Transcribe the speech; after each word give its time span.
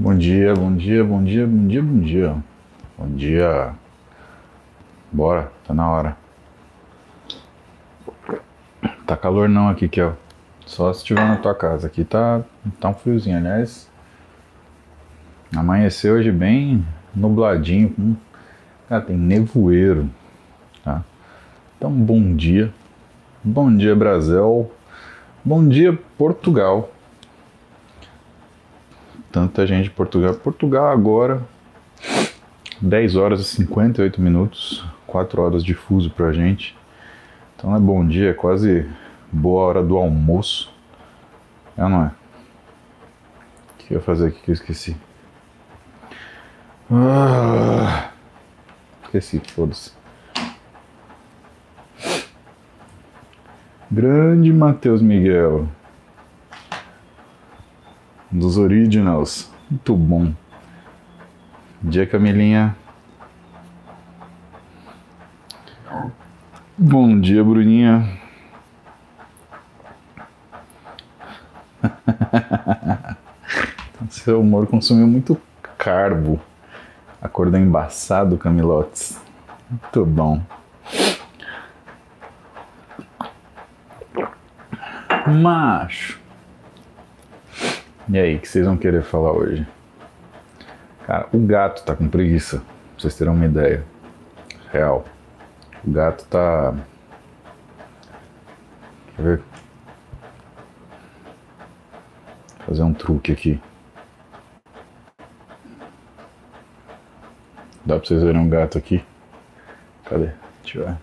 Bom 0.00 0.16
dia, 0.16 0.54
bom 0.54 0.74
dia, 0.74 1.04
bom 1.04 1.22
dia, 1.22 1.46
bom 1.46 1.66
dia, 1.66 1.82
bom 1.82 2.00
dia. 2.00 2.36
Bom 2.96 3.08
dia. 3.16 3.74
Bora, 5.12 5.52
tá 5.66 5.74
na 5.74 5.90
hora. 5.90 6.16
Tá 9.06 9.14
calor 9.14 9.46
não 9.46 9.68
aqui, 9.68 9.90
ó. 10.00 10.12
Só 10.64 10.90
se 10.94 11.00
estiver 11.00 11.28
na 11.28 11.36
tua 11.36 11.54
casa. 11.54 11.86
Aqui 11.86 12.02
tá, 12.02 12.40
tá 12.80 12.88
um 12.88 12.94
friozinho, 12.94 13.36
aliás. 13.36 13.90
Amanheceu 15.54 16.14
hoje 16.14 16.32
bem 16.32 16.82
nubladinho. 17.14 17.90
Com... 17.90 18.16
Cara, 18.88 19.02
tem 19.02 19.18
nevoeiro. 19.18 20.08
Tá? 20.82 21.04
Então, 21.76 21.92
bom 21.92 22.34
dia. 22.34 22.72
Bom 23.44 23.76
dia, 23.76 23.94
Brasil. 23.94 24.72
Bom 25.44 25.68
dia, 25.68 25.92
Portugal. 26.16 26.90
Tanta 29.40 29.66
gente 29.66 29.84
de 29.84 29.90
Portugal. 29.90 30.34
Portugal 30.34 30.88
agora, 30.88 31.42
10 32.78 33.16
horas 33.16 33.40
e 33.40 33.44
58 33.44 34.20
minutos. 34.20 34.84
4 35.06 35.40
horas 35.40 35.64
de 35.64 35.72
fuso 35.72 36.10
pra 36.10 36.30
gente. 36.30 36.76
Então 37.56 37.74
é 37.74 37.80
bom 37.80 38.06
dia, 38.06 38.32
é 38.32 38.34
quase 38.34 38.86
boa 39.32 39.62
hora 39.62 39.82
do 39.82 39.96
almoço. 39.96 40.70
É 41.74 41.80
não 41.88 42.04
é? 42.04 42.08
O 42.08 43.78
que 43.78 43.94
eu 43.94 43.98
ia 43.98 44.04
fazer 44.04 44.28
aqui 44.28 44.42
que 44.42 44.50
eu 44.50 44.52
esqueci? 44.52 44.94
Ah, 46.92 48.10
esqueci, 49.04 49.40
foda-se. 49.54 49.92
Grande 53.90 54.52
Matheus 54.52 55.00
Miguel. 55.00 55.66
Dos 58.30 58.56
Originals. 58.56 59.50
Muito 59.68 59.96
bom. 59.96 60.32
Dia 61.82 62.06
Camilinha. 62.06 62.76
Bom 66.78 67.20
dia, 67.20 67.42
Bruninha. 67.42 68.20
Seu 74.08 74.40
humor 74.40 74.66
consumiu 74.66 75.06
muito 75.06 75.40
carbo. 75.76 76.40
Acordou 77.20 77.58
embaçado, 77.60 78.38
Camilotes. 78.38 79.20
Muito 79.68 80.06
bom. 80.06 80.40
Macho. 85.26 86.19
E 88.08 88.18
aí, 88.18 88.36
o 88.36 88.40
que 88.40 88.48
vocês 88.48 88.66
vão 88.66 88.76
querer 88.76 89.02
falar 89.02 89.32
hoje? 89.32 89.66
Cara, 91.06 91.28
o 91.32 91.38
gato 91.38 91.84
tá 91.84 91.94
com 91.94 92.08
preguiça, 92.08 92.58
pra 92.58 92.66
vocês 92.98 93.16
terem 93.16 93.32
uma 93.32 93.44
ideia. 93.44 93.84
Real. 94.72 95.04
O 95.84 95.90
gato 95.90 96.24
tá. 96.26 96.74
Quer 99.16 99.22
ver? 99.22 99.42
Vou 102.58 102.66
fazer 102.66 102.82
um 102.82 102.94
truque 102.94 103.32
aqui. 103.32 103.60
Dá 107.84 107.96
pra 107.96 108.06
vocês 108.06 108.22
verem 108.22 108.40
um 108.40 108.48
gato 108.48 108.78
aqui? 108.78 109.04
Cadê? 110.04 110.30
Deixa 110.62 110.78
eu 110.78 110.86
ver. 110.86 110.96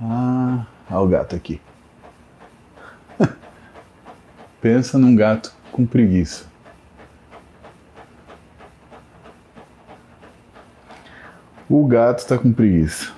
Ah, 0.00 0.66
olha 0.90 1.00
o 1.00 1.08
gato 1.08 1.36
aqui. 1.36 1.60
Pensa 4.60 4.98
num 4.98 5.14
gato 5.14 5.57
com 5.78 5.86
preguiça. 5.86 6.44
O 11.70 11.86
gato 11.86 12.18
está 12.18 12.36
com 12.36 12.52
preguiça. 12.52 13.12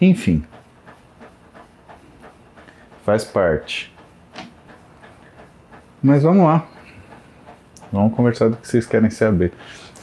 Enfim. 0.00 0.42
Faz 3.04 3.22
parte. 3.22 3.94
Mas 6.02 6.22
vamos 6.22 6.46
lá. 6.46 6.66
Vamos 7.92 8.16
conversar 8.16 8.48
do 8.48 8.56
que 8.56 8.66
vocês 8.66 8.86
querem 8.86 9.10
saber. 9.10 9.52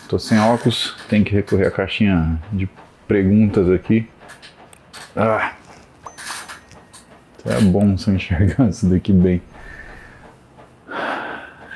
Tô 0.08 0.20
sem 0.20 0.38
óculos, 0.40 0.96
tem 1.10 1.24
que 1.24 1.34
recorrer 1.34 1.66
à 1.66 1.72
caixinha 1.72 2.40
de 2.54 2.70
perguntas 3.08 3.72
aqui. 3.72 4.08
Ah! 5.16 5.56
É 7.44 7.60
bom 7.62 7.98
se 7.98 8.12
enxergar 8.12 8.70
isso 8.70 8.88
daqui 8.88 9.12
bem. 9.12 9.42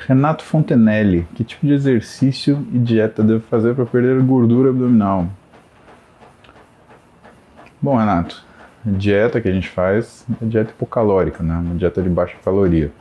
Renato 0.09 0.44
Fontenelle, 0.44 1.28
que 1.36 1.44
tipo 1.44 1.68
de 1.68 1.74
exercício 1.74 2.66
e 2.74 2.80
dieta 2.80 3.22
devo 3.22 3.42
fazer 3.42 3.75
para 3.75 3.86
perder 3.86 4.20
gordura 4.24 4.72
abdominal? 4.72 5.28
Bom, 7.80 7.96
Renato, 7.96 8.44
a 8.84 8.90
dieta 8.90 9.40
que 9.40 9.47
a 9.47 9.52
gente 9.52 9.70
faz 9.70 10.25
é 10.42 10.46
dieta 10.47 10.72
hipocalórica, 10.72 11.44
né? 11.44 11.53
uma 11.58 11.75
dieta 11.75 12.02
de 12.02 12.09
baixa 12.09 12.36
caloria. 12.44 12.92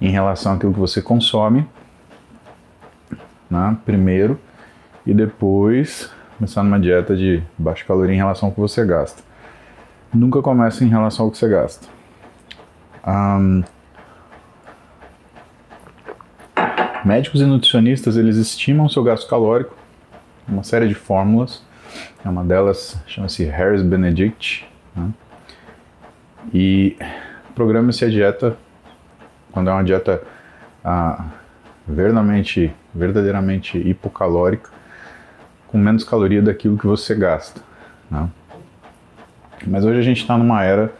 Em 0.00 0.10
relação 0.10 0.54
àquilo 0.54 0.72
que 0.72 0.80
você 0.80 1.00
consome, 1.00 1.64
né? 3.48 3.78
primeiro, 3.84 4.40
e 5.06 5.14
depois 5.14 6.10
começar 6.36 6.64
numa 6.64 6.80
dieta 6.80 7.14
de 7.14 7.40
baixa 7.56 7.84
caloria 7.84 8.16
em 8.16 8.18
relação 8.18 8.48
ao 8.48 8.52
que 8.52 8.58
você 8.58 8.84
gasta. 8.84 9.22
Nunca 10.12 10.42
começa 10.42 10.82
em 10.82 10.88
relação 10.88 11.26
ao 11.26 11.30
que 11.30 11.38
você 11.38 11.48
gasta. 11.48 11.86
Um, 13.06 13.62
Médicos 17.06 17.40
e 17.40 17.44
nutricionistas 17.44 18.16
eles 18.16 18.36
estimam 18.36 18.88
seu 18.88 19.00
gasto 19.00 19.28
calórico, 19.28 19.76
uma 20.48 20.64
série 20.64 20.88
de 20.88 20.94
fórmulas. 20.94 21.62
Uma 22.24 22.42
delas 22.42 23.00
chama-se 23.06 23.44
Harris 23.44 23.80
Benedict. 23.80 24.66
Né? 24.92 25.10
E 26.52 26.96
programa-se 27.54 28.04
a 28.04 28.08
dieta 28.08 28.56
quando 29.52 29.70
é 29.70 29.72
uma 29.72 29.84
dieta 29.84 30.20
ah, 30.84 31.26
verdadeiramente, 31.86 32.74
verdadeiramente 32.92 33.78
hipocalórica, 33.78 34.68
com 35.68 35.78
menos 35.78 36.02
caloria 36.02 36.42
daquilo 36.42 36.76
que 36.76 36.88
você 36.88 37.14
gasta. 37.14 37.60
Né? 38.10 38.28
Mas 39.64 39.84
hoje 39.84 40.00
a 40.00 40.02
gente 40.02 40.22
está 40.22 40.36
numa 40.36 40.64
era 40.64 40.92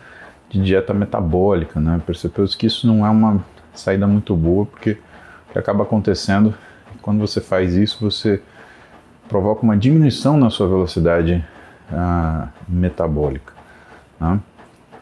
de 0.48 0.62
dieta 0.62 0.94
metabólica, 0.94 1.80
né? 1.80 2.00
Percebeu 2.06 2.46
que 2.46 2.68
isso 2.68 2.86
não 2.86 3.04
é 3.04 3.10
uma 3.10 3.44
saída 3.74 4.06
muito 4.06 4.36
boa, 4.36 4.66
porque 4.66 4.98
que 5.56 5.58
acaba 5.58 5.84
acontecendo 5.84 6.54
quando 7.00 7.18
você 7.18 7.40
faz 7.40 7.74
isso, 7.74 7.98
você 8.00 8.42
provoca 9.28 9.62
uma 9.62 9.76
diminuição 9.76 10.36
na 10.36 10.50
sua 10.50 10.68
velocidade 10.68 11.44
uh, 11.90 12.48
metabólica, 12.68 13.52
né? 14.20 14.38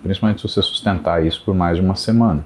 principalmente 0.02 0.40
se 0.40 0.48
você 0.48 0.62
sustentar 0.62 1.24
isso 1.24 1.42
por 1.44 1.54
mais 1.54 1.76
de 1.76 1.82
uma 1.82 1.96
semana. 1.96 2.44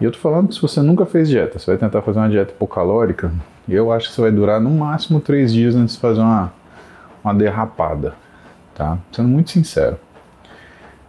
E 0.00 0.04
eu 0.04 0.12
tô 0.12 0.18
falando 0.18 0.48
que 0.48 0.54
se 0.54 0.60
você 0.60 0.82
nunca 0.82 1.06
fez 1.06 1.28
dieta, 1.28 1.58
você 1.58 1.70
vai 1.70 1.78
tentar 1.78 2.02
fazer 2.02 2.18
uma 2.18 2.28
dieta 2.28 2.52
hipocalórica, 2.52 3.32
eu 3.68 3.90
acho 3.90 4.08
que 4.08 4.14
você 4.14 4.20
vai 4.20 4.30
durar 4.30 4.60
no 4.60 4.70
máximo 4.70 5.20
três 5.20 5.52
dias 5.52 5.74
antes 5.74 5.94
de 5.94 6.00
fazer 6.00 6.20
uma, 6.20 6.52
uma 7.22 7.32
derrapada, 7.32 8.14
tá? 8.74 8.98
Sendo 9.10 9.28
muito 9.28 9.50
sincero. 9.50 9.96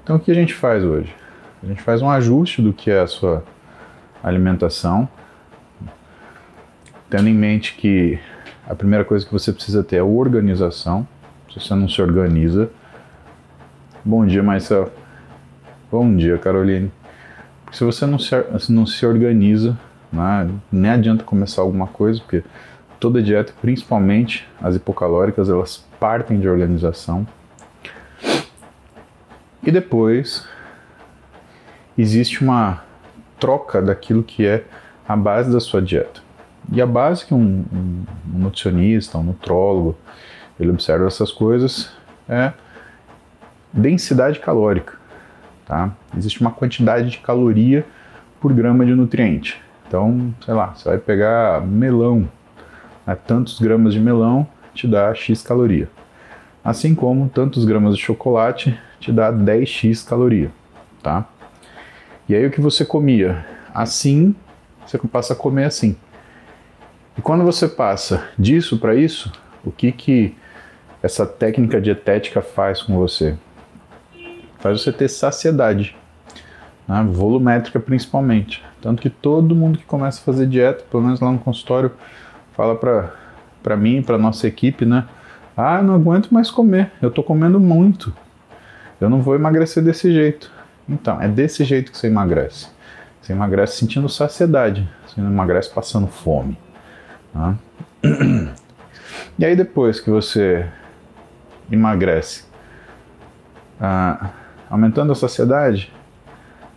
Então 0.03 0.15
o 0.15 0.19
que 0.19 0.31
a 0.31 0.35
gente 0.35 0.53
faz 0.53 0.83
hoje? 0.83 1.13
A 1.61 1.65
gente 1.65 1.81
faz 1.81 2.01
um 2.01 2.09
ajuste 2.09 2.61
do 2.61 2.71
que 2.71 2.91
é 2.91 3.01
a 3.01 3.07
sua 3.07 3.44
alimentação, 4.23 5.09
tendo 7.15 7.29
em 7.29 7.33
mente 7.33 7.75
que 7.75 8.19
a 8.67 8.75
primeira 8.75 9.06
coisa 9.06 9.25
que 9.25 9.31
você 9.31 9.53
precisa 9.53 9.81
ter 9.81 9.95
é 9.95 10.03
organização. 10.03 11.07
Se 11.50 11.62
você 11.62 11.73
não 11.73 11.88
se 11.88 12.01
organiza. 12.01 12.69
Bom 14.03 14.25
dia, 14.25 14.44
Marcel. 14.44 14.91
Bom 15.89 16.13
dia, 16.13 16.38
Caroline. 16.38 16.91
Porque 17.63 17.77
se 17.77 17.85
você 17.85 18.06
não 18.06 18.19
se, 18.19 18.35
não 18.67 18.85
se 18.85 19.06
organiza, 19.06 19.79
né, 20.12 20.50
nem 20.69 20.91
adianta 20.91 21.23
começar 21.23 21.62
alguma 21.62 21.88
coisa, 21.88 22.19
porque 22.19 22.44
toda 23.00 23.23
dieta, 23.23 23.53
principalmente 23.62 24.45
as 24.62 24.75
hipocalóricas, 24.75 25.47
elas 25.47 25.85
partem 25.97 26.38
de 26.38 26.50
organização. 26.50 27.25
E 29.63 29.71
depois 29.71 30.45
existe 31.97 32.44
uma 32.44 32.83
troca 33.39 33.81
daquilo 33.81 34.21
que 34.21 34.45
é 34.45 34.65
a 35.07 35.15
base 35.15 35.50
da 35.50 35.62
sua 35.62 35.81
dieta. 35.81 36.25
E 36.71 36.81
a 36.81 36.85
base 36.85 37.25
que 37.25 37.33
um, 37.33 37.65
um, 37.71 38.03
um 38.33 38.39
nutricionista, 38.39 39.17
um 39.17 39.23
nutrólogo, 39.23 39.97
ele 40.59 40.71
observa 40.71 41.07
essas 41.07 41.31
coisas 41.31 41.91
é 42.27 42.53
densidade 43.71 44.39
calórica. 44.39 44.94
Tá? 45.65 45.91
Existe 46.17 46.41
uma 46.41 46.51
quantidade 46.51 47.09
de 47.09 47.17
caloria 47.19 47.85
por 48.39 48.53
grama 48.53 48.85
de 48.85 48.94
nutriente. 48.94 49.62
Então, 49.88 50.33
sei 50.44 50.53
lá, 50.53 50.73
você 50.75 50.89
vai 50.89 50.97
pegar 50.97 51.62
melão, 51.62 52.29
né? 53.06 53.15
tantos 53.15 53.59
gramas 53.59 53.94
de 53.94 54.00
melão 54.00 54.47
te 54.73 54.88
dá 54.88 55.13
X 55.13 55.41
caloria. 55.41 55.89
Assim 56.63 56.95
como 56.95 57.29
tantos 57.29 57.63
gramas 57.63 57.95
de 57.95 58.01
chocolate 58.01 58.77
te 59.00 59.12
dá 59.12 59.31
10x 59.31 60.07
caloria, 60.07 60.50
tá? 61.03 61.25
E 62.27 62.33
aí 62.33 62.45
o 62.45 62.50
que 62.50 62.59
você 62.59 62.83
comia 62.83 63.45
assim, 63.71 64.35
você 64.85 64.97
passa 64.97 65.33
a 65.33 65.35
comer 65.35 65.65
assim. 65.65 65.95
E 67.17 67.21
quando 67.21 67.44
você 67.44 67.67
passa 67.67 68.27
disso 68.38 68.77
para 68.77 68.94
isso, 68.94 69.31
o 69.63 69.71
que 69.71 69.91
que 69.91 70.35
essa 71.01 71.25
técnica 71.25 71.79
dietética 71.79 72.41
faz 72.41 72.81
com 72.81 72.97
você? 72.97 73.38
Faz 74.59 74.81
você 74.81 74.91
ter 74.91 75.07
saciedade, 75.07 75.95
né? 76.88 77.07
volumétrica 77.09 77.79
principalmente. 77.79 78.63
Tanto 78.81 79.01
que 79.01 79.09
todo 79.09 79.56
mundo 79.56 79.77
que 79.77 79.85
começa 79.85 80.19
a 80.19 80.23
fazer 80.23 80.47
dieta, 80.47 80.83
pelo 80.89 81.03
menos 81.03 81.19
lá 81.19 81.31
no 81.31 81.39
consultório, 81.39 81.91
fala 82.53 82.75
para 82.75 83.77
mim, 83.77 84.01
para 84.01 84.17
nossa 84.17 84.47
equipe, 84.47 84.85
né? 84.85 85.06
Ah, 85.56 85.81
não 85.81 85.95
aguento 85.95 86.33
mais 86.33 86.51
comer, 86.51 86.91
eu 87.01 87.09
tô 87.09 87.23
comendo 87.23 87.59
muito. 87.59 88.13
Eu 89.00 89.09
não 89.09 89.21
vou 89.21 89.35
emagrecer 89.35 89.83
desse 89.83 90.12
jeito. 90.12 90.51
Então, 90.88 91.21
é 91.21 91.27
desse 91.27 91.63
jeito 91.63 91.91
que 91.91 91.97
você 91.97 92.07
emagrece. 92.07 92.67
Você 93.21 93.33
emagrece 93.33 93.77
sentindo 93.77 94.07
saciedade, 94.09 94.88
você 95.07 95.19
não 95.21 95.31
emagrece 95.31 95.69
passando 95.73 96.07
fome. 96.07 96.57
Tá? 97.35 97.55
E 99.37 99.43
aí 99.43 99.53
depois 99.53 99.99
que 99.99 100.09
você 100.09 100.65
emagrece, 101.69 102.45
ah, 103.79 104.29
aumentando 104.69 105.11
a 105.11 105.15
saciedade, 105.15 105.91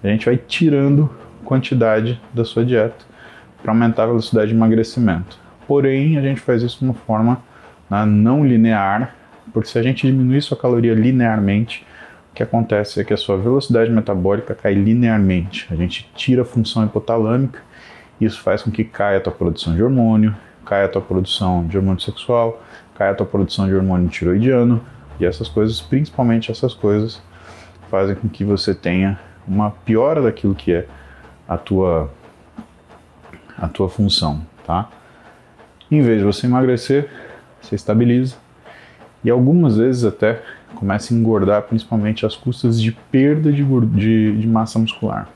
a 0.02 0.08
gente 0.08 0.26
vai 0.26 0.36
tirando 0.36 1.08
quantidade 1.44 2.20
da 2.34 2.44
sua 2.44 2.64
dieta 2.64 3.04
para 3.62 3.70
aumentar 3.70 4.04
a 4.04 4.06
velocidade 4.06 4.48
de 4.48 4.56
emagrecimento. 4.56 5.38
Porém, 5.68 6.18
a 6.18 6.20
gente 6.20 6.40
faz 6.40 6.62
isso 6.62 6.80
de 6.80 6.84
uma 6.84 6.94
forma 6.94 7.40
né, 7.88 8.04
não 8.04 8.44
linear, 8.44 9.14
porque 9.52 9.68
se 9.68 9.78
a 9.78 9.82
gente 9.82 10.06
diminuir 10.06 10.42
sua 10.42 10.56
caloria 10.56 10.94
linearmente, 10.94 11.86
o 12.32 12.34
que 12.34 12.42
acontece 12.42 13.00
é 13.00 13.04
que 13.04 13.14
a 13.14 13.16
sua 13.16 13.36
velocidade 13.36 13.90
metabólica 13.90 14.52
cai 14.52 14.74
linearmente. 14.74 15.68
A 15.70 15.76
gente 15.76 16.10
tira 16.16 16.42
a 16.42 16.44
função 16.44 16.84
hipotalâmica, 16.84 17.60
isso 18.20 18.40
faz 18.40 18.62
com 18.62 18.70
que 18.70 18.82
caia 18.82 19.18
a 19.18 19.20
tua 19.20 19.32
produção 19.32 19.76
de 19.76 19.82
hormônio, 19.82 20.34
caia 20.68 20.84
a 20.84 20.88
tua 20.88 21.00
produção 21.00 21.66
de 21.66 21.78
hormônio 21.78 22.00
sexual, 22.00 22.62
caia 22.94 23.12
a 23.12 23.14
tua 23.14 23.26
produção 23.26 23.66
de 23.66 23.74
hormônio 23.74 24.08
tiroidiano, 24.08 24.80
e 25.18 25.24
essas 25.24 25.48
coisas, 25.48 25.80
principalmente 25.80 26.50
essas 26.50 26.74
coisas, 26.74 27.22
fazem 27.90 28.14
com 28.14 28.28
que 28.28 28.44
você 28.44 28.74
tenha 28.74 29.18
uma 29.46 29.70
piora 29.70 30.20
daquilo 30.20 30.54
que 30.54 30.72
é 30.72 30.86
a 31.48 31.56
tua 31.56 32.10
a 33.56 33.66
tua 33.66 33.88
função, 33.88 34.42
tá? 34.64 34.88
Em 35.90 36.00
vez 36.00 36.18
de 36.18 36.24
você 36.24 36.46
emagrecer, 36.46 37.10
você 37.60 37.74
estabiliza 37.74 38.36
e 39.24 39.30
algumas 39.30 39.76
vezes 39.76 40.04
até 40.04 40.42
começa 40.74 41.12
a 41.12 41.16
engordar, 41.16 41.62
principalmente 41.62 42.24
às 42.24 42.36
custas 42.36 42.80
de 42.80 42.92
perda 42.92 43.50
de, 43.50 43.64
de, 43.64 44.36
de 44.36 44.46
massa 44.46 44.78
muscular. 44.78 45.28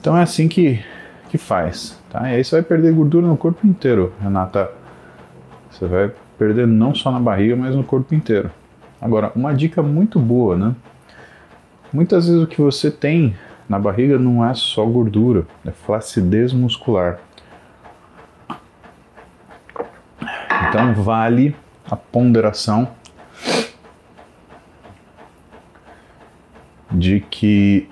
Então 0.00 0.16
é 0.16 0.22
assim 0.22 0.46
que, 0.46 0.84
que 1.28 1.38
faz, 1.38 1.98
tá? 2.10 2.30
E 2.30 2.36
aí 2.36 2.44
você 2.44 2.56
vai 2.56 2.62
perder 2.62 2.92
gordura 2.92 3.26
no 3.26 3.36
corpo 3.36 3.66
inteiro, 3.66 4.12
Renata. 4.20 4.70
Você 5.70 5.86
vai 5.86 6.10
perder 6.38 6.66
não 6.66 6.94
só 6.94 7.10
na 7.10 7.20
barriga, 7.20 7.54
mas 7.54 7.74
no 7.74 7.84
corpo 7.84 8.14
inteiro. 8.14 8.50
Agora, 9.00 9.30
uma 9.36 9.54
dica 9.54 9.82
muito 9.82 10.18
boa, 10.18 10.56
né? 10.56 10.74
Muitas 11.92 12.26
vezes 12.26 12.42
o 12.42 12.46
que 12.46 12.60
você 12.60 12.90
tem 12.90 13.36
na 13.68 13.78
barriga 13.78 14.18
não 14.18 14.44
é 14.44 14.54
só 14.54 14.84
gordura, 14.84 15.46
é 15.64 15.70
flacidez 15.70 16.52
muscular. 16.52 17.18
Então 20.68 20.94
vale 20.94 21.54
a 21.88 21.96
ponderação 21.96 22.88
de 26.90 27.20
que 27.20 27.88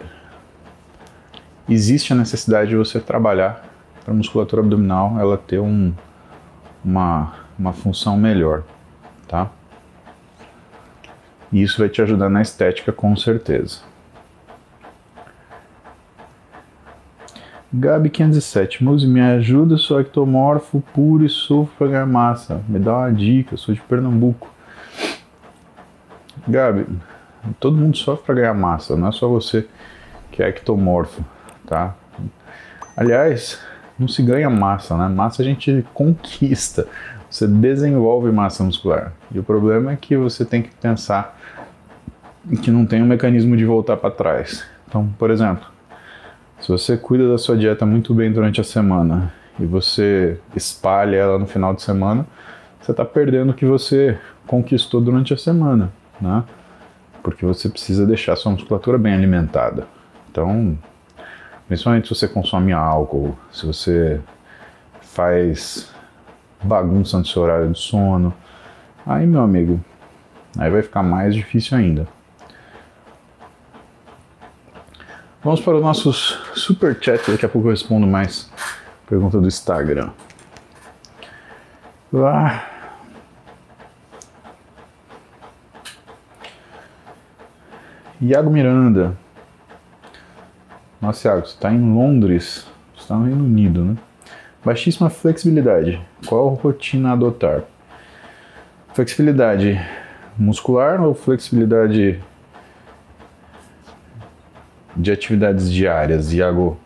existe 1.74 2.12
a 2.12 2.16
necessidade 2.16 2.70
de 2.70 2.76
você 2.76 3.00
trabalhar 3.00 3.64
para 4.04 4.12
a 4.12 4.16
musculatura 4.16 4.62
abdominal 4.62 5.18
ela 5.18 5.36
ter 5.36 5.58
um, 5.58 5.92
uma, 6.84 7.34
uma 7.58 7.72
função 7.72 8.16
melhor, 8.16 8.62
tá? 9.26 9.50
E 11.52 11.62
isso 11.62 11.78
vai 11.78 11.88
te 11.88 12.00
ajudar 12.02 12.28
na 12.28 12.42
estética 12.42 12.92
com 12.92 13.16
certeza. 13.16 13.80
Gabi 17.72 18.10
507, 18.10 18.82
Muse, 18.82 19.06
me 19.06 19.20
ajuda, 19.20 19.76
sou 19.76 20.00
ectomorfo 20.00 20.82
puro 20.94 21.24
e 21.24 21.28
sofro 21.28 21.74
pra 21.76 21.88
ganhar 21.88 22.06
massa. 22.06 22.62
Me 22.68 22.78
dá 22.78 22.96
uma 22.96 23.12
dica, 23.12 23.56
sou 23.56 23.74
de 23.74 23.80
Pernambuco. 23.82 24.48
Gabi, 26.46 26.86
todo 27.58 27.76
mundo 27.76 27.96
sofre 27.96 28.24
para 28.24 28.34
ganhar 28.36 28.54
massa, 28.54 28.96
não 28.96 29.08
é 29.08 29.12
só 29.12 29.28
você 29.28 29.66
que 30.30 30.42
é 30.42 30.48
ectomorfo, 30.48 31.24
tá? 31.66 31.94
Aliás, 32.96 33.60
não 33.98 34.08
se 34.08 34.22
ganha 34.22 34.48
massa, 34.48 34.96
né? 34.96 35.08
Massa 35.08 35.42
a 35.42 35.44
gente 35.44 35.84
conquista, 35.92 36.86
você 37.28 37.46
desenvolve 37.46 38.30
massa 38.30 38.64
muscular. 38.64 39.12
E 39.32 39.38
o 39.38 39.42
problema 39.42 39.92
é 39.92 39.96
que 39.96 40.16
você 40.16 40.44
tem 40.44 40.62
que 40.62 40.70
pensar 40.76 41.38
que 42.62 42.70
não 42.70 42.86
tem 42.86 43.02
um 43.02 43.06
mecanismo 43.06 43.56
de 43.56 43.64
voltar 43.64 43.96
para 43.96 44.10
trás. 44.10 44.64
Então, 44.88 45.08
por 45.18 45.30
exemplo, 45.30 45.66
se 46.60 46.68
você 46.68 46.96
cuida 46.96 47.28
da 47.28 47.38
sua 47.38 47.56
dieta 47.56 47.84
muito 47.84 48.14
bem 48.14 48.32
durante 48.32 48.60
a 48.60 48.64
semana 48.64 49.32
e 49.58 49.66
você 49.66 50.38
espalha 50.54 51.16
ela 51.16 51.38
no 51.38 51.46
final 51.46 51.74
de 51.74 51.82
semana, 51.82 52.26
você 52.80 52.92
está 52.92 53.04
perdendo 53.04 53.50
o 53.50 53.54
que 53.54 53.66
você 53.66 54.18
conquistou 54.46 55.00
durante 55.00 55.34
a 55.34 55.36
semana, 55.36 55.92
né? 56.20 56.44
Porque 57.22 57.44
você 57.44 57.68
precisa 57.68 58.06
deixar 58.06 58.36
sua 58.36 58.52
musculatura 58.52 58.96
bem 58.96 59.12
alimentada. 59.12 59.86
Então, 60.30 60.78
principalmente 61.66 62.08
se 62.08 62.14
você 62.14 62.28
consome 62.28 62.72
álcool, 62.72 63.36
se 63.52 63.66
você 63.66 64.20
faz 65.00 65.90
bagunça 66.62 67.18
no 67.18 67.25
seu 67.25 67.42
horário 67.42 67.70
de 67.70 67.78
sono, 67.78 68.35
aí, 69.04 69.26
meu 69.26 69.42
amigo, 69.42 69.80
aí 70.58 70.70
vai 70.70 70.82
ficar 70.82 71.02
mais 71.02 71.35
difícil 71.35 71.76
ainda. 71.76 72.06
Vamos 75.42 75.61
para 75.61 75.76
os 75.76 75.82
nossos 75.82 76.42
super 76.54 76.99
chat. 77.00 77.30
Daqui 77.30 77.46
a 77.46 77.49
pouco 77.49 77.68
eu 77.68 77.70
respondo 77.70 78.04
mais 78.04 78.50
pergunta 79.08 79.40
do 79.40 79.46
Instagram. 79.46 80.11
Lá. 82.12 82.68
Iago 88.20 88.50
Miranda. 88.50 89.16
Nossa, 91.06 91.28
Iago, 91.28 91.46
você 91.46 91.54
está 91.54 91.70
em 91.70 91.94
Londres. 91.94 92.66
Você 92.92 93.02
está 93.02 93.14
no 93.14 93.26
Reino 93.26 93.44
Unido, 93.44 93.84
né? 93.84 93.96
Baixíssima 94.64 95.08
flexibilidade. 95.08 96.04
Qual 96.26 96.48
rotina 96.48 97.12
adotar? 97.12 97.62
Flexibilidade 98.92 99.80
muscular 100.36 101.00
ou 101.00 101.14
flexibilidade 101.14 102.20
de 104.96 105.12
atividades 105.12 105.70
diárias, 105.70 106.32
Iago, 106.32 106.76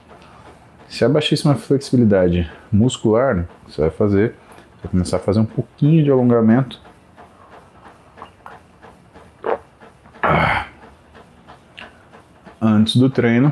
se 0.86 1.02
a 1.02 1.08
baixíssima 1.08 1.54
flexibilidade 1.54 2.46
muscular, 2.70 3.48
você 3.66 3.80
vai 3.80 3.90
fazer, 3.90 4.34
vai 4.82 4.90
começar 4.90 5.16
a 5.16 5.20
fazer 5.20 5.40
um 5.40 5.46
pouquinho 5.46 6.04
de 6.04 6.10
alongamento. 6.10 6.78
Antes 12.60 12.96
do 12.96 13.08
treino 13.08 13.50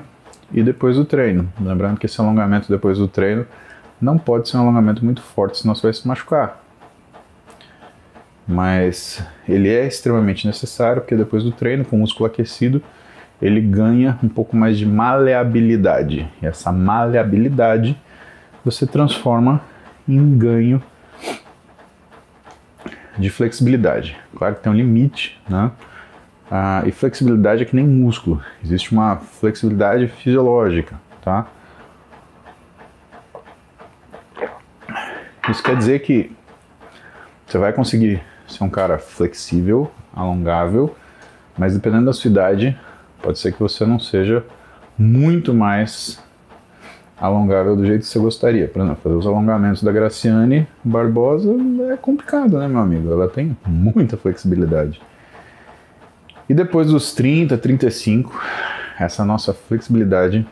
e 0.52 0.62
depois 0.62 0.96
do 0.96 1.04
treino. 1.04 1.52
Lembrando 1.60 1.98
que 1.98 2.06
esse 2.06 2.20
alongamento 2.20 2.68
depois 2.68 2.98
do 2.98 3.08
treino 3.08 3.46
não 4.00 4.18
pode 4.18 4.48
ser 4.48 4.56
um 4.56 4.60
alongamento 4.60 5.04
muito 5.04 5.22
forte, 5.22 5.58
senão 5.58 5.74
você 5.74 5.82
vai 5.82 5.92
se 5.92 6.06
machucar. 6.06 6.62
Mas 8.46 9.22
ele 9.46 9.68
é 9.68 9.86
extremamente 9.86 10.46
necessário, 10.46 11.02
porque 11.02 11.14
depois 11.14 11.44
do 11.44 11.52
treino, 11.52 11.84
com 11.84 11.96
o 11.96 11.98
músculo 11.98 12.26
aquecido, 12.26 12.82
ele 13.42 13.60
ganha 13.60 14.18
um 14.22 14.28
pouco 14.28 14.56
mais 14.56 14.78
de 14.78 14.86
maleabilidade. 14.86 16.28
E 16.42 16.46
essa 16.46 16.72
maleabilidade 16.72 18.00
você 18.64 18.86
transforma 18.86 19.60
em 20.08 20.36
ganho 20.38 20.82
de 23.18 23.28
flexibilidade. 23.28 24.16
Claro 24.36 24.54
que 24.54 24.62
tem 24.62 24.72
um 24.72 24.76
limite, 24.76 25.40
né? 25.48 25.70
Ah, 26.50 26.82
e 26.86 26.92
flexibilidade 26.92 27.62
é 27.62 27.64
que 27.64 27.76
nem 27.76 27.86
músculo. 27.86 28.42
Existe 28.64 28.92
uma 28.92 29.16
flexibilidade 29.16 30.08
fisiológica, 30.08 30.98
tá? 31.22 31.46
Isso 35.48 35.62
quer 35.62 35.76
dizer 35.76 36.00
que 36.00 36.30
você 37.46 37.58
vai 37.58 37.72
conseguir 37.72 38.22
ser 38.46 38.64
um 38.64 38.68
cara 38.68 38.98
flexível, 38.98 39.90
alongável, 40.14 40.94
mas 41.56 41.74
dependendo 41.74 42.06
da 42.06 42.12
sua 42.12 42.30
idade, 42.30 42.78
pode 43.22 43.38
ser 43.38 43.52
que 43.52 43.60
você 43.60 43.84
não 43.86 43.98
seja 43.98 44.44
muito 44.98 45.54
mais 45.54 46.22
alongável 47.20 47.76
do 47.76 47.84
jeito 47.84 48.02
que 48.02 48.06
você 48.06 48.18
gostaria. 48.18 48.68
Por 48.68 48.80
exemplo, 48.80 49.00
fazer 49.02 49.14
os 49.14 49.26
alongamentos 49.26 49.82
da 49.82 49.92
Graciane 49.92 50.66
Barbosa 50.84 51.54
é 51.92 51.96
complicado, 51.96 52.58
né, 52.58 52.68
meu 52.68 52.80
amigo? 52.80 53.12
Ela 53.12 53.28
tem 53.28 53.56
muita 53.66 54.16
flexibilidade. 54.16 55.00
E 56.48 56.54
depois 56.54 56.88
dos 56.88 57.12
30, 57.12 57.58
35, 57.58 58.40
essa 58.98 59.24
nossa 59.24 59.52
flexibilidade 59.52 60.46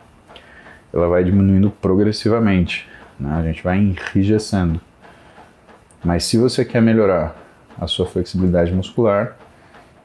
ela 0.93 1.07
vai 1.07 1.23
diminuindo 1.23 1.69
progressivamente. 1.69 2.87
né? 3.19 3.35
a 3.35 3.41
gente 3.41 3.63
vai 3.63 3.77
enrijecendo. 3.77 4.79
Mas 6.03 6.23
se 6.23 6.37
você 6.37 6.63
quer 6.63 6.81
melhorar 6.81 7.35
a 7.79 7.87
sua 7.87 8.05
flexibilidade 8.05 8.71
muscular, 8.71 9.35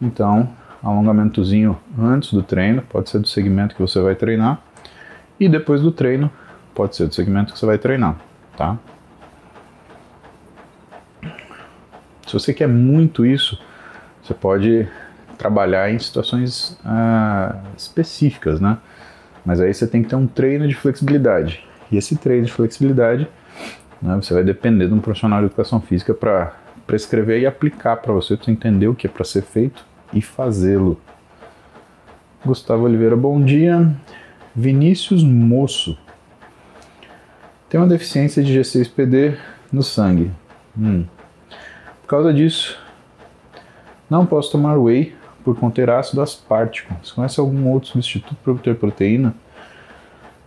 então 0.01 0.49
alongamentozinho 0.83 1.79
antes 1.99 2.33
do 2.33 2.43
treino, 2.43 2.83
pode 2.83 3.09
ser 3.09 3.19
do 3.19 3.29
segmento 3.29 3.75
que 3.75 3.81
você 3.81 4.01
vai 4.01 4.15
treinar, 4.15 4.61
e 5.39 5.49
depois 5.49 5.81
do 5.81 5.93
treino, 5.93 6.31
pode 6.75 6.97
ser 6.97 7.07
do 7.07 7.15
segmento 7.15 7.53
que 7.53 7.59
você 7.59 7.67
vai 7.67 7.79
treinar, 7.79 8.17
tá? 8.57 8.79
Se 12.27 12.33
você 12.33 12.53
quer 12.53 12.67
muito 12.67 13.25
isso, 13.27 13.61
você 14.23 14.35
pode 14.35 14.89
trabalhar 15.43 15.93
em 15.93 15.99
situações 15.99 16.79
ah, 16.85 17.57
específicas, 17.77 18.61
né? 18.61 18.79
Mas 19.45 19.61
aí 19.61 19.75
você 19.75 19.89
tem 19.89 20.01
que 20.01 20.09
ter 20.09 20.15
um 20.15 20.27
treino 20.27 20.69
de 20.69 20.75
flexibilidade. 20.75 21.67
E 21.91 21.97
esse 21.97 22.15
treino 22.15 22.47
de 22.47 22.53
flexibilidade, 22.53 23.27
né, 24.01 24.15
você 24.15 24.33
vai 24.33 24.45
depender 24.45 24.87
de 24.87 24.95
um 24.95 25.01
profissional 25.01 25.41
de 25.41 25.47
educação 25.47 25.81
física 25.81 26.15
para 26.15 26.55
prescrever 26.87 27.41
e 27.41 27.47
aplicar 27.47 27.97
para 27.97 28.13
você, 28.13 28.37
para 28.37 28.45
você 28.45 28.53
entender 28.53 28.87
o 28.87 28.95
que 28.95 29.09
é 29.09 29.11
para 29.11 29.25
ser 29.25 29.43
feito 29.43 29.85
e 30.13 30.23
fazê-lo. 30.23 31.01
Gustavo 32.45 32.85
Oliveira, 32.85 33.17
bom 33.17 33.43
dia. 33.43 33.93
Vinícius 34.55 35.25
Moço. 35.25 35.99
Tem 37.69 37.81
uma 37.81 37.89
deficiência 37.89 38.45
de 38.45 38.57
G6PD 38.57 39.37
no 39.73 39.83
sangue. 39.83 40.31
Hum. 40.79 41.05
Por 42.03 42.07
causa 42.07 42.33
disso, 42.33 42.79
não 44.09 44.25
posso 44.25 44.53
tomar 44.53 44.79
whey 44.79 45.21
por 45.43 45.59
conter 45.59 45.91
ácido 45.91 46.23
aspartico. 46.23 46.95
Você 47.03 47.15
conhece 47.15 47.41
algum 47.41 47.69
outro 47.69 47.91
substituto 47.91 48.37
para 48.43 48.53
obter 48.53 48.77
proteína? 48.77 49.35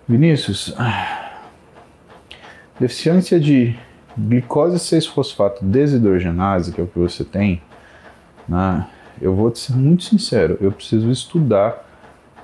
Vinícius, 0.08 0.76
deficiência 2.80 3.40
de 3.40 3.76
glicose 4.18 4.78
6-fosfato 4.78 5.64
desidrogenase, 5.64 6.72
que 6.72 6.80
é 6.80 6.84
o 6.84 6.88
que 6.88 7.00
você 7.00 7.24
tem, 7.24 7.62
né? 8.48 8.88
eu 9.22 9.34
vou 9.34 9.50
te 9.50 9.60
ser 9.60 9.74
muito 9.74 10.04
sincero, 10.04 10.58
eu 10.62 10.72
preciso 10.72 11.10
estudar 11.10 11.84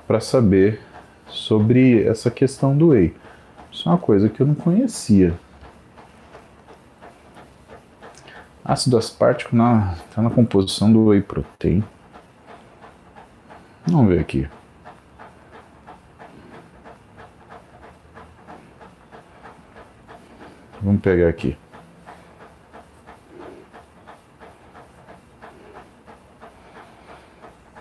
para 0.06 0.20
saber 0.20 0.80
sobre 1.28 2.04
essa 2.04 2.30
questão 2.30 2.76
do 2.76 2.88
whey. 2.88 3.14
Isso 3.70 3.88
é 3.88 3.92
uma 3.92 3.98
coisa 3.98 4.28
que 4.28 4.40
eu 4.40 4.46
não 4.46 4.54
conhecia. 4.54 5.34
Ácido 8.64 8.96
aspartico 8.96 9.56
está 9.56 10.22
na 10.22 10.30
composição 10.30 10.92
do 10.92 11.06
whey 11.06 11.22
protein. 11.22 11.82
Vamos 13.86 14.08
ver 14.08 14.20
aqui. 14.20 14.48
Vamos 20.80 21.00
pegar 21.00 21.28
aqui. 21.28 21.56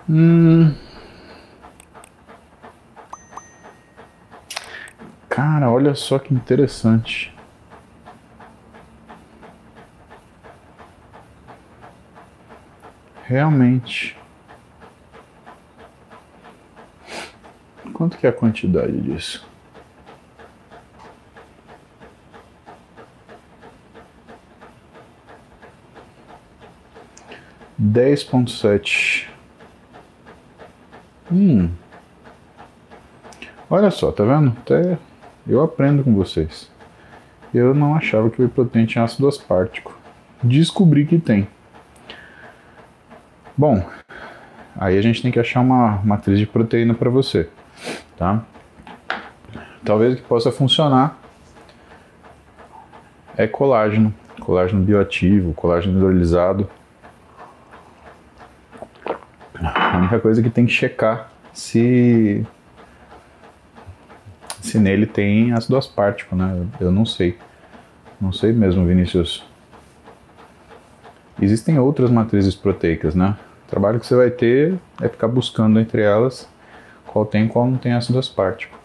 Hum. 0.09 0.75
Cara, 5.29 5.71
olha 5.71 5.95
só 5.95 6.19
que 6.19 6.33
interessante. 6.33 7.33
Realmente. 13.23 14.20
Quanto 18.01 18.17
que 18.17 18.25
é 18.25 18.31
a 18.31 18.33
quantidade 18.33 18.99
disso? 18.99 19.47
Dez 27.77 28.23
ponto 28.23 28.49
sete. 28.49 29.29
Hum. 31.31 31.69
Olha 33.69 33.91
só, 33.91 34.11
tá 34.11 34.23
vendo? 34.23 34.57
Até 34.57 34.97
eu 35.47 35.61
aprendo 35.61 36.03
com 36.03 36.15
vocês. 36.15 36.71
Eu 37.53 37.75
não 37.75 37.93
achava 37.93 38.31
que 38.31 38.41
o 38.41 38.43
whey 38.43 38.51
protein 38.51 38.87
tinha 38.87 39.03
ácido 39.03 39.27
aspartico. 39.27 39.95
Descobri 40.41 41.05
que 41.05 41.19
tem. 41.19 41.47
Bom, 43.55 43.87
aí 44.75 44.97
a 44.97 45.01
gente 45.03 45.21
tem 45.21 45.31
que 45.31 45.39
achar 45.39 45.59
uma 45.59 46.01
matriz 46.03 46.39
de 46.39 46.47
proteína 46.47 46.95
para 46.95 47.11
você, 47.11 47.47
tá? 48.21 48.45
Talvez 49.83 50.13
o 50.13 50.17
que 50.17 50.21
possa 50.21 50.51
funcionar 50.51 51.17
é 53.35 53.47
colágeno, 53.47 54.13
colágeno 54.39 54.83
bioativo, 54.83 55.55
colágeno 55.55 55.97
hidrolisado. 55.97 56.69
A 59.55 59.97
única 59.97 60.19
coisa 60.19 60.43
que 60.43 60.51
tem 60.51 60.67
que 60.67 60.71
checar 60.71 61.31
se 61.51 62.45
se 64.61 64.77
nele 64.77 65.07
tem 65.07 65.51
ácido 65.53 65.75
aspartico, 65.75 66.35
né? 66.35 66.63
Eu 66.79 66.91
não 66.91 67.07
sei. 67.07 67.39
Não 68.19 68.31
sei 68.31 68.53
mesmo, 68.53 68.85
Vinícius. 68.85 69.43
Existem 71.41 71.79
outras 71.79 72.11
matrizes 72.11 72.53
proteicas, 72.53 73.15
né? 73.15 73.35
O 73.65 73.69
trabalho 73.71 73.99
que 73.99 74.05
você 74.05 74.15
vai 74.15 74.29
ter 74.29 74.77
é 75.01 75.09
ficar 75.09 75.27
buscando 75.27 75.79
entre 75.79 76.03
elas 76.03 76.47
qual 77.11 77.25
tem 77.25 77.45
e 77.45 77.49
qual 77.49 77.67
não 77.67 77.77
tem 77.77 77.93
ácido 77.93 78.17
aspartico. 78.17 78.79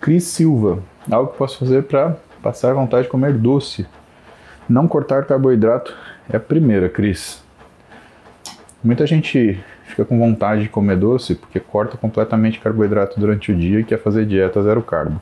Cris 0.00 0.24
Silva, 0.24 0.82
algo 1.10 1.30
que 1.30 1.38
posso 1.38 1.58
fazer 1.58 1.84
para 1.84 2.16
passar 2.42 2.74
vontade 2.74 3.04
de 3.04 3.08
comer 3.08 3.34
doce. 3.34 3.86
Não 4.68 4.88
cortar 4.88 5.26
carboidrato 5.26 5.94
é 6.28 6.36
a 6.36 6.40
primeira, 6.40 6.88
Cris. 6.88 7.42
Muita 8.82 9.06
gente 9.06 9.62
fica 9.84 10.04
com 10.04 10.18
vontade 10.18 10.62
de 10.62 10.68
comer 10.68 10.96
doce 10.96 11.36
porque 11.36 11.60
corta 11.60 11.96
completamente 11.96 12.58
carboidrato 12.58 13.20
durante 13.20 13.52
o 13.52 13.56
dia 13.56 13.80
e 13.80 13.84
quer 13.84 13.98
fazer 13.98 14.26
dieta 14.26 14.62
zero 14.62 14.82
carbo. 14.82 15.20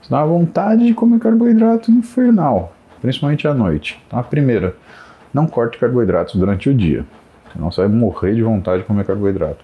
Isso 0.00 0.10
dá 0.10 0.18
uma 0.18 0.26
vontade 0.26 0.86
de 0.86 0.94
comer 0.94 1.18
carboidrato 1.18 1.90
infernal, 1.90 2.72
principalmente 3.02 3.46
à 3.46 3.52
noite. 3.52 4.02
Então, 4.06 4.18
a 4.18 4.22
primeira, 4.22 4.76
não 5.36 5.46
corte 5.46 5.76
carboidratos 5.76 6.34
durante 6.34 6.70
o 6.70 6.74
dia, 6.74 7.04
senão 7.52 7.70
você 7.70 7.82
vai 7.82 7.90
morrer 7.90 8.34
de 8.34 8.42
vontade 8.42 8.80
de 8.80 8.88
comer 8.88 9.04
carboidrato. 9.04 9.62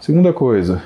Segunda 0.00 0.32
coisa, 0.32 0.82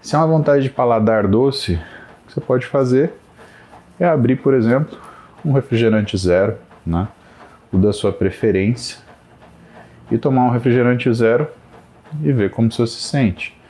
se 0.00 0.14
é 0.14 0.18
uma 0.18 0.28
vontade 0.28 0.62
de 0.62 0.70
paladar 0.70 1.26
doce, 1.26 1.74
o 1.74 2.26
que 2.28 2.34
você 2.34 2.40
pode 2.40 2.66
fazer 2.66 3.12
é 3.98 4.06
abrir, 4.06 4.36
por 4.36 4.54
exemplo, 4.54 4.96
um 5.44 5.52
refrigerante 5.52 6.16
zero, 6.16 6.58
né? 6.86 7.08
o 7.72 7.76
da 7.76 7.92
sua 7.92 8.12
preferência, 8.12 8.98
e 10.12 10.18
tomar 10.18 10.44
um 10.44 10.50
refrigerante 10.50 11.12
zero 11.12 11.48
e 12.22 12.30
ver 12.32 12.52
como 12.52 12.70
você 12.70 12.86
se 12.86 13.02
sente. 13.02 13.60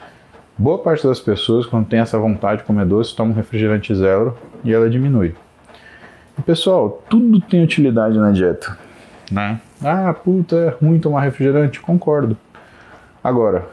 Boa 0.58 0.76
parte 0.76 1.06
das 1.06 1.20
pessoas, 1.20 1.64
quando 1.64 1.86
tem 1.86 2.00
essa 2.00 2.18
vontade 2.18 2.60
de 2.60 2.66
comer 2.66 2.84
doce, 2.84 3.16
toma 3.16 3.30
um 3.30 3.34
refrigerante 3.34 3.94
zero 3.94 4.36
e 4.62 4.74
ela 4.74 4.90
diminui. 4.90 5.34
Pessoal, 6.40 7.02
tudo 7.08 7.40
tem 7.40 7.62
utilidade 7.62 8.18
na 8.18 8.32
dieta, 8.32 8.76
né? 9.30 9.60
Ah, 9.84 10.12
puta, 10.12 10.56
é 10.56 10.68
ruim 10.70 10.98
tomar 10.98 11.20
refrigerante? 11.20 11.78
Concordo. 11.80 12.36
Agora, 13.22 13.68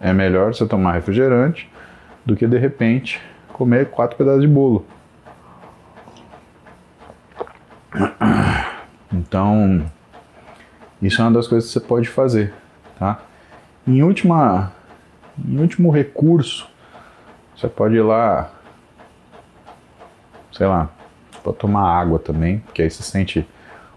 é 0.00 0.12
melhor 0.12 0.52
você 0.52 0.66
tomar 0.66 0.92
refrigerante 0.92 1.70
do 2.26 2.36
que 2.36 2.46
de 2.46 2.58
repente 2.58 3.20
comer 3.52 3.88
quatro 3.90 4.16
pedaços 4.16 4.42
de 4.42 4.48
bolo. 4.48 4.84
Então, 9.12 9.86
isso 11.00 11.20
é 11.20 11.24
uma 11.24 11.32
das 11.32 11.46
coisas 11.46 11.70
que 11.70 11.78
você 11.78 11.86
pode 11.86 12.08
fazer, 12.08 12.52
tá? 12.98 13.20
Em 13.86 14.02
última, 14.02 14.72
em 15.38 15.58
último 15.58 15.90
recurso, 15.90 16.68
você 17.56 17.68
pode 17.68 17.94
ir 17.94 18.02
lá, 18.02 18.50
sei 20.50 20.66
lá, 20.66 20.90
pode 21.42 21.58
tomar 21.58 21.82
água 21.82 22.18
também, 22.18 22.58
porque 22.58 22.82
aí 22.82 22.90
você 22.90 23.02
sente 23.02 23.46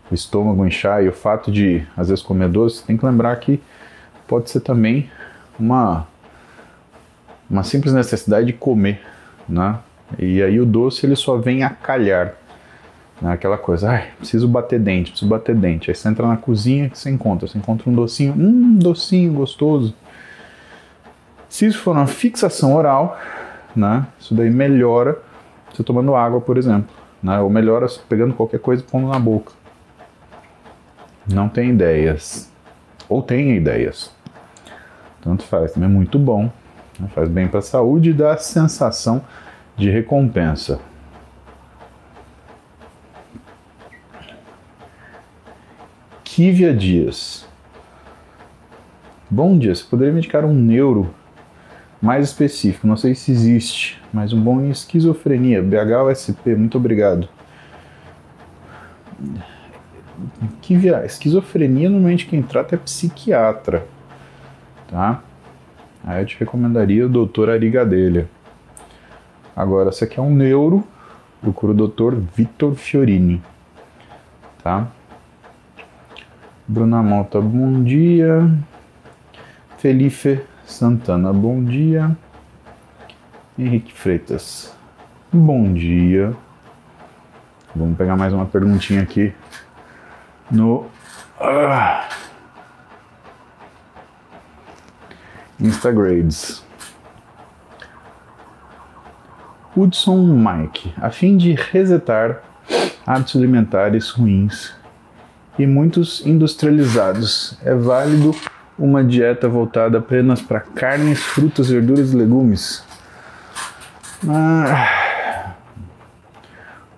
o 0.10 0.14
estômago 0.14 0.66
inchar 0.66 1.04
e 1.04 1.08
o 1.08 1.14
fato 1.14 1.52
de 1.52 1.86
às 1.96 2.10
vezes 2.10 2.24
comer 2.24 2.50
doce, 2.50 2.84
tem 2.84 2.98
que 2.98 3.06
lembrar 3.06 3.36
que 3.38 3.62
pode 4.28 4.50
ser 4.50 4.60
também 4.62 5.10
uma 5.60 6.08
uma 7.50 7.64
simples 7.64 7.94
necessidade 7.94 8.48
de 8.48 8.54
comer, 8.54 9.02
né? 9.48 9.78
E 10.18 10.42
aí 10.42 10.60
o 10.60 10.66
doce 10.66 11.06
ele 11.06 11.16
só 11.16 11.38
vem 11.38 11.64
a 11.64 11.70
calhar. 11.70 12.34
Né? 13.22 13.32
Aquela 13.32 13.58
coisa, 13.58 13.92
ai, 13.92 14.12
preciso 14.18 14.48
bater 14.48 14.80
dente, 14.80 15.12
preciso 15.12 15.30
bater 15.30 15.56
dente. 15.56 15.90
Aí 15.90 15.96
você 15.96 16.08
entra 16.10 16.28
na 16.28 16.38
cozinha 16.38 16.90
que 16.90 16.98
você 16.98 17.10
encontra, 17.10 17.48
você 17.48 17.58
encontra 17.58 17.90
um 17.90 17.94
docinho, 17.94 18.34
um 18.34 18.76
docinho 18.76 19.34
gostoso. 19.34 19.96
Se 21.48 21.66
isso 21.66 21.80
for 21.80 21.92
uma 21.92 22.08
fixação 22.08 22.76
oral, 22.76 23.18
né? 23.76 24.06
Isso 24.20 24.34
daí 24.34 24.50
melhora 24.50 25.20
você 25.72 25.84
tomando 25.84 26.16
água, 26.16 26.40
por 26.40 26.58
exemplo, 26.58 26.94
né? 27.26 27.40
Ou 27.42 27.50
melhora 27.50 27.88
pegando 28.08 28.36
qualquer 28.36 28.60
coisa 28.60 28.84
e 28.84 28.86
pondo 28.86 29.08
na 29.08 29.18
boca. 29.18 29.52
Não 31.28 31.50
tem 31.50 31.72
ideias. 31.72 32.52
Ou 33.10 33.24
tem 33.24 33.56
ideias. 33.56 34.14
Tanto 35.22 35.44
faz, 35.44 35.74
também 35.74 35.90
é 35.90 35.92
muito 35.92 36.20
bom. 36.20 36.52
Né? 37.00 37.08
Faz 37.16 37.28
bem 37.28 37.48
para 37.48 37.60
a 37.60 37.64
saúde 37.64 38.12
e 38.12 38.14
dá 38.14 38.34
a 38.34 38.38
sensação 38.38 39.24
de 39.76 39.90
recompensa. 39.90 40.80
Kívia 46.24 46.76
Dias. 46.76 47.48
Bom 49.28 49.58
dia, 49.58 49.74
você 49.74 49.84
poderia 49.84 50.14
me 50.14 50.20
indicar 50.20 50.46
um 50.46 50.54
neuro 50.54 51.12
mais 52.02 52.26
específico? 52.26 52.88
Não 52.88 52.98
sei 52.98 53.16
se 53.16 53.32
existe, 53.32 54.02
mas 54.14 54.34
um 54.34 54.42
bom 54.42 54.62
em 54.62 54.70
esquizofrenia, 54.70 55.62
BHUSP, 55.62 56.56
muito 56.56 56.78
obrigado. 56.78 57.28
Kívia, 60.62 61.06
esquizofrenia 61.06 61.90
normalmente 61.90 62.26
quem 62.26 62.42
trata 62.42 62.76
é 62.76 62.78
psiquiatra, 62.78 63.86
tá? 64.88 65.22
Aí 66.04 66.22
eu 66.22 66.26
te 66.26 66.38
recomendaria 66.40 67.06
o 67.06 67.10
doutor 67.10 67.50
Arigadelha. 67.50 68.30
Agora, 69.56 69.92
se 69.92 70.04
aqui 70.04 70.20
é 70.20 70.22
um 70.22 70.34
neuro, 70.34 70.86
procura 71.42 71.72
o 71.72 71.76
doutor 71.76 72.16
Vitor 72.36 72.76
Fiorini, 72.76 73.42
tá? 74.64 74.88
Bruna 76.68 77.02
Malta, 77.02 77.40
bom 77.40 77.84
dia. 77.84 78.52
Felipe 79.78 80.42
Santana, 80.66 81.32
bom 81.32 81.64
dia. 81.64 82.18
Henrique 83.58 83.94
Freitas, 83.94 84.76
bom 85.32 85.72
dia. 85.72 86.36
Vamos 87.76 87.96
pegar 87.98 88.18
mais 88.18 88.34
uma 88.34 88.46
perguntinha 88.46 89.04
aqui 89.04 89.34
no 90.50 90.88
uh, 91.40 92.04
Instagrades. 95.60 96.66
Hudson 99.78 100.18
Mike, 100.18 100.94
a 101.00 101.12
fim 101.12 101.38
de 101.38 101.54
resetar 101.54 102.42
hábitos 103.06 103.36
alimentares 103.36 104.10
ruins 104.10 104.74
e 105.60 105.68
muitos 105.68 106.26
industrializados. 106.26 107.58
É 107.64 107.74
válido 107.74 108.34
uma 108.78 109.04
dieta 109.04 109.48
voltada 109.48 109.98
apenas 109.98 110.42
para 110.42 110.60
carnes, 110.60 111.20
frutas, 111.20 111.70
verduras 111.70 112.14
e 112.14 112.16
legumes? 112.16 112.84
Ah, 114.28 115.54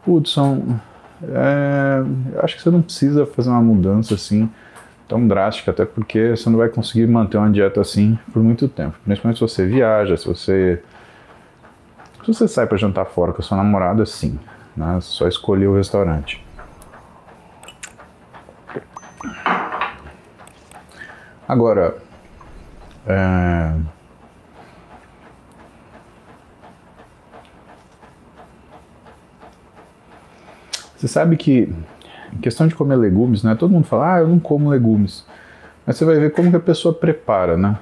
Hudson, 0.05 0.79
é, 1.24 2.03
acho 2.43 2.55
que 2.55 2.62
você 2.62 2.69
não 2.69 2.81
precisa 2.81 3.25
fazer 3.25 3.50
uma 3.50 3.62
mudança 3.62 4.13
assim 4.13 4.50
tão 5.07 5.27
drástica, 5.27 5.72
até 5.72 5.86
porque 5.86 6.36
você 6.36 6.50
não 6.50 6.57
vai 6.57 6.69
conseguir 6.69 7.07
manter 7.07 7.38
uma 7.38 7.50
dieta 7.50 7.81
assim 7.81 8.17
por 8.31 8.43
muito 8.43 8.67
tempo. 8.67 8.98
Principalmente 9.03 9.38
se 9.38 9.41
você 9.41 9.65
viaja, 9.65 10.17
se 10.17 10.27
você. 10.27 10.81
Se 12.22 12.34
você 12.34 12.48
sai 12.48 12.67
para 12.67 12.77
jantar 12.77 13.05
fora 13.05 13.31
com 13.31 13.42
a 13.42 13.44
sua 13.44 13.57
namorada, 13.57 14.05
sim. 14.05 14.37
Né? 14.75 15.00
Só 15.01 15.27
escolher 15.27 15.68
o 15.68 15.75
restaurante. 15.75 16.46
Agora, 21.48 21.98
é... 23.07 23.74
você 30.98 31.07
sabe 31.07 31.38
que 31.38 31.74
em 32.33 32.38
questão 32.40 32.68
de 32.68 32.75
comer 32.75 32.96
legumes, 32.96 33.44
né? 33.44 33.55
Todo 33.55 33.72
mundo 33.72 33.86
fala, 33.86 34.16
ah, 34.16 34.20
eu 34.20 34.27
não 34.27 34.40
como 34.40 34.70
legumes. 34.70 35.25
Mas 35.86 35.96
você 35.96 36.03
vai 36.03 36.18
ver 36.20 36.31
como 36.33 36.50
que 36.50 36.57
a 36.57 36.60
pessoa 36.60 36.94
prepara, 36.94 37.55
né? 37.55 37.77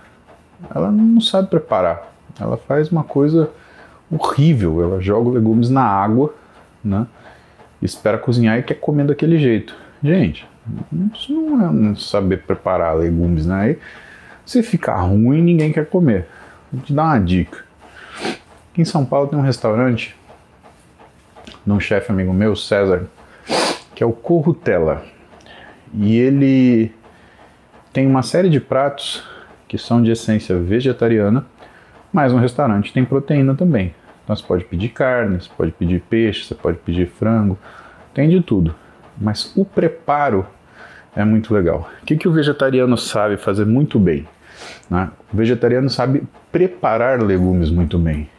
Ela 0.74 0.92
não 0.92 1.20
sabe 1.20 1.50
preparar. 1.50 2.14
Ela 2.40 2.58
faz 2.58 2.92
uma 2.92 3.04
coisa 3.04 3.50
horrível. 4.12 4.84
Ela 4.84 5.02
joga 5.02 5.32
legumes 5.32 5.70
na 5.70 5.84
água, 5.84 6.34
né? 6.84 7.08
Espera 7.82 8.18
cozinhar 8.18 8.60
e 8.60 8.64
quer 8.64 8.76
comer 8.76 9.06
daquele 9.06 9.38
jeito. 9.40 9.76
Gente, 10.04 10.48
isso 11.14 11.34
não 11.34 11.92
é 11.92 11.96
saber 11.96 12.44
preparar 12.44 12.96
legumes, 12.96 13.46
né? 13.46 13.78
Se 14.46 14.62
ficar 14.62 14.98
ruim, 14.98 15.42
ninguém 15.42 15.72
quer 15.72 15.88
comer. 15.88 16.28
Vou 16.72 16.82
te 16.82 16.94
dar 16.94 17.06
uma 17.06 17.20
dica. 17.20 17.64
Aqui 18.72 18.82
em 18.82 18.86
São 18.86 19.06
Paulo 19.06 19.28
tem 19.28 19.40
um 19.40 19.42
restaurante 19.42 20.16
de 21.66 21.72
um 21.72 21.80
chefe 21.80 22.12
amigo 22.12 22.34
meu, 22.34 22.56
César, 22.56 23.08
que 23.96 24.04
é 24.04 24.06
o 24.06 24.12
Corrutela. 24.12 25.04
E 25.94 26.18
ele 26.18 26.92
tem 27.94 28.06
uma 28.06 28.22
série 28.22 28.50
de 28.50 28.60
pratos 28.60 29.24
que 29.68 29.78
são 29.78 30.04
de 30.04 30.12
essência 30.12 30.58
vegetariana, 30.58 31.46
mas 32.12 32.34
no 32.34 32.40
restaurante 32.40 32.94
tem 32.94 33.06
proteína 33.06 33.56
também. 33.56 33.96
Então 34.24 34.36
você 34.36 34.44
pode 34.44 34.66
pedir 34.66 34.90
carne, 34.90 35.42
você 35.42 35.50
pode 35.56 35.72
pedir 35.72 36.02
peixe, 36.02 36.46
você 36.46 36.56
pode 36.56 36.78
pedir 36.80 37.08
frango, 37.08 37.58
tem 38.14 38.28
de 38.28 38.42
tudo. 38.42 38.76
Mas 39.20 39.52
o 39.56 39.64
preparo 39.64 40.46
é 41.16 41.24
muito 41.24 41.54
legal. 41.54 41.90
O 42.02 42.06
que, 42.06 42.18
que 42.18 42.28
o 42.28 42.32
vegetariano 42.32 42.98
sabe 42.98 43.38
fazer 43.38 43.66
muito 43.66 44.00
bem? 44.00 44.28
Né? 44.90 45.10
O 45.34 45.38
vegetariano 45.38 45.90
sabe 45.90 46.24
preparar 46.52 47.22
legumes 47.22 47.70
muito 47.70 47.98
bem. 47.98 48.30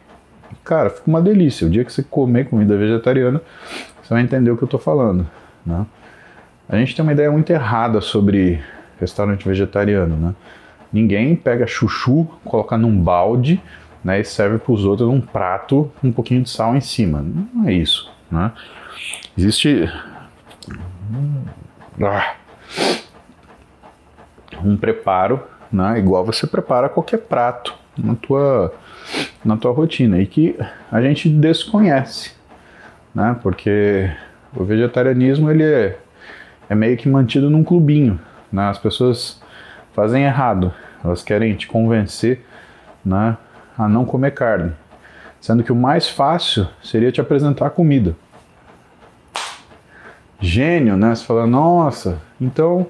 Cara, 0.63 0.89
fica 0.89 1.07
uma 1.07 1.21
delícia. 1.21 1.65
O 1.65 1.69
dia 1.69 1.83
que 1.83 1.91
você 1.91 2.03
comer 2.03 2.49
comida 2.49 2.77
vegetariana, 2.77 3.41
você 4.01 4.13
vai 4.13 4.21
entender 4.23 4.51
o 4.51 4.57
que 4.57 4.63
eu 4.63 4.67
estou 4.67 4.79
falando. 4.79 5.27
Né? 5.65 5.85
A 6.69 6.77
gente 6.77 6.95
tem 6.95 7.03
uma 7.03 7.13
ideia 7.13 7.31
muito 7.31 7.49
errada 7.49 8.01
sobre 8.01 8.61
restaurante 8.99 9.47
vegetariano. 9.47 10.15
Né? 10.15 10.35
Ninguém 10.91 11.35
pega 11.35 11.65
chuchu, 11.65 12.25
coloca 12.43 12.77
num 12.77 12.99
balde 12.99 13.61
né, 14.03 14.19
e 14.19 14.23
serve 14.23 14.57
para 14.57 14.71
os 14.71 14.85
outros 14.85 15.09
num 15.09 15.21
prato 15.21 15.91
um 16.03 16.11
pouquinho 16.11 16.43
de 16.43 16.49
sal 16.49 16.75
em 16.75 16.81
cima. 16.81 17.23
Não 17.53 17.67
é 17.67 17.73
isso. 17.73 18.11
Né? 18.31 18.51
Existe. 19.37 19.89
Ah 22.01 22.35
um 24.63 24.77
preparo, 24.77 25.43
né, 25.71 25.99
igual 25.99 26.25
você 26.25 26.47
prepara 26.47 26.89
qualquer 26.89 27.19
prato 27.19 27.75
na 27.97 28.15
tua, 28.15 28.73
na 29.43 29.57
tua 29.57 29.71
rotina 29.71 30.19
e 30.19 30.25
que 30.25 30.57
a 30.91 31.01
gente 31.01 31.29
desconhece, 31.29 32.31
né, 33.13 33.37
porque 33.41 34.09
o 34.55 34.63
vegetarianismo 34.63 35.49
ele 35.51 35.63
é, 35.63 35.97
é 36.69 36.75
meio 36.75 36.97
que 36.97 37.09
mantido 37.09 37.49
num 37.49 37.63
clubinho, 37.63 38.19
né, 38.51 38.69
as 38.69 38.77
pessoas 38.77 39.41
fazem 39.93 40.23
errado, 40.23 40.73
elas 41.03 41.23
querem 41.23 41.55
te 41.55 41.67
convencer, 41.67 42.45
né, 43.03 43.37
a 43.77 43.87
não 43.87 44.05
comer 44.05 44.31
carne, 44.31 44.73
sendo 45.39 45.63
que 45.63 45.71
o 45.71 45.75
mais 45.75 46.09
fácil 46.09 46.67
seria 46.81 47.11
te 47.11 47.21
apresentar 47.21 47.69
comida. 47.71 48.15
Gênio, 50.39 50.95
né? 50.95 51.15
Você 51.15 51.25
fala, 51.25 51.47
nossa, 51.47 52.19
então 52.39 52.87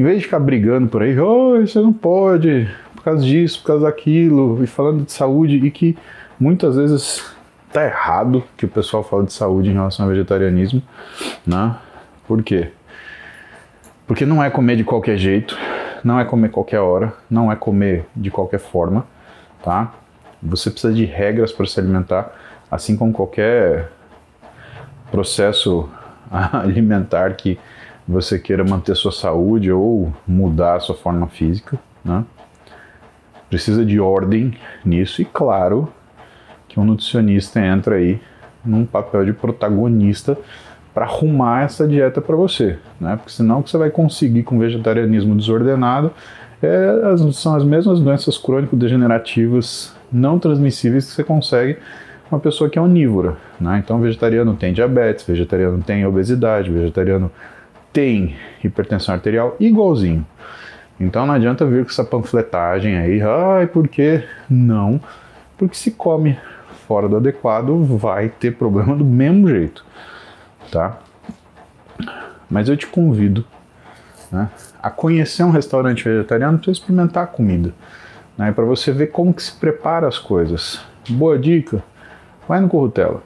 em 0.00 0.02
vez 0.02 0.16
de 0.16 0.24
ficar 0.24 0.40
brigando 0.40 0.88
por 0.88 1.02
aí, 1.02 1.18
oh, 1.20 1.60
você 1.60 1.78
não 1.78 1.92
pode, 1.92 2.66
por 2.96 3.04
causa 3.04 3.22
disso, 3.22 3.60
por 3.60 3.66
causa 3.66 3.84
daquilo, 3.84 4.64
e 4.64 4.66
falando 4.66 5.04
de 5.04 5.12
saúde, 5.12 5.56
e 5.56 5.70
que 5.70 5.94
muitas 6.40 6.76
vezes 6.76 7.22
tá 7.70 7.84
errado 7.84 8.42
que 8.56 8.64
o 8.64 8.68
pessoal 8.68 9.02
fala 9.02 9.24
de 9.24 9.32
saúde 9.34 9.68
em 9.68 9.74
relação 9.74 10.06
ao 10.06 10.10
vegetarianismo, 10.10 10.82
né? 11.46 11.76
Por 12.26 12.42
quê? 12.42 12.70
Porque 14.06 14.24
não 14.24 14.42
é 14.42 14.48
comer 14.48 14.76
de 14.76 14.84
qualquer 14.84 15.18
jeito, 15.18 15.54
não 16.02 16.18
é 16.18 16.24
comer 16.24 16.48
qualquer 16.48 16.80
hora, 16.80 17.12
não 17.30 17.52
é 17.52 17.56
comer 17.56 18.06
de 18.16 18.30
qualquer 18.30 18.58
forma, 18.58 19.04
tá? 19.62 19.92
Você 20.42 20.70
precisa 20.70 20.94
de 20.94 21.04
regras 21.04 21.52
para 21.52 21.66
se 21.66 21.78
alimentar, 21.78 22.34
assim 22.70 22.96
como 22.96 23.12
qualquer 23.12 23.92
processo 25.10 25.90
alimentar 26.52 27.34
que 27.34 27.58
você 28.06 28.38
queira 28.38 28.64
manter 28.64 28.94
sua 28.96 29.12
saúde 29.12 29.70
ou 29.70 30.12
mudar 30.26 30.80
sua 30.80 30.94
forma 30.94 31.26
física, 31.28 31.78
né? 32.04 32.24
Precisa 33.48 33.84
de 33.84 33.98
ordem 33.98 34.54
nisso 34.84 35.20
e 35.20 35.24
claro 35.24 35.92
que 36.68 36.78
um 36.78 36.84
nutricionista 36.84 37.60
entra 37.60 37.96
aí 37.96 38.20
num 38.64 38.86
papel 38.86 39.24
de 39.24 39.32
protagonista 39.32 40.38
para 40.94 41.04
arrumar 41.04 41.62
essa 41.62 41.86
dieta 41.86 42.20
para 42.20 42.36
você, 42.36 42.78
né? 43.00 43.16
Porque 43.16 43.32
senão 43.32 43.60
o 43.60 43.62
que 43.62 43.70
você 43.70 43.78
vai 43.78 43.90
conseguir 43.90 44.42
com 44.44 44.58
vegetarianismo 44.58 45.36
desordenado 45.36 46.12
é, 46.62 47.16
são 47.32 47.54
as 47.54 47.64
mesmas 47.64 48.00
doenças 48.00 48.36
crônico-degenerativas 48.36 49.94
não 50.12 50.38
transmissíveis 50.38 51.06
que 51.06 51.12
você 51.12 51.24
consegue 51.24 51.78
uma 52.30 52.40
pessoa 52.40 52.70
que 52.70 52.78
é 52.78 52.82
onívora, 52.82 53.36
né? 53.60 53.82
Então 53.84 54.00
vegetariano 54.00 54.54
tem 54.54 54.72
diabetes, 54.72 55.26
vegetariano 55.26 55.82
tem 55.82 56.06
obesidade, 56.06 56.70
vegetariano 56.70 57.30
tem 57.92 58.36
hipertensão 58.62 59.14
arterial 59.14 59.56
igualzinho. 59.58 60.24
Então 60.98 61.26
não 61.26 61.34
adianta 61.34 61.64
vir 61.64 61.84
com 61.84 61.90
essa 61.90 62.04
panfletagem 62.04 62.96
aí, 62.96 63.20
ai, 63.22 63.66
por 63.66 63.88
quê? 63.88 64.22
Não, 64.48 65.00
porque 65.58 65.74
se 65.74 65.90
come 65.90 66.38
fora 66.86 67.08
do 67.08 67.16
adequado 67.16 67.84
vai 67.96 68.28
ter 68.28 68.52
problema 68.56 68.94
do 68.94 69.04
mesmo 69.04 69.48
jeito, 69.48 69.84
tá? 70.70 70.98
Mas 72.50 72.68
eu 72.68 72.76
te 72.76 72.86
convido 72.86 73.44
né, 74.30 74.48
a 74.82 74.90
conhecer 74.90 75.42
um 75.42 75.50
restaurante 75.50 76.04
vegetariano 76.04 76.58
para 76.58 76.70
experimentar 76.70 77.24
a 77.24 77.26
comida. 77.26 77.72
né, 78.36 78.52
para 78.52 78.64
você 78.64 78.90
ver 78.90 79.08
como 79.08 79.34
que 79.34 79.42
se 79.42 79.52
prepara 79.52 80.08
as 80.08 80.18
coisas. 80.18 80.80
Boa 81.08 81.38
dica, 81.38 81.82
vai 82.50 82.58
no 82.58 82.68
Corrutela, 82.68 83.22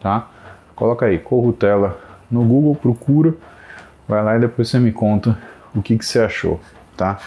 tá? 0.00 0.28
Coloca 0.74 1.06
aí, 1.06 1.16
Corrutela 1.16 1.96
no 2.28 2.42
Google, 2.42 2.74
procura, 2.74 3.32
vai 4.08 4.20
lá 4.20 4.36
e 4.36 4.40
depois 4.40 4.68
você 4.68 4.80
me 4.80 4.90
conta 4.90 5.38
o 5.72 5.80
que, 5.80 5.96
que 5.96 6.04
você 6.04 6.18
achou, 6.18 6.60
tá? 6.96 7.20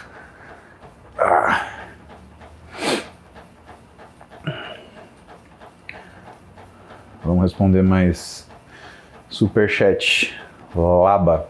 Ah. 1.17 1.65
Vamos 7.23 7.43
responder 7.43 7.81
mais 7.81 8.45
superchat. 9.29 10.37
Laba. 10.75 11.47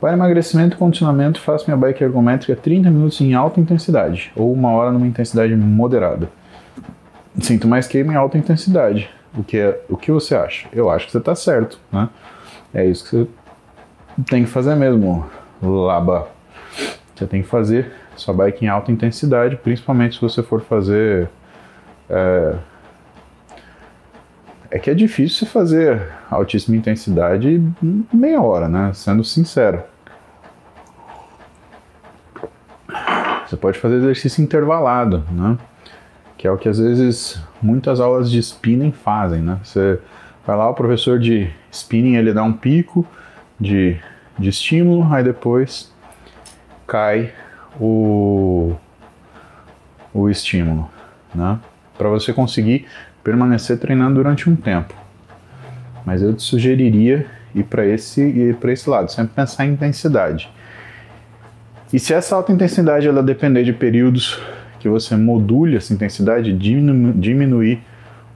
Para 0.00 0.14
emagrecimento 0.14 0.74
e 0.74 0.78
condicionamento, 0.78 1.38
faço 1.38 1.66
minha 1.66 1.76
bike 1.76 2.02
ergométrica 2.02 2.56
30 2.56 2.90
minutos 2.90 3.20
em 3.20 3.34
alta 3.34 3.60
intensidade 3.60 4.32
ou 4.34 4.50
uma 4.54 4.70
hora 4.70 4.90
numa 4.90 5.06
intensidade 5.06 5.54
moderada. 5.54 6.30
Sinto 7.40 7.68
mais 7.68 7.86
queima 7.86 8.12
em 8.12 8.16
alta 8.16 8.38
intensidade. 8.38 9.10
O 9.36 9.44
que, 9.44 9.58
é, 9.58 9.80
o 9.88 9.96
que 9.96 10.10
você 10.10 10.34
acha? 10.34 10.66
Eu 10.72 10.90
acho 10.90 11.06
que 11.06 11.12
você 11.12 11.18
está 11.18 11.34
certo, 11.34 11.78
né? 11.92 12.08
É 12.72 12.84
isso 12.84 13.04
que 13.04 13.10
você 13.10 13.28
tem 14.30 14.44
que 14.44 14.50
fazer 14.50 14.74
mesmo, 14.74 15.26
Laba. 15.62 16.28
Você 17.14 17.26
tem 17.26 17.42
que 17.42 17.48
fazer 17.48 17.92
sua 18.16 18.32
bike 18.32 18.64
em 18.64 18.68
alta 18.68 18.90
intensidade, 18.90 19.56
principalmente 19.56 20.16
se 20.16 20.20
você 20.20 20.42
for 20.42 20.62
fazer. 20.62 21.28
É, 22.08 22.54
é 24.70 24.78
que 24.78 24.90
é 24.90 24.94
difícil 24.94 25.46
você 25.46 25.46
fazer 25.46 26.08
altíssima 26.30 26.76
intensidade 26.76 27.62
meia 28.12 28.40
hora, 28.40 28.68
né? 28.68 28.90
Sendo 28.94 29.22
sincero. 29.22 29.82
Você 33.46 33.56
pode 33.56 33.78
fazer 33.78 33.96
exercício 33.96 34.42
intervalado, 34.42 35.24
né? 35.30 35.56
Que 36.36 36.46
é 36.46 36.50
o 36.50 36.56
que 36.56 36.68
às 36.68 36.78
vezes 36.78 37.42
muitas 37.62 38.00
aulas 38.00 38.30
de 38.30 38.38
spinning 38.38 38.92
fazem, 38.92 39.40
né? 39.40 39.58
Você 39.62 39.98
vai 40.46 40.56
lá, 40.56 40.68
o 40.68 40.74
professor 40.74 41.18
de 41.18 41.50
spinning 41.70 42.16
ele 42.16 42.32
dá 42.32 42.42
um 42.42 42.52
pico 42.52 43.06
de, 43.58 43.96
de 44.38 44.48
estímulo, 44.48 45.12
aí 45.12 45.24
depois 45.24 45.92
cai 46.86 47.32
o, 47.80 48.74
o 50.12 50.28
estímulo, 50.28 50.90
né? 51.34 51.58
Para 51.96 52.08
você 52.08 52.32
conseguir 52.32 52.86
permanecer 53.24 53.78
treinando 53.78 54.16
durante 54.16 54.48
um 54.48 54.54
tempo. 54.54 54.94
Mas 56.04 56.22
eu 56.22 56.34
te 56.34 56.42
sugeriria 56.42 57.26
ir 57.54 57.64
para 57.64 57.84
esse, 57.84 58.56
esse 58.68 58.88
lado, 58.88 59.10
sempre 59.10 59.34
pensar 59.34 59.66
em 59.66 59.72
intensidade. 59.72 60.48
E 61.92 61.98
se 61.98 62.12
essa 62.12 62.36
alta 62.36 62.52
intensidade 62.52 63.08
ela 63.08 63.22
depender 63.22 63.64
de 63.64 63.72
períodos 63.72 64.40
que 64.86 64.90
você 64.90 65.16
module 65.16 65.76
essa 65.76 65.92
intensidade, 65.92 66.52
diminu 66.52 67.12
diminuir 67.12 67.82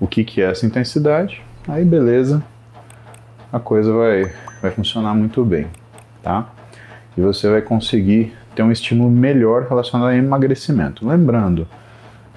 o 0.01 0.07
que, 0.09 0.25
que 0.25 0.43
é 0.43 0.51
essa 0.51 0.67
intensidade, 0.67 1.41
aí 1.69 1.85
beleza, 1.85 2.43
a 3.53 3.61
coisa 3.61 3.93
vai, 3.93 4.33
vai 4.61 4.73
funcionar 4.73 5.15
muito 5.15 5.45
bem, 5.45 5.69
tá? 6.21 6.51
E 7.17 7.21
você 7.21 7.49
vai 7.49 7.63
conseguir 7.63 8.33
ter 8.53 8.65
um 8.65 8.73
estímulo 8.73 9.09
melhor 9.09 9.69
relacionado 9.69 10.09
a 10.09 10.17
emagrecimento. 10.17 11.07
Lembrando, 11.07 11.69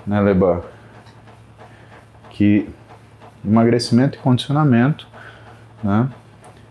né, 0.06 0.22
Leba, 0.22 0.64
que 2.30 2.70
emagrecimento 3.44 4.20
e 4.20 4.22
condicionamento, 4.22 5.08
né, 5.84 6.08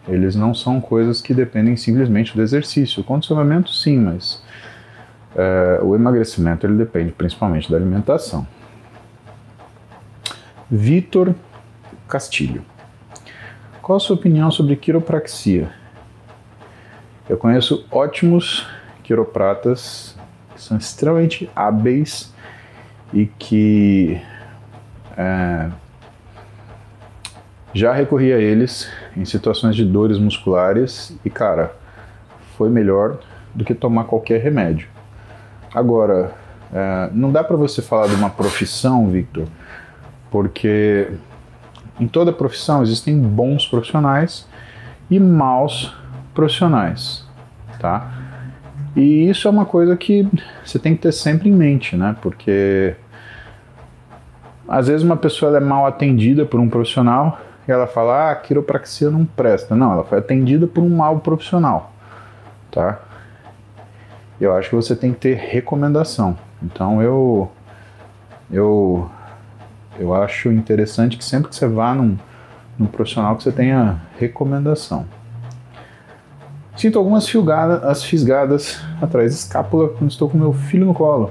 eles 0.06 0.36
não 0.36 0.54
são 0.54 0.80
coisas 0.80 1.20
que 1.20 1.34
dependem 1.34 1.76
simplesmente 1.76 2.36
do 2.36 2.42
exercício. 2.42 3.00
O 3.00 3.04
condicionamento, 3.04 3.72
sim, 3.72 3.98
mas 3.98 4.40
é, 5.36 5.80
o 5.82 5.94
emagrecimento 5.94 6.66
ele 6.66 6.76
depende 6.76 7.12
principalmente 7.12 7.70
da 7.70 7.76
alimentação. 7.76 8.46
Vitor 10.70 11.34
Castilho. 12.08 12.64
Qual 13.80 13.96
a 13.96 14.00
sua 14.00 14.16
opinião 14.16 14.50
sobre 14.50 14.76
quiropraxia? 14.76 15.70
Eu 17.28 17.36
conheço 17.36 17.86
ótimos 17.90 18.66
quiropratas 19.02 20.16
que 20.54 20.60
são 20.60 20.76
extremamente 20.76 21.50
hábeis 21.54 22.32
e 23.12 23.26
que 23.26 24.20
é, 25.16 25.70
já 27.74 27.92
recorri 27.92 28.32
a 28.32 28.38
eles 28.38 28.90
em 29.16 29.24
situações 29.24 29.74
de 29.74 29.84
dores 29.84 30.18
musculares 30.18 31.16
e, 31.24 31.30
cara, 31.30 31.74
foi 32.56 32.68
melhor 32.68 33.18
do 33.54 33.64
que 33.64 33.74
tomar 33.74 34.04
qualquer 34.04 34.40
remédio. 34.42 34.88
Agora, 35.74 36.32
é, 36.72 37.10
não 37.12 37.30
dá 37.30 37.42
para 37.42 37.56
você 37.56 37.80
falar 37.82 38.08
de 38.08 38.14
uma 38.14 38.30
profissão, 38.30 39.08
Victor, 39.08 39.46
porque 40.30 41.10
em 42.00 42.06
toda 42.06 42.32
profissão 42.32 42.82
existem 42.82 43.18
bons 43.18 43.66
profissionais 43.66 44.46
e 45.10 45.20
maus 45.20 45.94
profissionais, 46.34 47.26
tá? 47.78 48.10
E 48.96 49.28
isso 49.28 49.48
é 49.48 49.50
uma 49.50 49.64
coisa 49.64 49.96
que 49.96 50.28
você 50.64 50.78
tem 50.78 50.94
que 50.94 51.02
ter 51.02 51.12
sempre 51.12 51.48
em 51.48 51.52
mente, 51.52 51.96
né? 51.96 52.16
Porque 52.20 52.94
às 54.68 54.88
vezes 54.88 55.02
uma 55.02 55.16
pessoa 55.16 55.56
é 55.56 55.60
mal 55.60 55.86
atendida 55.86 56.44
por 56.44 56.60
um 56.60 56.68
profissional 56.68 57.40
e 57.66 57.70
ela 57.70 57.86
fala, 57.86 58.28
ah, 58.28 58.30
a 58.32 58.36
quiropraxia 58.36 59.10
não 59.10 59.24
presta. 59.24 59.74
Não, 59.74 59.92
ela 59.92 60.04
foi 60.04 60.18
atendida 60.18 60.66
por 60.66 60.82
um 60.82 60.88
mau 60.88 61.20
profissional, 61.20 61.92
tá? 62.70 63.00
Eu 64.42 64.56
acho 64.56 64.70
que 64.70 64.74
você 64.74 64.96
tem 64.96 65.12
que 65.12 65.20
ter 65.20 65.36
recomendação. 65.36 66.36
Então 66.60 67.00
eu 67.00 67.48
eu 68.50 69.08
eu 69.96 70.12
acho 70.12 70.50
interessante 70.50 71.16
que 71.16 71.24
sempre 71.24 71.48
que 71.48 71.54
você 71.54 71.68
vá 71.68 71.94
num, 71.94 72.18
num 72.76 72.86
profissional 72.86 73.36
que 73.36 73.44
você 73.44 73.52
tenha 73.52 74.00
recomendação. 74.18 75.06
Sinto 76.76 76.98
algumas 76.98 77.28
filgadas, 77.28 77.84
as 77.84 78.02
fisgadas 78.02 78.82
atrás 79.00 79.30
da 79.30 79.38
escápula 79.38 79.90
quando 79.90 80.10
estou 80.10 80.28
com 80.28 80.36
meu 80.36 80.52
filho 80.52 80.86
no 80.86 80.94
colo. 80.94 81.30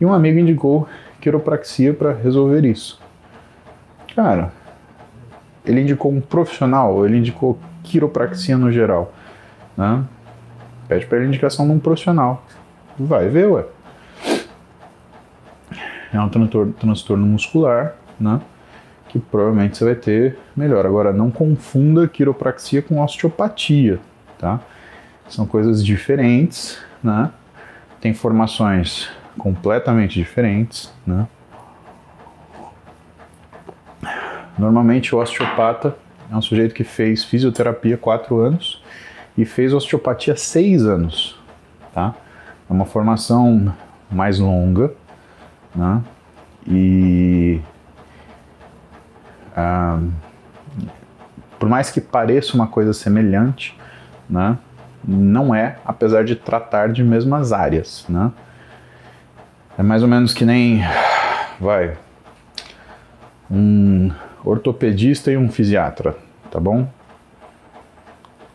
E 0.00 0.06
um 0.06 0.14
amigo 0.14 0.38
indicou 0.38 0.88
quiropraxia 1.20 1.92
para 1.92 2.14
resolver 2.14 2.64
isso. 2.64 2.98
Cara, 4.16 4.50
ele 5.62 5.82
indicou 5.82 6.10
um 6.10 6.22
profissional 6.22 7.04
ele 7.04 7.18
indicou 7.18 7.58
quiropraxia 7.82 8.56
no 8.56 8.72
geral? 8.72 9.12
Né? 9.76 10.02
Pede 10.92 11.06
para 11.06 11.18
ele 11.18 11.28
indicação 11.28 11.66
de 11.66 11.72
um 11.72 11.78
profissional. 11.78 12.44
Vai 12.98 13.26
ver, 13.26 13.46
ué. 13.46 13.64
É 16.12 16.20
um 16.20 16.28
transtorno, 16.28 16.72
transtorno 16.74 17.24
muscular, 17.24 17.94
né? 18.20 18.42
Que 19.08 19.18
provavelmente 19.18 19.78
você 19.78 19.86
vai 19.86 19.94
ter 19.94 20.38
melhor. 20.54 20.84
Agora, 20.84 21.10
não 21.10 21.30
confunda 21.30 22.06
quiropraxia 22.06 22.82
com 22.82 23.00
osteopatia, 23.00 24.00
tá? 24.38 24.60
São 25.30 25.46
coisas 25.46 25.82
diferentes, 25.82 26.78
né? 27.02 27.30
Tem 27.98 28.12
formações 28.12 29.08
completamente 29.38 30.18
diferentes, 30.18 30.92
né? 31.06 31.26
Normalmente 34.58 35.14
o 35.14 35.18
osteopata 35.18 35.96
é 36.30 36.36
um 36.36 36.42
sujeito 36.42 36.74
que 36.74 36.84
fez 36.84 37.24
fisioterapia 37.24 37.96
quatro 37.96 38.40
anos 38.40 38.81
e 39.36 39.44
fez 39.44 39.72
osteopatia 39.72 40.36
seis 40.36 40.84
anos, 40.84 41.38
tá? 41.92 42.14
É 42.68 42.72
uma 42.72 42.84
formação 42.84 43.74
mais 44.10 44.38
longa, 44.38 44.92
né? 45.74 46.02
E 46.66 47.60
ah, 49.56 49.98
por 51.58 51.68
mais 51.68 51.90
que 51.90 52.00
pareça 52.00 52.54
uma 52.54 52.66
coisa 52.66 52.92
semelhante, 52.92 53.78
né? 54.28 54.58
Não 55.04 55.54
é, 55.54 55.76
apesar 55.84 56.24
de 56.24 56.36
tratar 56.36 56.92
de 56.92 57.02
mesmas 57.02 57.52
áreas, 57.52 58.04
né? 58.08 58.30
É 59.78 59.82
mais 59.82 60.02
ou 60.02 60.08
menos 60.08 60.34
que 60.34 60.44
nem, 60.44 60.82
vai, 61.58 61.96
um 63.50 64.10
ortopedista 64.44 65.30
e 65.30 65.36
um 65.36 65.48
fisiatra, 65.48 66.16
tá 66.50 66.60
bom? 66.60 66.88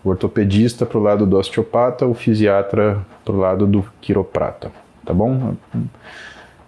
O 0.08 0.10
ortopedista 0.10 0.86
para 0.86 0.98
o 0.98 1.04
lado 1.04 1.26
do 1.26 1.38
osteopata, 1.38 2.06
o 2.06 2.14
fisiatra 2.14 3.06
para 3.26 3.36
o 3.36 3.38
lado 3.38 3.68
do 3.68 3.84
quiroprata, 4.00 4.72
tá 5.06 5.14
bom? 5.14 5.54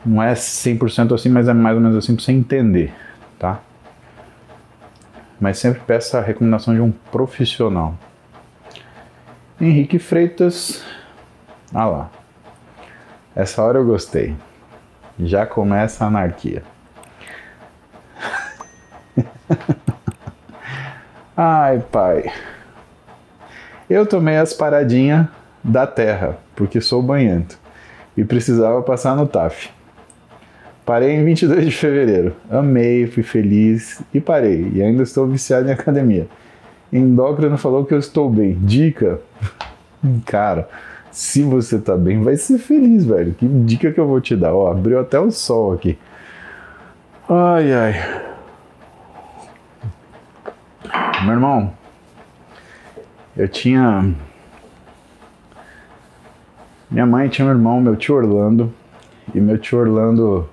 Não 0.05 0.21
é 0.21 0.33
100% 0.33 1.15
assim, 1.15 1.29
mas 1.29 1.47
é 1.47 1.53
mais 1.53 1.77
ou 1.77 1.81
menos 1.81 1.95
assim 1.95 2.13
para 2.13 2.25
você 2.25 2.33
entender, 2.33 2.93
tá? 3.39 3.61
Mas 5.39 5.57
sempre 5.57 5.79
peça 5.87 6.19
a 6.19 6.21
recomendação 6.21 6.73
de 6.73 6.81
um 6.81 6.91
profissional. 6.91 7.95
Henrique 9.61 9.99
Freitas, 9.99 10.83
ah 11.73 11.85
lá, 11.85 12.11
essa 13.33 13.63
hora 13.63 13.79
eu 13.79 13.85
gostei. 13.85 14.35
Já 15.17 15.45
começa 15.45 16.03
a 16.03 16.09
anarquia. 16.09 16.61
Ai, 21.37 21.79
pai. 21.89 22.29
Eu 23.89 24.05
tomei 24.05 24.37
as 24.37 24.53
paradinhas 24.53 25.27
da 25.63 25.87
terra, 25.87 26.37
porque 26.55 26.79
sou 26.79 27.01
banhento. 27.01 27.57
e 28.15 28.23
precisava 28.23 28.81
passar 28.81 29.15
no 29.15 29.25
TAF. 29.25 29.69
Parei 30.85 31.11
em 31.11 31.23
22 31.23 31.65
de 31.65 31.71
fevereiro. 31.71 32.35
Amei, 32.49 33.07
fui 33.07 33.23
feliz 33.23 34.01
e 34.13 34.19
parei. 34.19 34.71
E 34.73 34.81
ainda 34.83 35.03
estou 35.03 35.25
viciado 35.27 35.69
em 35.69 35.71
academia. 35.71 36.27
Endócrino 36.91 37.57
falou 37.57 37.85
que 37.85 37.93
eu 37.93 37.99
estou 37.99 38.29
bem. 38.29 38.57
Dica: 38.61 39.21
Cara, 40.25 40.67
se 41.11 41.43
você 41.43 41.79
tá 41.79 41.95
bem, 41.95 42.21
vai 42.21 42.35
ser 42.35 42.57
feliz, 42.57 43.05
velho. 43.05 43.33
Que 43.33 43.47
dica 43.47 43.91
que 43.91 43.99
eu 43.99 44.07
vou 44.07 44.19
te 44.19 44.35
dar? 44.35 44.53
Ó, 44.53 44.69
abriu 44.71 44.99
até 44.99 45.19
o 45.19 45.31
sol 45.31 45.73
aqui. 45.73 45.97
Ai, 47.29 47.71
ai. 47.71 48.21
Meu 51.23 51.33
irmão, 51.33 51.71
eu 53.39 53.47
tinha. 53.47 54.13
Minha 56.91 57.05
mãe 57.05 57.29
tinha 57.29 57.47
um 57.47 57.51
irmão, 57.51 57.79
meu 57.79 57.95
tio 57.95 58.15
Orlando. 58.15 58.73
E 59.33 59.39
meu 59.39 59.57
tio 59.57 59.79
Orlando. 59.79 60.49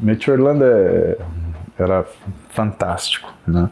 Meu 0.00 0.16
tio 0.16 0.32
Orlando 0.32 0.64
é... 0.64 1.16
era 1.78 2.04
fantástico, 2.50 3.32
né? 3.46 3.70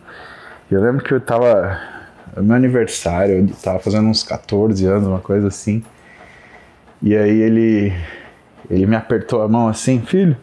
Eu 0.70 0.81
lembro 0.81 1.05
que 1.05 1.12
eu 1.12 1.20
tava. 1.20 1.76
Meu 2.37 2.55
aniversário, 2.55 3.35
eu 3.35 3.48
tava 3.57 3.81
fazendo 3.81 4.09
uns 4.09 4.22
14 4.22 4.87
anos, 4.87 5.09
uma 5.09 5.20
coisa 5.20 5.48
assim. 5.48 5.83
E 7.02 7.16
aí 7.16 7.40
ele. 7.40 7.92
Ele 8.70 8.87
me 8.87 8.96
apertou 8.96 9.42
a 9.42 9.48
mão 9.48 9.68
assim, 9.68 10.00
filho, 10.00 10.37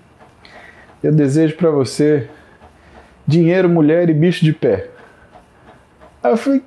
eu 1.04 1.12
desejo 1.12 1.58
para 1.58 1.70
você 1.70 2.30
dinheiro, 3.28 3.68
mulher 3.68 4.10
e 4.10 4.14
bicho 4.14 4.46
de 4.46 4.54
pé. 4.54 4.90
Aí 6.24 6.32
eu 6.32 6.38
falei, 6.38 6.64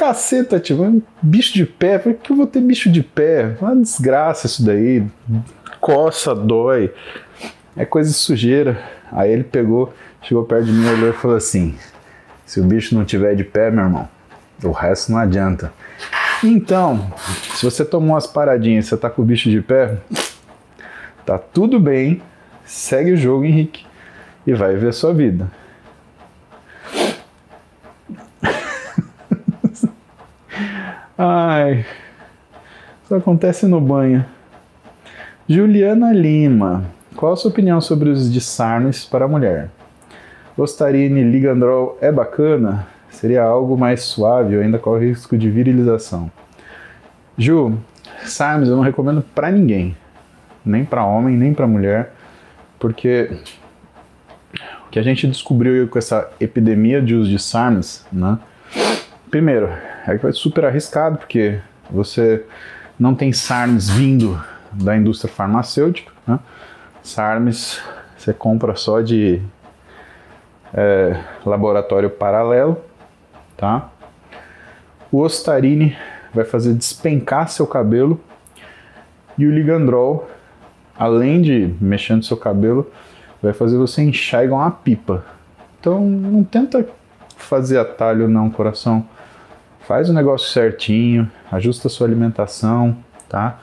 caceta, 0.00 0.58
tio, 0.58 1.02
bicho 1.20 1.52
de 1.52 1.66
pé? 1.66 1.98
Por 1.98 2.14
que 2.14 2.32
eu 2.32 2.36
vou 2.36 2.46
ter 2.46 2.62
bicho 2.62 2.90
de 2.90 3.02
pé? 3.02 3.54
Uma 3.60 3.76
desgraça 3.76 4.46
isso 4.46 4.64
daí. 4.64 5.04
Coça, 5.78 6.34
dói. 6.34 6.90
É 7.76 7.84
coisa 7.84 8.08
de 8.08 8.16
sujeira. 8.16 8.82
Aí 9.12 9.30
ele 9.30 9.44
pegou, 9.44 9.92
chegou 10.22 10.42
perto 10.44 10.64
de 10.64 10.72
mim, 10.72 10.88
olhou 10.88 11.10
e 11.10 11.12
falou 11.12 11.36
assim: 11.36 11.74
se 12.46 12.58
o 12.58 12.64
bicho 12.64 12.94
não 12.94 13.04
tiver 13.04 13.34
de 13.34 13.44
pé, 13.44 13.70
meu 13.70 13.84
irmão, 13.84 14.08
o 14.64 14.70
resto 14.70 15.12
não 15.12 15.18
adianta. 15.18 15.70
Então, 16.42 17.12
se 17.54 17.62
você 17.62 17.84
tomou 17.84 18.14
umas 18.14 18.26
paradinhas 18.26 18.86
e 18.86 18.88
você 18.88 18.96
tá 18.96 19.10
com 19.10 19.20
o 19.20 19.24
bicho 19.24 19.50
de 19.50 19.60
pé, 19.60 19.98
tá 21.26 21.36
tudo 21.36 21.78
bem, 21.78 22.22
segue 22.64 23.12
o 23.12 23.16
jogo, 23.18 23.44
Henrique, 23.44 23.84
e 24.46 24.54
vai 24.54 24.76
ver 24.76 24.88
a 24.88 24.92
sua 24.92 25.12
vida. 25.12 25.59
Ai, 31.22 31.84
isso 33.04 33.14
acontece 33.14 33.66
no 33.66 33.78
banho. 33.78 34.24
Juliana 35.46 36.14
Lima, 36.14 36.84
qual 37.14 37.34
a 37.34 37.36
sua 37.36 37.50
opinião 37.50 37.78
sobre 37.78 38.08
os 38.08 38.32
de 38.32 38.40
Sarnes 38.40 39.04
para 39.04 39.26
a 39.26 39.28
mulher? 39.28 39.68
Ostarine 40.56 41.22
Ligandrol 41.22 41.98
é 42.00 42.10
bacana? 42.10 42.86
Seria 43.10 43.42
algo 43.42 43.76
mais 43.76 44.02
suave 44.02 44.56
ou 44.56 44.62
ainda 44.62 44.78
corre 44.78 45.08
risco 45.08 45.36
de 45.36 45.50
virilização? 45.50 46.30
Ju, 47.36 47.76
Sarnes 48.24 48.70
eu 48.70 48.76
não 48.76 48.82
recomendo 48.82 49.22
para 49.34 49.50
ninguém, 49.50 49.94
nem 50.64 50.86
para 50.86 51.04
homem, 51.04 51.36
nem 51.36 51.52
para 51.52 51.66
mulher 51.66 52.14
porque 52.78 53.30
o 54.86 54.90
que 54.90 54.98
a 54.98 55.02
gente 55.02 55.26
descobriu 55.26 55.86
com 55.86 55.98
essa 55.98 56.30
epidemia 56.40 57.02
de 57.02 57.14
uso 57.14 57.30
de 57.30 57.38
SARMs, 57.38 58.06
né? 58.10 58.38
Primeiro, 59.30 59.68
é 60.06 60.16
que 60.16 60.22
vai 60.22 60.32
super 60.32 60.64
arriscado, 60.64 61.18
porque 61.18 61.60
você 61.90 62.44
não 62.98 63.14
tem 63.14 63.32
SARMs 63.32 63.90
vindo 63.90 64.40
da 64.72 64.96
indústria 64.96 65.32
farmacêutica, 65.32 66.12
né? 66.26 66.38
SARMs 67.02 67.80
você 68.16 68.32
compra 68.32 68.76
só 68.76 69.00
de 69.00 69.40
é, 70.74 71.18
laboratório 71.44 72.10
paralelo, 72.10 72.80
tá? 73.56 73.90
O 75.10 75.18
Ostarine 75.18 75.96
vai 76.32 76.44
fazer 76.44 76.74
despencar 76.74 77.48
seu 77.48 77.66
cabelo 77.66 78.20
e 79.36 79.46
o 79.46 79.50
Ligandrol 79.50 80.28
além 81.00 81.40
de 81.40 81.74
mexer 81.80 82.14
no 82.14 82.22
seu 82.22 82.36
cabelo, 82.36 82.90
vai 83.42 83.54
fazer 83.54 83.78
você 83.78 84.02
inchar 84.02 84.44
igual 84.44 84.60
uma 84.60 84.70
pipa. 84.70 85.24
Então 85.80 85.98
não 85.98 86.44
tenta 86.44 86.86
fazer 87.38 87.78
atalho 87.78 88.28
não, 88.28 88.50
coração. 88.50 89.06
Faz 89.90 90.08
o 90.08 90.12
negócio 90.12 90.46
certinho, 90.50 91.28
ajusta 91.50 91.88
a 91.88 91.90
sua 91.90 92.06
alimentação, 92.06 92.96
tá? 93.28 93.58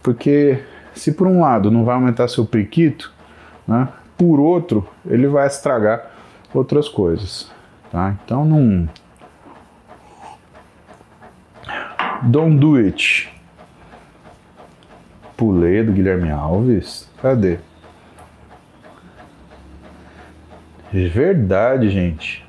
Porque 0.00 0.62
se 0.94 1.10
por 1.10 1.26
um 1.26 1.40
lado 1.40 1.68
não 1.68 1.84
vai 1.84 1.96
aumentar 1.96 2.28
seu 2.28 2.46
priquito, 2.46 3.12
né? 3.66 3.88
Por 4.16 4.38
outro, 4.38 4.88
ele 5.04 5.26
vai 5.26 5.48
estragar 5.48 6.12
outras 6.54 6.88
coisas, 6.88 7.50
tá? 7.90 8.14
Então 8.24 8.44
não 8.44 8.88
Don't 12.22 12.56
do 12.56 12.76
it. 12.76 13.28
Pulei 15.36 15.82
do 15.82 15.90
Guilherme 15.90 16.30
Alves? 16.30 17.10
Cadê? 17.20 17.58
Verdade, 20.92 21.90
gente. 21.90 22.47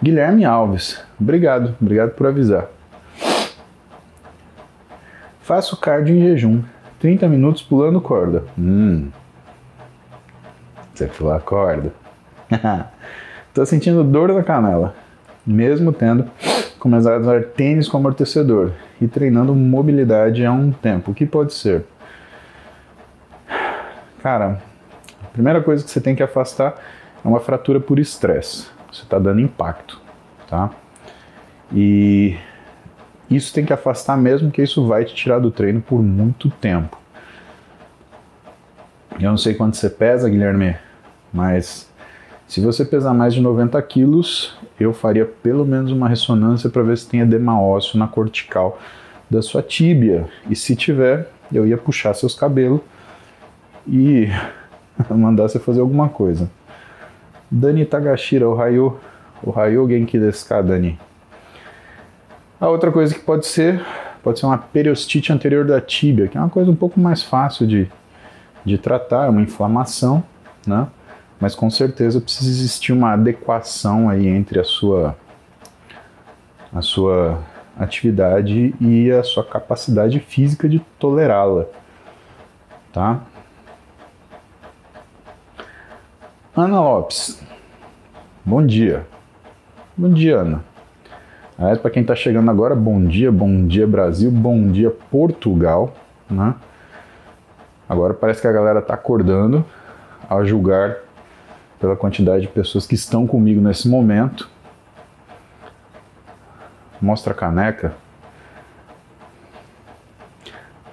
Guilherme 0.00 0.44
Alves, 0.44 1.00
obrigado, 1.20 1.74
obrigado 1.80 2.10
por 2.12 2.28
avisar. 2.28 2.68
Faço 5.40 5.76
cardio 5.76 6.14
em 6.14 6.20
jejum, 6.20 6.62
30 7.00 7.26
minutos 7.28 7.62
pulando 7.62 8.00
corda. 8.00 8.44
Hum. 8.56 9.08
Você 10.94 11.06
pula 11.06 11.40
corda? 11.40 11.92
Tô 13.52 13.66
sentindo 13.66 14.04
dor 14.04 14.32
na 14.32 14.44
canela, 14.44 14.94
mesmo 15.44 15.92
tendo 15.92 16.30
começar 16.78 17.16
a 17.16 17.18
usar 17.18 17.42
tênis 17.42 17.88
com 17.88 17.96
amortecedor 17.96 18.70
e 19.00 19.08
treinando 19.08 19.52
mobilidade 19.52 20.46
há 20.46 20.52
um 20.52 20.70
tempo. 20.70 21.10
O 21.10 21.14
que 21.14 21.26
pode 21.26 21.54
ser? 21.54 21.84
Cara, 24.22 24.60
a 25.24 25.26
primeira 25.32 25.60
coisa 25.60 25.82
que 25.82 25.90
você 25.90 26.00
tem 26.00 26.14
que 26.14 26.22
afastar 26.22 26.76
é 27.24 27.26
uma 27.26 27.40
fratura 27.40 27.80
por 27.80 27.98
estresse. 27.98 28.77
Você 28.98 29.04
está 29.04 29.18
dando 29.18 29.40
impacto, 29.40 30.00
tá? 30.48 30.70
E 31.72 32.36
isso 33.30 33.54
tem 33.54 33.64
que 33.64 33.72
afastar 33.72 34.16
mesmo, 34.16 34.50
que 34.50 34.60
isso 34.60 34.84
vai 34.86 35.04
te 35.04 35.14
tirar 35.14 35.38
do 35.38 35.52
treino 35.52 35.80
por 35.80 36.02
muito 36.02 36.50
tempo. 36.50 36.98
Eu 39.20 39.30
não 39.30 39.38
sei 39.38 39.54
quanto 39.54 39.76
você 39.76 39.88
pesa, 39.88 40.28
Guilherme, 40.28 40.76
mas 41.32 41.88
se 42.48 42.60
você 42.60 42.84
pesar 42.84 43.14
mais 43.14 43.34
de 43.34 43.40
90 43.40 43.80
quilos, 43.82 44.58
eu 44.80 44.92
faria 44.92 45.24
pelo 45.24 45.64
menos 45.64 45.92
uma 45.92 46.08
ressonância 46.08 46.68
para 46.68 46.82
ver 46.82 46.98
se 46.98 47.08
tem 47.08 47.20
edema 47.20 47.60
ósseo 47.60 47.98
na 47.98 48.08
cortical 48.08 48.80
da 49.30 49.42
sua 49.42 49.62
tíbia. 49.62 50.28
E 50.50 50.56
se 50.56 50.74
tiver, 50.74 51.30
eu 51.52 51.66
ia 51.66 51.78
puxar 51.78 52.14
seus 52.14 52.34
cabelos 52.34 52.80
e 53.86 54.28
mandar 55.08 55.44
você 55.44 55.60
fazer 55.60 55.80
alguma 55.80 56.08
coisa. 56.08 56.50
Dani 57.50 57.84
Tagashira, 57.84 58.48
o 58.48 58.54
raio, 58.54 58.98
o 59.42 59.50
raio 59.50 59.88
Genki 59.88 60.18
desu 60.18 60.46
Dani? 60.62 60.98
A 62.60 62.68
outra 62.68 62.90
coisa 62.90 63.14
que 63.14 63.20
pode 63.20 63.46
ser, 63.46 63.80
pode 64.22 64.40
ser 64.40 64.46
uma 64.46 64.58
periostite 64.58 65.32
anterior 65.32 65.64
da 65.64 65.80
tíbia, 65.80 66.28
que 66.28 66.36
é 66.36 66.40
uma 66.40 66.50
coisa 66.50 66.70
um 66.70 66.76
pouco 66.76 66.98
mais 66.98 67.22
fácil 67.22 67.66
de, 67.66 67.90
de 68.64 68.76
tratar, 68.76 69.26
é 69.26 69.28
uma 69.28 69.40
inflamação, 69.42 70.22
né? 70.66 70.88
mas 71.40 71.54
com 71.54 71.70
certeza 71.70 72.20
precisa 72.20 72.50
existir 72.50 72.92
uma 72.92 73.12
adequação 73.12 74.08
aí 74.08 74.26
entre 74.26 74.58
a 74.58 74.64
sua 74.64 75.16
a 76.74 76.82
sua 76.82 77.38
atividade 77.78 78.74
e 78.80 79.10
a 79.10 79.22
sua 79.22 79.42
capacidade 79.42 80.20
física 80.20 80.68
de 80.68 80.80
tolerá-la, 80.98 81.64
tá? 82.92 83.22
Ana 86.56 86.80
Lopes, 86.80 87.40
bom 88.44 88.64
dia. 88.64 89.06
Bom 89.96 90.08
dia, 90.08 90.38
Ana. 90.38 90.64
Aliás, 91.58 91.78
para 91.78 91.90
quem 91.90 92.02
está 92.02 92.16
chegando 92.16 92.50
agora, 92.50 92.74
bom 92.74 93.04
dia, 93.04 93.30
bom 93.30 93.66
dia 93.66 93.86
Brasil, 93.86 94.30
bom 94.30 94.70
dia 94.70 94.90
Portugal, 94.90 95.94
né? 96.28 96.54
Agora 97.88 98.14
parece 98.14 98.40
que 98.40 98.46
a 98.46 98.52
galera 98.52 98.78
está 98.78 98.94
acordando 98.94 99.64
a 100.28 100.42
julgar 100.44 100.96
pela 101.78 101.94
quantidade 101.94 102.42
de 102.42 102.48
pessoas 102.48 102.86
que 102.86 102.94
estão 102.94 103.26
comigo 103.26 103.60
nesse 103.60 103.88
momento. 103.88 104.48
Mostra 107.00 107.32
a 107.32 107.36
caneca. 107.36 107.94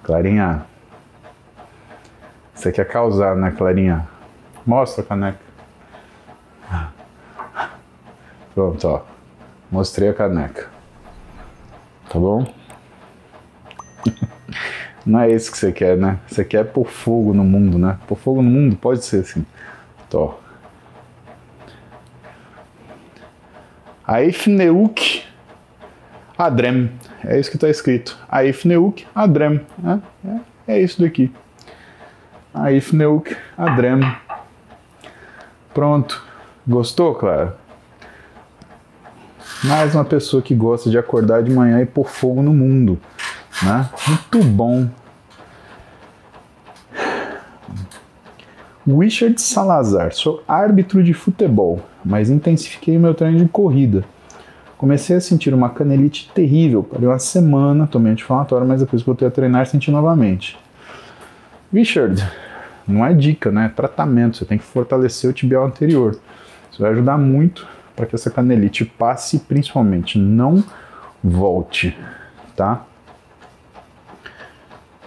Clarinha, 0.03 0.65
você 2.53 2.71
quer 2.71 2.87
causar, 2.87 3.35
né, 3.35 3.51
Clarinha? 3.51 4.07
Mostra 4.65 5.03
a 5.03 5.07
caneca. 5.07 5.44
Pronto, 8.55 8.87
ó. 8.87 9.01
Mostrei 9.69 10.07
a 10.07 10.13
caneca. 10.13 10.69
Tá 12.07 12.17
bom? 12.17 12.47
Não 15.05 15.19
é 15.19 15.29
isso 15.29 15.51
que 15.51 15.57
você 15.57 15.73
quer, 15.73 15.97
né? 15.97 16.19
Você 16.25 16.45
quer 16.45 16.63
pôr 16.63 16.85
fogo 16.85 17.33
no 17.33 17.43
mundo, 17.43 17.77
né? 17.77 17.99
Pôr 18.07 18.15
fogo 18.17 18.41
no 18.41 18.49
mundo 18.49 18.77
pode 18.77 19.03
ser 19.03 19.19
assim. 19.19 19.45
Tó. 20.09 20.39
Aifneuk 24.07 25.23
Adrem. 26.37 26.91
É 27.25 27.37
isso 27.37 27.49
que 27.49 27.57
está 27.57 27.69
escrito. 27.69 28.17
Aifneuk 28.29 29.05
Adrem. 29.13 29.59
É, 29.83 30.29
é, 30.29 30.75
é 30.75 30.81
isso 30.81 31.01
daqui. 31.01 31.29
Aifneuk 32.53 33.35
Adrem. 33.57 33.99
Pronto. 35.73 36.23
Gostou, 36.65 37.13
Clara? 37.15 37.64
Mais 39.63 39.95
uma 39.95 40.03
pessoa 40.03 40.41
que 40.41 40.53
gosta 40.53 40.89
de 40.89 40.97
acordar 40.97 41.41
de 41.41 41.51
manhã 41.51 41.81
e 41.81 41.85
pôr 41.85 42.07
fogo 42.07 42.41
no 42.41 42.53
mundo. 42.53 42.99
Né? 43.63 43.89
Muito 44.07 44.43
bom. 44.43 44.87
Richard 48.87 49.41
Salazar, 49.41 50.13
sou 50.13 50.43
árbitro 50.47 51.03
de 51.03 51.13
futebol, 51.13 51.81
mas 52.03 52.29
intensifiquei 52.29 52.99
meu 52.99 53.15
treino 53.15 53.39
de 53.39 53.47
corrida. 53.47 54.03
Comecei 54.77 55.15
a 55.15 55.21
sentir 55.21 55.53
uma 55.53 55.69
canelite 55.69 56.29
terrível, 56.35 56.83
parei 56.83 57.07
uma 57.07 57.17
semana, 57.17 57.87
tomei 57.87 58.11
anti-inflamatório, 58.11 58.67
mas 58.67 58.81
depois 58.81 59.01
voltei 59.01 59.27
a 59.27 59.31
treinar 59.31 59.65
senti 59.65 59.89
novamente. 59.89 60.59
Richard, 61.73 62.23
não 62.87 63.03
é 63.03 63.13
dica, 63.13 63.49
né? 63.51 63.65
É 63.65 63.69
tratamento, 63.69 64.37
você 64.37 64.45
tem 64.45 64.59
que 64.59 64.63
fortalecer 64.63 65.29
o 65.29 65.33
tibial 65.33 65.65
anterior. 65.65 66.19
Isso 66.71 66.81
vai 66.81 66.91
ajudar 66.91 67.17
muito 67.17 67.65
para 67.95 68.05
que 68.05 68.15
essa 68.15 68.29
canelite 68.29 68.85
passe 68.85 69.39
principalmente 69.39 70.19
não 70.19 70.63
volte, 71.23 71.97
tá? 72.55 72.85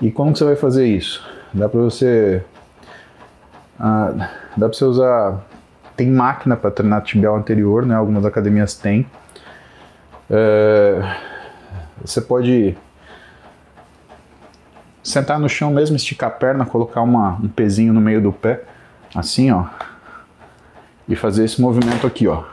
E 0.00 0.10
como 0.10 0.32
que 0.32 0.38
você 0.38 0.44
vai 0.44 0.56
fazer 0.56 0.86
isso? 0.86 1.26
Dá 1.52 1.68
para 1.68 1.80
você 1.80 2.44
ah, 3.78 4.30
dá 4.56 4.68
para 4.68 4.76
você 4.76 4.84
usar 4.84 5.44
tem 5.98 6.08
máquina 6.08 6.56
para 6.56 6.70
treinar 6.70 7.02
tibial 7.02 7.36
anterior, 7.36 7.84
né? 7.84 7.96
Algumas 7.96 8.24
academias 8.24 8.74
têm. 8.76 9.04
É, 10.30 11.16
você 12.00 12.20
pode 12.20 12.76
sentar 15.02 15.40
no 15.40 15.48
chão 15.48 15.72
mesmo, 15.72 15.96
esticar 15.96 16.28
a 16.28 16.32
perna, 16.32 16.64
colocar 16.64 17.02
uma, 17.02 17.32
um 17.42 17.48
pezinho 17.48 17.92
no 17.92 18.00
meio 18.00 18.20
do 18.22 18.32
pé, 18.32 18.62
assim, 19.14 19.50
ó, 19.50 19.64
e 21.08 21.16
fazer 21.16 21.44
esse 21.44 21.60
movimento 21.60 22.06
aqui, 22.06 22.28
ó, 22.28 22.44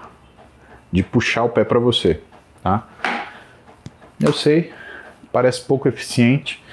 de 0.96 1.04
puxar 1.04 1.44
o 1.44 1.50
pé 1.50 1.66
para 1.66 1.78
você, 1.78 2.22
tá? 2.64 2.88
Eu 4.20 4.32
sei, 4.32 4.74
parece 5.32 5.62
pouco 5.62 5.90
eficiente 5.90 6.64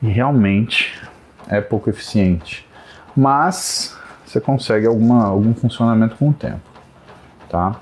e 0.00 0.06
realmente 0.06 1.02
é 1.48 1.60
pouco 1.60 1.90
eficiente, 1.90 2.66
mas 3.16 3.98
você 4.24 4.40
consegue 4.40 4.86
alguma, 4.86 5.24
algum 5.24 5.52
funcionamento 5.52 6.14
com 6.16 6.30
o 6.30 6.32
tempo, 6.32 6.60
tá? 7.48 7.80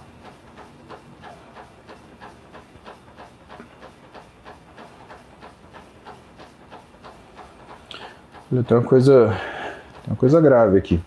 Tem 8.66 8.76
uma 8.76 8.82
coisa, 8.82 9.28
tem 10.02 10.08
uma 10.08 10.16
coisa 10.16 10.40
grave 10.40 10.76
aqui. 10.76 11.00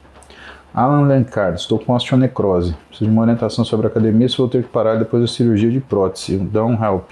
Alan 0.74 1.06
Lencard, 1.08 1.60
estou 1.60 1.78
com 1.78 1.94
osteonecrose. 1.94 2.76
Preciso 2.88 3.08
de 3.08 3.12
uma 3.12 3.22
orientação 3.22 3.64
sobre 3.64 3.86
a 3.86 3.90
academia 3.90 4.28
se 4.28 4.38
vou 4.38 4.50
ter 4.50 4.64
que 4.64 4.70
parar 4.70 4.96
depois 4.96 5.22
da 5.22 5.28
cirurgia 5.28 5.70
de 5.70 5.80
prótese. 5.80 6.38
Dá 6.38 6.66
um 6.66 6.84
help. 6.84 7.12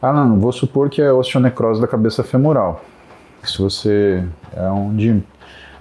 Alan, 0.00 0.38
vou 0.38 0.52
supor 0.52 0.88
que 0.88 1.02
é 1.02 1.12
osteonecrose 1.12 1.80
da 1.80 1.88
cabeça 1.88 2.22
femoral. 2.22 2.80
Se 3.42 3.58
você 3.58 4.24
é 4.54 4.68
onde 4.68 5.20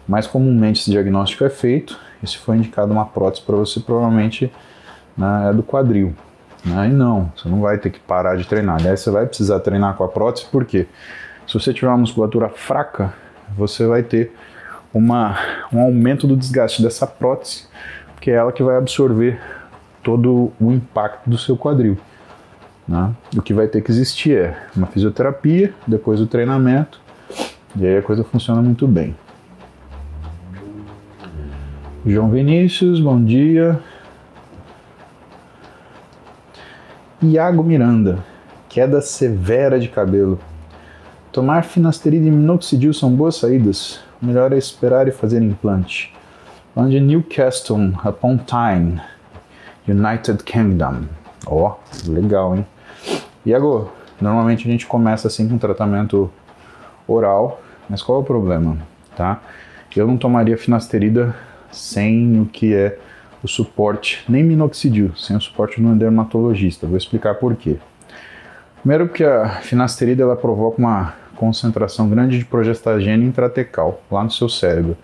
mais 0.07 0.25
comumente 0.25 0.81
esse 0.81 0.89
diagnóstico 0.89 1.43
é 1.43 1.49
feito, 1.49 1.99
e 2.23 2.27
se 2.27 2.37
for 2.37 2.55
indicado 2.55 2.91
uma 2.91 3.05
prótese 3.05 3.45
para 3.45 3.55
você, 3.55 3.79
provavelmente 3.79 4.51
né, 5.15 5.49
é 5.51 5.53
do 5.53 5.61
quadril. 5.61 6.15
Né? 6.65 6.87
E 6.87 6.91
não, 6.91 7.31
você 7.35 7.47
não 7.47 7.61
vai 7.61 7.77
ter 7.77 7.91
que 7.91 7.99
parar 7.99 8.35
de 8.35 8.47
treinar. 8.47 8.77
Aliás, 8.79 9.01
você 9.01 9.11
vai 9.11 9.27
precisar 9.27 9.59
treinar 9.59 9.95
com 9.95 10.03
a 10.03 10.07
prótese, 10.07 10.47
porque 10.51 10.87
se 11.45 11.53
você 11.53 11.71
tiver 11.71 11.87
uma 11.87 11.97
musculatura 11.97 12.49
fraca, 12.49 13.13
você 13.55 13.85
vai 13.85 14.01
ter 14.01 14.33
uma, 14.93 15.37
um 15.71 15.79
aumento 15.79 16.27
do 16.27 16.35
desgaste 16.35 16.81
dessa 16.81 17.05
prótese, 17.05 17.67
porque 18.15 18.31
é 18.31 18.35
ela 18.35 18.51
que 18.51 18.63
vai 18.63 18.77
absorver 18.77 19.39
todo 20.03 20.51
o 20.59 20.71
impacto 20.71 21.29
do 21.29 21.37
seu 21.37 21.55
quadril. 21.55 21.97
Né? 22.87 23.13
O 23.37 23.41
que 23.41 23.53
vai 23.53 23.67
ter 23.67 23.81
que 23.81 23.91
existir 23.91 24.35
é 24.35 24.57
uma 24.75 24.87
fisioterapia, 24.87 25.73
depois 25.85 26.19
o 26.19 26.25
treinamento, 26.25 26.99
e 27.75 27.85
aí 27.85 27.97
a 27.97 28.01
coisa 28.01 28.23
funciona 28.23 28.61
muito 28.61 28.87
bem. 28.87 29.15
João 32.05 32.29
Vinícius, 32.29 32.99
bom 32.99 33.23
dia. 33.23 33.79
Iago 37.21 37.61
Miranda, 37.61 38.19
queda 38.67 39.01
severa 39.01 39.79
de 39.79 39.89
cabelo. 39.89 40.39
Tomar 41.31 41.63
finasterida 41.63 42.25
e 42.25 42.31
minoxidil 42.31 42.93
são 42.93 43.11
boas 43.11 43.35
saídas. 43.35 43.99
Melhor 44.21 44.51
é 44.51 44.57
esperar 44.57 45.07
e 45.07 45.11
fazer 45.11 45.41
implante. 45.41 46.13
Onde 46.75 46.99
Newcastle 46.99 47.93
upon 48.05 48.37
Tyne, 48.37 49.01
United 49.87 50.43
Kingdom. 50.43 51.03
Ó, 51.47 51.71
oh, 51.71 52.11
legal, 52.11 52.55
hein? 52.55 52.65
Iago, 53.45 53.89
normalmente 54.19 54.67
a 54.67 54.71
gente 54.71 54.85
começa 54.85 55.29
assim 55.29 55.47
com 55.47 55.57
tratamento 55.57 56.29
oral, 57.07 57.61
mas 57.89 58.01
qual 58.01 58.19
é 58.19 58.21
o 58.21 58.25
problema, 58.25 58.77
tá? 59.15 59.41
Eu 59.95 60.05
não 60.05 60.17
tomaria 60.17 60.57
finasterida 60.57 61.33
sem 61.71 62.41
o 62.41 62.45
que 62.45 62.75
é 62.75 62.99
o 63.41 63.47
suporte, 63.47 64.23
nem 64.27 64.43
minoxidil, 64.43 65.15
sem 65.15 65.37
o 65.37 65.41
suporte 65.41 65.81
no 65.81 65.95
dermatologista. 65.95 66.85
Vou 66.85 66.97
explicar 66.97 67.35
por 67.35 67.55
quê. 67.55 67.77
Primeiro 68.81 69.07
porque 69.07 69.23
a 69.23 69.61
finasterida 69.61 70.23
ela 70.23 70.35
provoca 70.35 70.77
uma 70.77 71.13
concentração 71.39 72.09
grande 72.09 72.37
de 72.37 72.45
progestagena 72.45 73.23
intratecal 73.23 74.01
lá 74.11 74.23
no 74.23 74.29
seu 74.29 74.49
cérebro. 74.49 74.97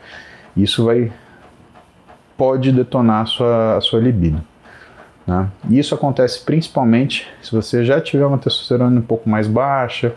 Isso 0.55 0.85
vai 0.85 1.11
pode 2.37 2.71
detonar 2.73 3.23
a 3.23 3.25
sua, 3.25 3.77
a 3.77 3.81
sua 3.81 3.99
libido. 4.01 4.41
Né? 5.25 5.47
E 5.69 5.79
isso 5.79 5.95
acontece 5.95 6.43
principalmente 6.43 7.27
se 7.41 7.51
você 7.51 7.83
já 7.83 8.01
tiver 8.01 8.25
uma 8.25 8.37
testosterona 8.37 8.99
um 8.99 9.03
pouco 9.03 9.29
mais 9.29 9.47
baixa, 9.47 10.13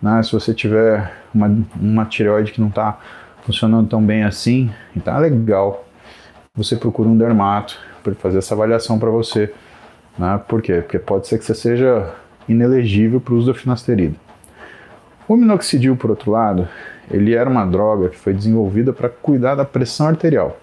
né? 0.00 0.22
se 0.22 0.32
você 0.32 0.54
tiver 0.54 1.12
uma, 1.34 1.54
uma 1.78 2.06
tireoide 2.06 2.52
que 2.52 2.60
não 2.60 2.68
está 2.68 2.98
funcionando 3.42 3.88
tão 3.88 4.02
bem 4.02 4.24
assim, 4.24 4.70
então 4.96 5.14
é 5.14 5.20
legal. 5.20 5.84
Você 6.54 6.74
procura 6.74 7.08
um 7.08 7.16
dermato 7.16 7.78
para 8.02 8.14
fazer 8.14 8.38
essa 8.38 8.54
avaliação 8.54 8.98
para 8.98 9.10
você. 9.10 9.52
Né? 10.18 10.40
Por 10.48 10.62
quê? 10.62 10.80
Porque 10.80 10.98
pode 10.98 11.28
ser 11.28 11.38
que 11.38 11.44
você 11.44 11.54
seja 11.54 12.14
inelegível 12.48 13.20
para 13.20 13.34
o 13.34 13.36
uso 13.36 13.52
da 13.52 13.58
finasterida. 13.58 14.16
O 15.28 15.36
minoxidil, 15.36 15.94
por 15.94 16.10
outro 16.10 16.30
lado, 16.30 16.66
ele 17.10 17.34
era 17.34 17.48
uma 17.48 17.66
droga 17.66 18.08
que 18.08 18.16
foi 18.16 18.32
desenvolvida 18.32 18.92
para 18.92 19.08
cuidar 19.10 19.54
da 19.54 19.64
pressão 19.64 20.08
arterial, 20.08 20.58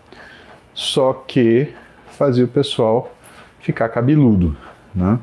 só 0.73 1.13
que 1.13 1.71
fazia 2.07 2.45
o 2.45 2.47
pessoal 2.47 3.13
ficar 3.59 3.89
cabeludo, 3.89 4.57
né? 4.93 5.19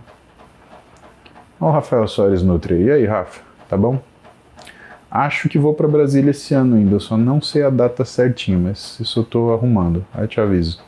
Olha 1.61 1.70
o 1.70 1.72
Rafael 1.72 2.07
Soares 2.09 2.43
Nutri. 2.43 2.84
E 2.84 2.90
aí, 2.90 3.05
Rafa, 3.05 3.40
tá 3.68 3.76
bom? 3.76 4.01
Acho 5.11 5.49
que 5.49 5.59
vou 5.59 5.74
para 5.74 5.86
Brasília 5.86 6.30
esse 6.30 6.55
ano 6.55 6.76
ainda, 6.76 6.95
eu 6.95 7.01
só 7.01 7.16
não 7.16 7.43
sei 7.43 7.62
a 7.62 7.70
data 7.70 8.05
certinha, 8.05 8.59
mas 8.59 8.99
isso 9.01 9.18
eu 9.18 9.22
estou 9.24 9.53
arrumando, 9.53 10.05
aí 10.14 10.26
te 10.26 10.40
aviso. 10.40 10.80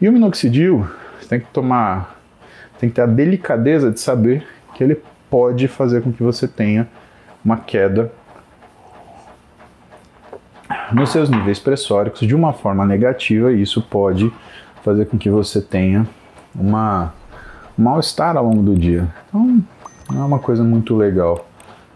E 0.00 0.08
o 0.08 0.12
minoxidil, 0.12 0.86
você 1.18 1.28
tem 1.28 1.40
que 1.40 1.46
tomar 1.46 2.16
tem 2.78 2.88
que 2.88 2.96
ter 2.96 3.02
a 3.02 3.06
delicadeza 3.06 3.90
de 3.90 3.98
saber 4.00 4.46
que 4.74 4.84
ele 4.84 5.00
pode 5.36 5.68
fazer 5.68 6.00
com 6.00 6.10
que 6.10 6.22
você 6.22 6.48
tenha 6.48 6.88
uma 7.44 7.58
queda 7.58 8.10
nos 10.90 11.10
seus 11.10 11.28
níveis 11.28 11.58
pressóricos 11.58 12.26
de 12.26 12.34
uma 12.34 12.54
forma 12.54 12.86
negativa 12.86 13.52
e 13.52 13.60
isso 13.60 13.82
pode 13.82 14.32
fazer 14.82 15.04
com 15.04 15.18
que 15.18 15.28
você 15.28 15.60
tenha 15.60 16.08
uma 16.54 17.12
um 17.78 17.82
mal-estar 17.82 18.34
ao 18.34 18.46
longo 18.46 18.62
do 18.62 18.74
dia. 18.74 19.06
Então, 19.28 19.62
não 20.10 20.22
é 20.22 20.24
uma 20.24 20.38
coisa 20.38 20.64
muito 20.64 20.96
legal, 20.96 21.46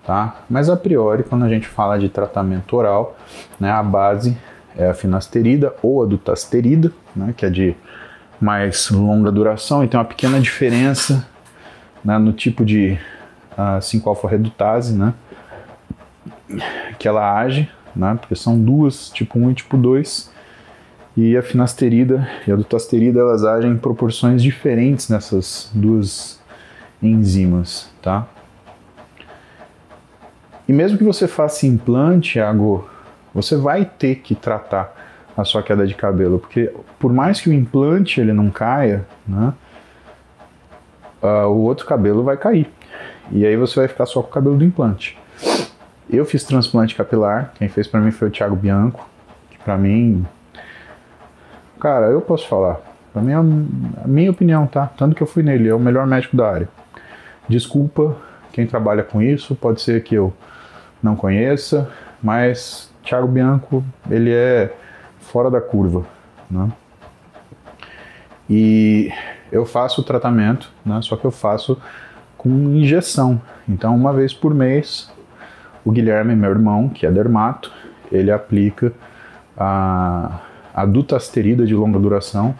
tá? 0.04 0.42
Mas 0.50 0.68
a 0.68 0.76
priori, 0.76 1.22
quando 1.22 1.46
a 1.46 1.48
gente 1.48 1.66
fala 1.66 1.98
de 1.98 2.10
tratamento 2.10 2.76
oral, 2.76 3.16
né, 3.58 3.70
a 3.70 3.82
base 3.82 4.36
é 4.76 4.90
a 4.90 4.92
finasterida 4.92 5.74
ou 5.82 6.02
a 6.02 6.06
dutasterida, 6.06 6.92
né, 7.16 7.32
que 7.34 7.46
é 7.46 7.48
de 7.48 7.74
mais 8.38 8.90
longa 8.90 9.32
duração 9.32 9.82
e 9.82 9.88
tem 9.88 9.98
uma 9.98 10.04
pequena 10.04 10.38
diferença 10.38 11.26
né, 12.04 12.18
no 12.18 12.34
tipo 12.34 12.66
de 12.66 12.98
uh, 13.60 13.78
5-alfa-redutase, 13.78 14.96
né, 14.96 15.14
que 16.98 17.06
ela 17.06 17.38
age, 17.38 17.70
né, 17.94 18.16
porque 18.18 18.34
são 18.34 18.58
duas, 18.58 19.10
tipo 19.10 19.38
1 19.38 19.50
e 19.50 19.54
tipo 19.54 19.76
2, 19.76 20.30
e 21.16 21.36
a 21.36 21.42
finasterida 21.42 22.26
e 22.46 22.52
a 22.52 22.56
dutasterida 22.56 23.20
elas 23.20 23.44
agem 23.44 23.72
em 23.72 23.76
proporções 23.76 24.42
diferentes 24.42 25.08
nessas 25.08 25.70
duas 25.74 26.40
enzimas, 27.02 27.90
tá? 28.00 28.26
E 30.68 30.72
mesmo 30.72 30.96
que 30.96 31.02
você 31.02 31.26
faça 31.26 31.66
implante, 31.66 32.34
Thiago, 32.34 32.88
você 33.34 33.56
vai 33.56 33.84
ter 33.84 34.16
que 34.16 34.36
tratar 34.36 34.94
a 35.36 35.44
sua 35.44 35.62
queda 35.62 35.84
de 35.84 35.94
cabelo, 35.94 36.38
porque 36.38 36.72
por 36.98 37.12
mais 37.12 37.40
que 37.40 37.50
o 37.50 37.52
implante 37.52 38.20
ele 38.20 38.32
não 38.32 38.50
caia, 38.50 39.04
né, 39.26 39.52
uh, 41.22 41.48
o 41.48 41.62
outro 41.62 41.86
cabelo 41.86 42.22
vai 42.22 42.36
cair. 42.36 42.70
E 43.30 43.46
aí 43.46 43.56
você 43.56 43.80
vai 43.80 43.88
ficar 43.88 44.06
só 44.06 44.22
com 44.22 44.28
o 44.28 44.32
cabelo 44.32 44.56
do 44.56 44.64
implante. 44.64 45.18
Eu 46.08 46.24
fiz 46.24 46.42
transplante 46.42 46.94
capilar, 46.94 47.52
quem 47.54 47.68
fez 47.68 47.86
para 47.86 48.00
mim 48.00 48.10
foi 48.10 48.28
o 48.28 48.30
Thiago 48.30 48.56
Bianco, 48.56 49.08
que 49.48 49.58
para 49.58 49.78
mim, 49.78 50.26
cara, 51.78 52.06
eu 52.06 52.20
posso 52.20 52.48
falar, 52.48 52.80
para 53.12 53.22
mim 53.22 53.32
é 53.32 53.36
a 53.36 54.08
minha 54.08 54.30
opinião, 54.30 54.66
tá? 54.66 54.90
Tanto 54.96 55.14
que 55.14 55.22
eu 55.22 55.26
fui 55.26 55.44
nele, 55.44 55.68
é 55.68 55.74
o 55.74 55.78
melhor 55.78 56.06
médico 56.06 56.36
da 56.36 56.50
área. 56.50 56.68
Desculpa 57.48 58.16
quem 58.52 58.66
trabalha 58.66 59.04
com 59.04 59.22
isso, 59.22 59.54
pode 59.54 59.80
ser 59.80 60.02
que 60.02 60.16
eu 60.16 60.32
não 61.00 61.14
conheça, 61.14 61.88
mas 62.20 62.92
Thiago 63.04 63.28
Bianco, 63.28 63.84
ele 64.10 64.32
é 64.32 64.74
fora 65.20 65.48
da 65.48 65.60
curva, 65.60 66.04
né? 66.50 66.68
E 68.48 69.12
eu 69.52 69.64
faço 69.64 70.00
o 70.00 70.04
tratamento, 70.04 70.72
né? 70.84 71.00
Só 71.02 71.16
que 71.16 71.24
eu 71.24 71.30
faço 71.30 71.80
com 72.40 72.48
injeção. 72.48 73.38
Então, 73.68 73.94
uma 73.94 74.14
vez 74.14 74.32
por 74.32 74.54
mês, 74.54 75.12
o 75.84 75.90
Guilherme, 75.90 76.34
meu 76.34 76.50
irmão, 76.50 76.88
que 76.88 77.04
é 77.04 77.10
dermato, 77.10 77.70
ele 78.10 78.32
aplica 78.32 78.94
a, 79.54 80.40
a 80.74 80.86
dutasterida 80.86 81.66
de 81.66 81.74
longa 81.74 81.98
duração 81.98 82.54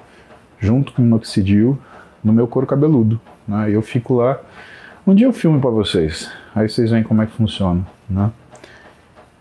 junto 0.58 0.92
com 0.92 1.00
o 1.00 1.04
minoxidil 1.06 1.78
no 2.22 2.30
meu 2.30 2.46
couro 2.46 2.66
cabeludo. 2.66 3.18
Né? 3.48 3.70
Eu 3.70 3.80
fico 3.80 4.16
lá. 4.16 4.38
Um 5.06 5.14
dia 5.14 5.26
eu 5.26 5.32
filmo 5.32 5.58
para 5.58 5.70
vocês, 5.70 6.30
aí 6.54 6.68
vocês 6.68 6.90
veem 6.90 7.02
como 7.02 7.22
é 7.22 7.26
que 7.26 7.32
funciona. 7.32 7.82
Né? 8.08 8.30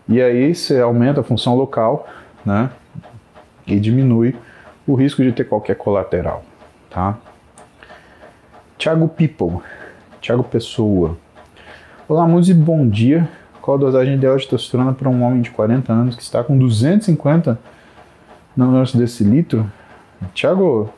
E 0.08 0.22
aí 0.22 0.54
você 0.54 0.80
aumenta 0.80 1.20
a 1.20 1.22
função 1.22 1.54
local 1.54 2.08
né? 2.46 2.70
e 3.66 3.78
diminui 3.78 4.34
o 4.86 4.94
risco 4.94 5.22
de 5.22 5.32
ter 5.32 5.44
qualquer 5.44 5.76
colateral. 5.76 6.42
Tá? 6.88 7.18
Tiago 8.78 9.06
People, 9.06 9.60
Tiago 10.20 10.44
Pessoa. 10.44 11.16
Olá, 12.06 12.26
Muzi, 12.26 12.52
bom 12.52 12.86
dia. 12.86 13.26
Qual 13.62 13.78
a 13.78 13.80
dosagem 13.80 14.14
ideal 14.14 14.36
de 14.36 14.46
testosterona 14.46 14.92
para 14.92 15.08
um 15.08 15.22
homem 15.22 15.40
de 15.40 15.50
40 15.50 15.90
anos 15.90 16.14
que 16.14 16.22
está 16.22 16.44
com 16.44 16.58
250 16.58 17.58
nanômetros 18.54 18.94
desse 18.94 19.24
litro? 19.24 19.70
Tiago, 20.34 20.90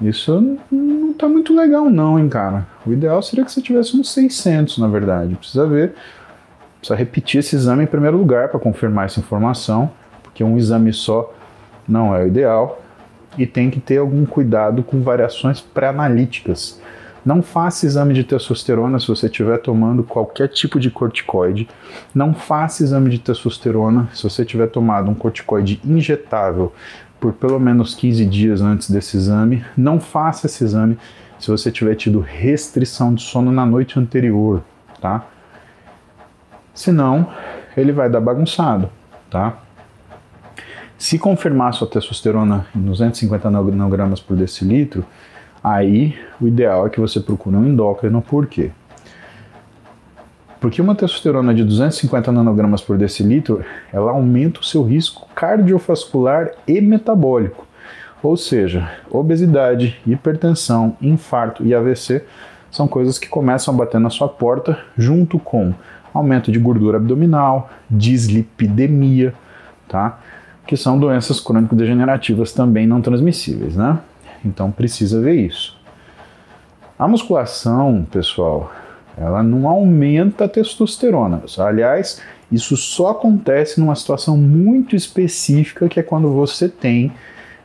isso 0.00 0.58
não 0.70 1.10
está 1.10 1.28
muito 1.28 1.54
legal 1.54 1.90
não, 1.90 2.18
hein, 2.18 2.26
cara. 2.30 2.66
O 2.86 2.92
ideal 2.92 3.22
seria 3.22 3.44
que 3.44 3.52
você 3.52 3.60
tivesse 3.60 3.94
uns 3.94 4.10
600, 4.10 4.78
na 4.78 4.88
verdade. 4.88 5.34
Precisa 5.34 5.66
ver, 5.66 5.94
precisa 6.78 6.96
repetir 6.96 7.40
esse 7.40 7.54
exame 7.54 7.84
em 7.84 7.86
primeiro 7.86 8.16
lugar 8.16 8.48
para 8.48 8.58
confirmar 8.58 9.04
essa 9.04 9.20
informação, 9.20 9.90
porque 10.22 10.42
um 10.42 10.56
exame 10.56 10.90
só 10.94 11.34
não 11.86 12.16
é 12.16 12.24
o 12.24 12.26
ideal 12.26 12.80
e 13.36 13.46
tem 13.46 13.68
que 13.68 13.78
ter 13.78 13.98
algum 13.98 14.24
cuidado 14.24 14.82
com 14.82 15.02
variações 15.02 15.60
pré-analíticas. 15.60 16.80
Não 17.24 17.42
faça 17.42 17.86
exame 17.86 18.14
de 18.14 18.24
testosterona 18.24 18.98
se 18.98 19.06
você 19.06 19.26
estiver 19.26 19.58
tomando 19.58 20.02
qualquer 20.02 20.48
tipo 20.48 20.80
de 20.80 20.90
corticoide. 20.90 21.68
Não 22.14 22.34
faça 22.34 22.82
exame 22.82 23.10
de 23.10 23.18
testosterona 23.18 24.08
se 24.12 24.22
você 24.24 24.44
tiver 24.44 24.66
tomado 24.66 25.10
um 25.10 25.14
corticoide 25.14 25.80
injetável 25.84 26.72
por 27.20 27.32
pelo 27.32 27.60
menos 27.60 27.94
15 27.94 28.26
dias 28.26 28.60
antes 28.60 28.90
desse 28.90 29.16
exame. 29.16 29.64
Não 29.76 30.00
faça 30.00 30.46
esse 30.46 30.64
exame 30.64 30.98
se 31.38 31.48
você 31.50 31.70
tiver 31.70 31.94
tido 31.94 32.20
restrição 32.20 33.14
de 33.14 33.22
sono 33.22 33.52
na 33.52 33.64
noite 33.64 33.98
anterior, 33.98 34.62
tá? 35.00 35.24
Senão, 36.74 37.28
ele 37.76 37.92
vai 37.92 38.08
dar 38.08 38.20
bagunçado, 38.20 38.90
tá? 39.30 39.58
Se 40.96 41.18
confirmar 41.18 41.74
sua 41.74 41.88
testosterona 41.88 42.66
em 42.74 42.80
250 42.80 43.50
nanogramas 43.50 44.20
por 44.20 44.36
decilitro, 44.36 45.04
aí 45.62 46.18
o 46.40 46.46
ideal 46.46 46.86
é 46.86 46.90
que 46.90 47.00
você 47.00 47.20
procure 47.20 47.56
um 47.56 47.66
endócrino, 47.66 48.20
por 48.22 48.46
quê? 48.46 48.70
Porque 50.60 50.80
uma 50.80 50.94
testosterona 50.94 51.52
de 51.52 51.64
250 51.64 52.30
nanogramas 52.30 52.80
por 52.80 52.96
decilitro, 52.96 53.64
ela 53.92 54.12
aumenta 54.12 54.60
o 54.60 54.64
seu 54.64 54.84
risco 54.84 55.28
cardiovascular 55.34 56.52
e 56.68 56.80
metabólico. 56.80 57.66
Ou 58.22 58.36
seja, 58.36 58.88
obesidade, 59.10 60.00
hipertensão, 60.06 60.96
infarto 61.02 61.66
e 61.66 61.74
AVC 61.74 62.24
são 62.70 62.86
coisas 62.86 63.18
que 63.18 63.28
começam 63.28 63.74
a 63.74 63.76
bater 63.76 63.98
na 63.98 64.08
sua 64.08 64.28
porta 64.28 64.78
junto 64.96 65.38
com 65.38 65.74
aumento 66.14 66.52
de 66.52 66.60
gordura 66.60 66.98
abdominal, 66.98 67.68
dislipidemia, 67.90 69.34
tá? 69.88 70.20
Que 70.64 70.76
são 70.76 70.96
doenças 70.98 71.40
crônico-degenerativas 71.40 72.52
também 72.52 72.86
não 72.86 73.00
transmissíveis, 73.00 73.74
né? 73.74 73.98
Então 74.44 74.70
precisa 74.70 75.20
ver 75.20 75.34
isso. 75.34 75.80
A 76.98 77.08
musculação, 77.08 78.06
pessoal, 78.10 78.72
ela 79.16 79.42
não 79.42 79.68
aumenta 79.68 80.44
a 80.44 80.48
testosterona. 80.48 81.42
Aliás, 81.58 82.20
isso 82.50 82.76
só 82.76 83.10
acontece 83.10 83.80
numa 83.80 83.94
situação 83.94 84.36
muito 84.36 84.94
específica, 84.94 85.88
que 85.88 85.98
é 85.98 86.02
quando 86.02 86.30
você 86.32 86.68
tem 86.68 87.12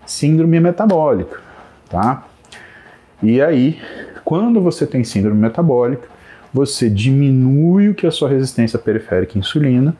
síndrome 0.05 0.59
metabólica, 0.59 1.39
tá? 1.89 2.25
E 3.21 3.41
aí, 3.41 3.79
quando 4.23 4.61
você 4.61 4.87
tem 4.87 5.03
síndrome 5.03 5.39
metabólica, 5.39 6.07
você 6.53 6.89
diminui 6.89 7.89
o 7.89 7.93
que 7.93 8.05
é 8.05 8.09
a 8.09 8.11
sua 8.11 8.29
resistência 8.29 8.79
periférica 8.79 9.37
à 9.37 9.39
insulina, 9.39 9.95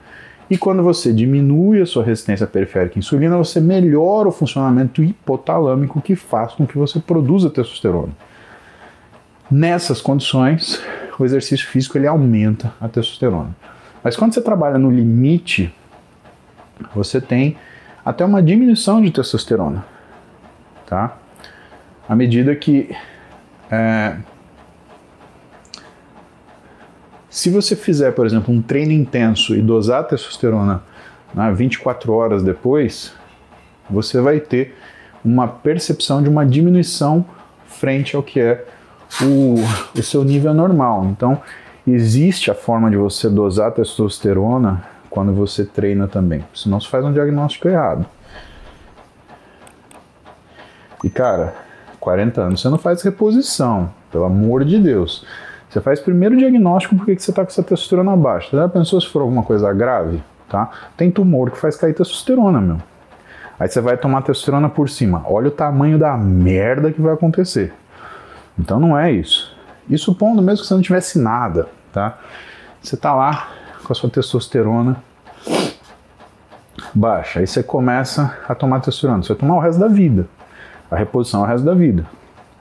e 0.50 0.58
quando 0.58 0.82
você 0.82 1.12
diminui 1.12 1.82
a 1.82 1.86
sua 1.86 2.04
resistência 2.04 2.48
periférica 2.48 2.98
à 2.98 3.00
insulina, 3.00 3.38
você 3.38 3.60
melhora 3.60 4.30
o 4.30 4.32
funcionamento 4.32 5.04
hipotalâmico 5.04 6.02
que 6.02 6.16
faz 6.16 6.54
com 6.54 6.66
que 6.66 6.78
você 6.78 7.00
produza 7.00 7.50
testosterona. 7.50 8.14
Nessas 9.52 10.02
condições, 10.02 10.82
o 11.20 11.26
exercício 11.26 11.68
físico 11.68 11.98
ele 11.98 12.08
aumenta 12.08 12.74
a 12.80 12.88
testosterona. 12.88 13.56
Mas 14.04 14.16
quando 14.16 14.34
você 14.34 14.42
trabalha 14.42 14.78
no 14.78 14.90
limite, 14.90 15.74
você 16.96 17.20
tem 17.20 17.58
até 18.06 18.24
uma 18.24 18.42
diminuição 18.42 19.02
de 19.02 19.12
testosterona, 19.12 19.86
tá? 20.86 21.18
À 22.08 22.16
medida 22.16 22.56
que 22.56 22.96
é, 23.70 24.16
se 27.38 27.52
você 27.52 27.76
fizer, 27.76 28.14
por 28.14 28.26
exemplo, 28.26 28.52
um 28.52 28.64
treino 28.64 28.92
intenso 28.92 29.56
e 29.56 29.62
dosar 29.62 30.00
a 30.00 30.04
testosterona 30.04 30.82
né, 31.36 31.54
24 31.54 32.12
horas 32.12 32.42
depois, 32.42 33.14
você 33.88 34.20
vai 34.20 34.40
ter 34.40 34.76
uma 35.24 35.48
percepção 35.48 36.24
de 36.24 36.30
uma 36.30 36.44
diminuição 36.44 37.24
frente 37.68 38.16
ao 38.16 38.24
que 38.24 38.40
é 38.40 38.66
o, 39.22 39.54
o 39.96 40.02
seu 40.02 40.24
nível 40.24 40.52
normal. 40.52 41.06
Então, 41.06 41.40
existe 41.86 42.50
a 42.50 42.56
forma 42.56 42.90
de 42.90 42.98
você 42.98 43.30
dosar 43.30 43.72
testosterona 43.72 44.84
quando 45.08 45.32
você 45.32 45.64
treina 45.64 46.08
também, 46.08 46.44
senão 46.56 46.82
você 46.82 46.88
faz 46.88 47.06
um 47.06 47.14
diagnóstico 47.14 47.68
errado. 47.68 48.04
E 51.04 51.10
cara, 51.12 51.54
40 52.00 52.42
anos 52.42 52.62
você 52.62 52.70
não 52.70 52.80
faz 52.80 53.04
reposição, 53.04 53.94
pelo 54.12 54.26
amor 54.26 54.66
de 54.66 54.80
Deus. 54.80 55.24
Você 55.78 55.82
faz 55.82 56.00
primeiro 56.00 56.34
o 56.34 56.38
diagnóstico 56.40 56.96
porque 56.96 57.16
que 57.16 57.22
você 57.22 57.30
está 57.30 57.44
com 57.44 57.52
essa 57.52 57.62
testosterona 57.62 58.18
baixa. 58.18 58.50
Você 58.50 58.56
já 58.56 58.68
pensou 58.68 59.00
se 59.00 59.08
for 59.08 59.22
alguma 59.22 59.44
coisa 59.44 59.72
grave? 59.72 60.24
Tá? 60.50 60.72
Tem 60.96 61.12
tumor 61.12 61.52
que 61.52 61.58
faz 61.60 61.76
cair 61.78 61.94
testosterona, 61.94 62.60
meu. 62.60 62.78
Aí 63.60 63.68
você 63.68 63.80
vai 63.80 63.96
tomar 63.96 64.24
testosterona 64.24 64.70
por 64.70 64.90
cima. 64.90 65.24
Olha 65.26 65.50
o 65.50 65.52
tamanho 65.52 66.00
da 66.00 66.18
merda 66.18 66.92
que 66.92 67.00
vai 67.00 67.14
acontecer. 67.14 67.72
Então 68.58 68.80
não 68.80 68.98
é 68.98 69.12
isso. 69.12 69.56
E 69.88 69.96
supondo 70.00 70.42
mesmo 70.42 70.64
que 70.64 70.68
você 70.68 70.74
não 70.74 70.82
tivesse 70.82 71.20
nada, 71.20 71.68
tá? 71.94 72.18
Você 72.82 72.98
tá 72.98 73.14
lá 73.14 73.50
com 73.84 73.94
a 73.94 73.96
sua 73.96 74.10
testosterona 74.10 74.98
baixa, 76.92 77.40
aí 77.40 77.46
você 77.46 77.62
começa 77.62 78.36
a 78.50 78.56
tomar 78.56 78.80
testosterona. 78.80 79.22
Você 79.22 79.30
vai 79.30 79.38
tomar 79.38 79.58
o 79.58 79.60
resto 79.60 79.80
da 79.80 79.88
vida. 79.88 80.28
A 80.90 80.96
reposição 80.96 81.42
é 81.42 81.44
o 81.44 81.48
resto 81.48 81.66
da 81.66 81.76
vida. 81.76 82.04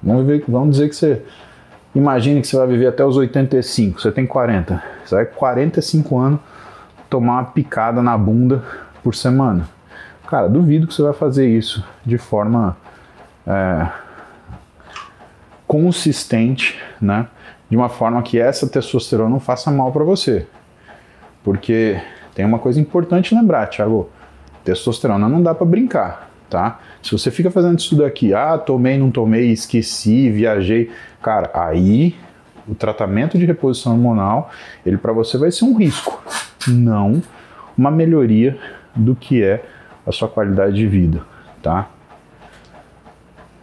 Vamos, 0.02 0.26
ver, 0.26 0.44
vamos 0.46 0.72
dizer 0.72 0.90
que 0.90 0.94
você. 0.94 1.22
Imagine 1.96 2.42
que 2.42 2.46
você 2.46 2.58
vai 2.58 2.66
viver 2.66 2.88
até 2.88 3.02
os 3.02 3.16
85, 3.16 4.02
você 4.02 4.12
tem 4.12 4.26
40. 4.26 4.82
Você 5.02 5.14
vai 5.14 5.24
45 5.24 6.18
anos 6.18 6.40
tomar 7.08 7.32
uma 7.38 7.44
picada 7.44 8.02
na 8.02 8.18
bunda 8.18 8.62
por 9.02 9.14
semana. 9.14 9.66
Cara, 10.26 10.46
duvido 10.46 10.86
que 10.86 10.92
você 10.92 11.00
vai 11.00 11.14
fazer 11.14 11.48
isso 11.48 11.82
de 12.04 12.18
forma 12.18 12.76
é, 13.46 13.88
consistente, 15.66 16.78
né? 17.00 17.28
De 17.70 17.76
uma 17.78 17.88
forma 17.88 18.20
que 18.22 18.38
essa 18.38 18.68
testosterona 18.68 19.30
não 19.30 19.40
faça 19.40 19.70
mal 19.70 19.90
para 19.90 20.04
você. 20.04 20.46
Porque 21.42 21.98
tem 22.34 22.44
uma 22.44 22.58
coisa 22.58 22.78
importante 22.78 23.34
lembrar, 23.34 23.68
Thiago, 23.68 24.10
testosterona 24.62 25.30
não 25.30 25.42
dá 25.42 25.54
para 25.54 25.64
brincar, 25.64 26.28
tá? 26.50 26.78
Se 27.06 27.12
você 27.12 27.30
fica 27.30 27.52
fazendo 27.52 27.78
isso 27.78 27.94
daqui, 27.94 28.34
ah, 28.34 28.58
tomei, 28.58 28.98
não 28.98 29.12
tomei, 29.12 29.52
esqueci, 29.52 30.28
viajei, 30.28 30.90
cara, 31.22 31.52
aí 31.54 32.16
o 32.66 32.74
tratamento 32.74 33.38
de 33.38 33.44
reposição 33.44 33.92
hormonal, 33.92 34.50
ele 34.84 34.96
para 34.96 35.12
você 35.12 35.38
vai 35.38 35.52
ser 35.52 35.66
um 35.66 35.76
risco, 35.76 36.20
não 36.66 37.22
uma 37.78 37.92
melhoria 37.92 38.58
do 38.92 39.14
que 39.14 39.40
é 39.40 39.64
a 40.04 40.10
sua 40.10 40.26
qualidade 40.26 40.74
de 40.74 40.84
vida, 40.84 41.22
tá? 41.62 41.88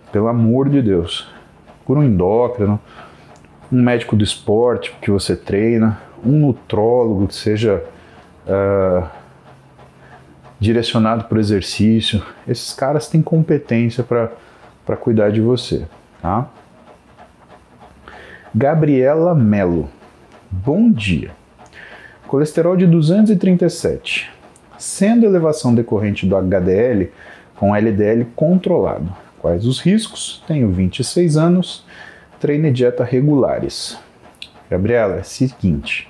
Pelo 0.09 0.29
amor 0.29 0.69
de 0.69 0.81
Deus. 0.81 1.29
Por 1.85 1.97
um 1.97 2.03
endócrino, 2.03 2.79
um 3.69 3.81
médico 3.81 4.15
do 4.15 4.23
esporte 4.23 4.95
que 5.01 5.11
você 5.11 5.35
treina, 5.35 5.99
um 6.25 6.39
nutrólogo 6.39 7.27
que 7.27 7.35
seja 7.35 7.83
uh, 8.47 9.05
direcionado 10.63 11.25
para 11.25 11.37
o 11.37 11.41
exercício. 11.41 12.23
Esses 12.47 12.73
caras 12.73 13.07
têm 13.07 13.21
competência 13.21 14.01
para 14.03 14.97
cuidar 14.97 15.29
de 15.29 15.41
você, 15.41 15.85
tá? 16.21 16.47
Gabriela 18.55 19.35
Melo. 19.35 19.89
Bom 20.49 20.89
dia. 20.89 21.31
Colesterol 22.27 22.77
de 22.77 22.87
237. 22.87 24.31
Sendo 24.77 25.25
elevação 25.25 25.75
decorrente 25.75 26.25
do 26.25 26.35
HDL 26.35 27.11
com 27.57 27.75
LDL 27.75 28.25
controlado. 28.33 29.13
Quais 29.39 29.65
os 29.65 29.81
riscos? 29.81 30.41
Tenho 30.47 30.71
26 30.71 31.35
anos, 31.35 31.85
treino 32.39 32.67
e 32.67 32.71
dieta 32.71 33.03
regulares. 33.03 33.97
Gabriela, 34.69 35.15
é 35.15 35.21
o 35.21 35.25
seguinte: 35.25 36.09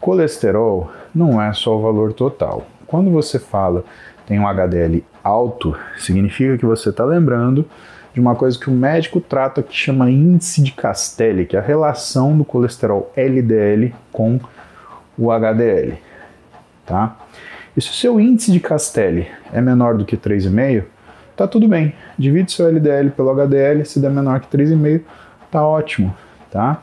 colesterol 0.00 0.90
não 1.14 1.40
é 1.40 1.52
só 1.52 1.76
o 1.76 1.82
valor 1.82 2.14
total. 2.14 2.66
Quando 2.94 3.10
você 3.10 3.40
fala 3.40 3.84
tem 4.24 4.38
um 4.38 4.46
HDL 4.46 5.04
alto, 5.20 5.76
significa 5.98 6.56
que 6.56 6.64
você 6.64 6.90
está 6.90 7.04
lembrando 7.04 7.68
de 8.12 8.20
uma 8.20 8.36
coisa 8.36 8.56
que 8.56 8.70
o 8.70 8.72
médico 8.72 9.20
trata 9.20 9.64
que 9.64 9.74
chama 9.74 10.08
índice 10.12 10.62
de 10.62 10.70
Castelli, 10.70 11.44
que 11.44 11.56
é 11.56 11.58
a 11.58 11.62
relação 11.62 12.38
do 12.38 12.44
colesterol 12.44 13.12
LDL 13.16 13.92
com 14.12 14.38
o 15.18 15.32
HDL, 15.32 15.98
tá? 16.86 17.16
E 17.76 17.82
se 17.82 17.90
o 17.90 17.94
seu 17.94 18.20
índice 18.20 18.52
de 18.52 18.60
Castelli 18.60 19.26
é 19.52 19.60
menor 19.60 19.96
do 19.96 20.04
que 20.04 20.16
3,5, 20.16 20.84
tá 21.34 21.48
tudo 21.48 21.66
bem. 21.66 21.92
Divide 22.16 22.52
seu 22.52 22.68
LDL 22.68 23.10
pelo 23.10 23.30
HDL, 23.30 23.84
se 23.84 23.98
der 23.98 24.12
menor 24.12 24.38
que 24.38 24.56
3,5, 24.56 25.00
tá 25.50 25.66
ótimo, 25.66 26.14
tá? 26.48 26.80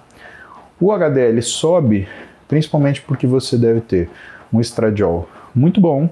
O 0.77 0.91
HDL 0.91 1.41
sobe 1.41 2.05
principalmente 2.49 3.01
porque 3.01 3.25
você 3.25 3.57
deve 3.57 3.79
ter 3.79 4.09
um 4.51 4.59
estradiol 4.59 5.29
muito 5.53 5.81
bom, 5.81 6.09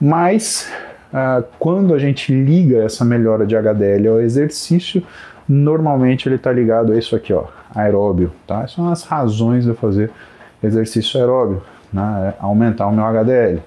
mas 0.00 0.70
ah, 1.12 1.42
quando 1.58 1.94
a 1.94 1.98
gente 1.98 2.32
liga 2.32 2.84
essa 2.84 3.04
melhora 3.04 3.46
de 3.46 3.56
HDL 3.56 4.08
ao 4.08 4.20
exercício, 4.20 5.02
normalmente 5.48 6.28
ele 6.28 6.36
está 6.36 6.52
ligado 6.52 6.92
a 6.92 6.98
isso 6.98 7.14
aqui, 7.14 7.32
ó, 7.32 7.44
aeróbio, 7.74 8.32
tá? 8.46 8.58
Essas 8.58 8.72
são 8.72 8.90
as 8.90 9.04
razões 9.04 9.64
de 9.64 9.70
eu 9.70 9.74
fazer 9.74 10.10
exercício 10.62 11.18
aeróbio, 11.18 11.62
né? 11.92 12.34
É 12.38 12.42
aumentar 12.42 12.86
o 12.86 12.92
meu 12.92 13.04
HDL. 13.04 13.62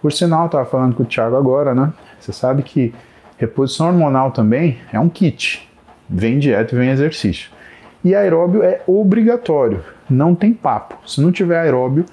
Por 0.00 0.12
sinal, 0.12 0.46
estava 0.46 0.64
falando 0.64 0.94
com 0.94 1.02
o 1.02 1.06
Thiago 1.06 1.36
agora, 1.36 1.74
né? 1.74 1.92
Você 2.18 2.32
sabe 2.32 2.62
que 2.62 2.94
reposição 3.38 3.88
hormonal 3.88 4.30
também 4.30 4.78
é 4.92 4.98
um 4.98 5.08
kit. 5.08 5.68
Vem 6.08 6.38
dieta 6.38 6.74
e 6.74 6.78
vem 6.78 6.90
exercício. 6.90 7.50
E 8.02 8.14
aeróbio 8.14 8.62
é 8.62 8.82
obrigatório, 8.86 9.82
não 10.10 10.34
tem 10.34 10.52
papo. 10.52 10.98
Se 11.08 11.20
não 11.20 11.32
tiver 11.32 11.58
aeróbio, 11.58 12.04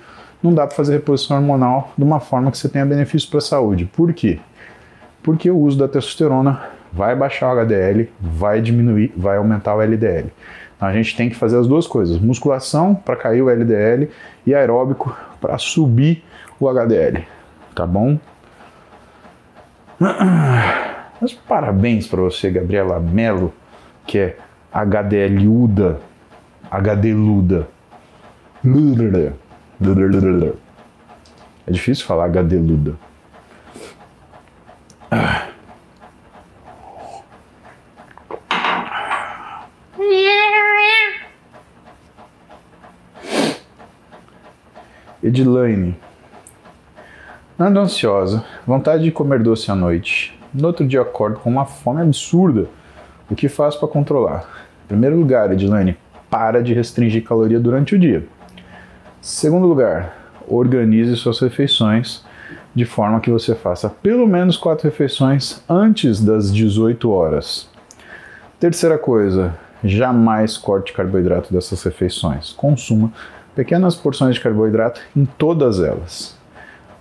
não 0.44 0.54
dá 0.54 0.66
para 0.66 0.76
fazer 0.76 0.94
reposição 0.94 1.38
hormonal 1.38 1.94
de 1.98 2.04
uma 2.04 2.20
forma 2.20 2.52
que 2.52 2.58
você 2.58 2.70
tenha 2.70 2.86
benefício 2.86 3.30
para 3.30 3.40
a 3.40 3.42
saúde. 3.42 3.86
Por 3.86 4.14
quê? 4.14 4.40
porque 5.24 5.50
o 5.50 5.58
uso 5.58 5.78
da 5.78 5.88
testosterona 5.88 6.62
vai 6.92 7.16
baixar 7.16 7.54
o 7.56 7.60
HDL, 7.60 8.10
vai 8.20 8.62
diminuir, 8.62 9.14
vai 9.16 9.38
aumentar 9.38 9.76
o 9.76 9.82
LDL. 9.82 10.32
Então 10.76 10.88
a 10.88 10.94
gente 10.94 11.16
tem 11.16 11.30
que 11.30 11.36
fazer 11.36 11.58
as 11.58 11.68
duas 11.68 11.88
coisas: 11.88 12.18
musculação 12.20 12.94
para 12.96 13.16
cair 13.16 13.42
o 13.42 13.50
LDL 13.50 14.10
e 14.46 14.54
aeróbico 14.54 15.16
para 15.40 15.58
subir 15.58 16.24
o 16.60 16.68
HDL. 16.68 17.26
Tá 17.76 17.86
bom? 17.86 18.20
Mas 21.22 21.34
parabéns 21.34 22.08
para 22.08 22.22
você, 22.22 22.50
Gabriela 22.50 23.00
Mello, 23.00 23.54
que 24.08 24.18
é 24.18 24.38
HDLuda, 24.74 26.00
HDluda. 26.72 27.68
É 31.66 31.72
difícil 31.72 32.06
falar 32.06 32.28
HDluda. 32.28 32.94
Edilane. 45.24 45.96
Ando 47.60 47.80
ansiosa, 47.80 48.46
vontade 48.66 49.04
de 49.04 49.12
comer 49.12 49.42
doce 49.42 49.72
à 49.72 49.76
noite. 49.76 50.38
No 50.54 50.68
outro 50.68 50.86
dia 50.88 51.02
acordo 51.02 51.40
com 51.40 51.50
uma 51.50 51.66
fome 51.66 52.02
absurda. 52.02 52.68
O 53.30 53.36
que 53.36 53.50
faço 53.50 53.80
para 53.80 53.88
controlar? 53.88 54.68
Em 54.86 54.88
primeiro 54.90 55.18
lugar, 55.18 55.52
Edilane, 55.52 55.98
para 56.30 56.62
de 56.62 56.74
restringir 56.74 57.24
caloria 57.24 57.60
durante 57.60 57.96
o 57.96 58.00
dia. 58.00 58.28
Segundo 59.22 59.68
lugar, 59.68 60.18
organize 60.48 61.16
suas 61.16 61.40
refeições 61.40 62.26
de 62.74 62.86
forma 62.86 63.20
que 63.20 63.30
você 63.30 63.54
faça 63.54 63.88
pelo 63.88 64.26
menos 64.26 64.58
quatro 64.58 64.90
refeições 64.90 65.62
antes 65.70 66.20
das 66.20 66.52
18 66.52 67.08
horas. 67.12 67.70
Terceira 68.60 68.98
coisa, 68.98 69.56
jamais 69.84 70.58
corte 70.58 70.92
carboidrato 70.92 71.54
dessas 71.54 71.84
refeições. 71.84 72.52
Consuma 72.54 73.14
pequenas 73.56 73.96
porções 73.96 74.34
de 74.34 74.42
carboidrato 74.42 75.00
em 75.16 75.24
todas 75.26 75.80
elas. 75.80 76.36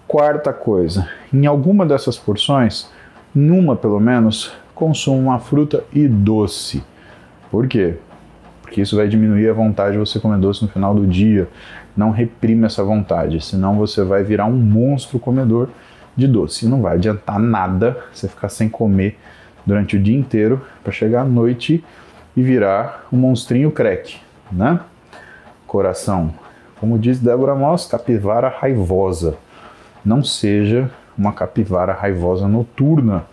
Quarta 0.07 0.53
coisa, 0.53 1.09
em 1.33 1.47
alguma 1.47 1.87
dessas 1.87 2.18
porções, 2.18 2.91
numa 3.35 3.75
pelo 3.75 3.99
menos, 3.99 4.53
consuma 4.75 5.16
uma 5.16 5.39
fruta 5.39 5.85
e 5.91 6.07
doce. 6.07 6.85
Por 7.51 7.66
quê? 7.66 7.97
Porque 8.71 8.83
isso 8.83 8.95
vai 8.95 9.09
diminuir 9.09 9.49
a 9.49 9.53
vontade 9.53 9.93
de 9.93 9.99
você 9.99 10.21
comer 10.21 10.39
doce 10.39 10.62
no 10.62 10.71
final 10.71 10.95
do 10.95 11.05
dia. 11.05 11.49
Não 12.01 12.12
reprime 12.12 12.64
essa 12.64 12.82
vontade, 12.82 13.44
senão 13.44 13.76
você 13.76 14.03
vai 14.03 14.24
virar 14.24 14.46
um 14.46 14.57
monstro 14.57 15.18
comedor 15.18 15.68
de 16.16 16.26
doce. 16.26 16.64
E 16.64 16.68
não 16.68 16.80
vai 16.80 16.94
adiantar 16.94 17.38
nada 17.38 17.94
você 18.11 18.26
ficar 18.26 18.48
sem 18.48 18.70
comer 18.70 19.18
durante 19.66 19.98
o 19.98 20.03
dia 20.03 20.16
inteiro 20.16 20.64
para 20.82 20.94
chegar 20.94 21.20
à 21.20 21.24
noite 21.26 21.84
e 22.34 22.42
virar 22.42 23.07
um 23.12 23.18
monstrinho 23.18 23.70
crack, 23.70 24.16
né? 24.51 24.80
Coração, 25.66 26.32
como 26.80 26.98
diz 26.98 27.18
Débora 27.18 27.55
Moss, 27.55 27.84
capivara 27.84 28.48
raivosa. 28.48 29.36
Não 30.03 30.24
seja 30.24 30.90
uma 31.18 31.34
capivara 31.34 31.92
raivosa 31.92 32.48
noturna. 32.48 33.24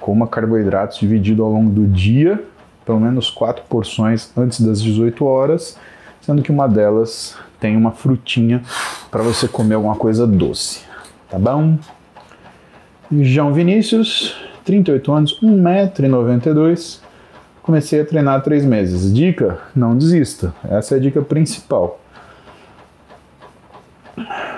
Coma 0.00 0.26
carboidratos 0.26 0.98
dividido 0.98 1.44
ao 1.44 1.52
longo 1.52 1.70
do 1.70 1.86
dia, 1.86 2.42
pelo 2.84 2.98
menos 2.98 3.30
quatro 3.30 3.62
porções 3.68 4.32
antes 4.36 4.60
das 4.60 4.82
18 4.82 5.24
horas, 5.24 5.78
sendo 6.20 6.42
que 6.42 6.50
uma 6.50 6.66
delas 6.66 7.38
tem 7.60 7.76
uma 7.76 7.92
frutinha 7.92 8.62
para 9.10 9.22
você 9.22 9.48
comer 9.48 9.74
alguma 9.74 9.96
coisa 9.96 10.26
doce. 10.26 10.84
Tá 11.30 11.38
bom? 11.38 11.78
João 13.10 13.52
Vinícius, 13.52 14.36
38 14.64 15.12
anos, 15.12 15.40
1,92m. 15.42 17.00
Comecei 17.62 18.00
a 18.00 18.04
treinar 18.04 18.36
há 18.36 18.40
três 18.40 18.64
meses. 18.64 19.12
Dica: 19.12 19.58
não 19.74 19.96
desista. 19.96 20.54
Essa 20.68 20.94
é 20.94 20.98
a 20.98 21.00
dica 21.00 21.20
principal. 21.22 22.00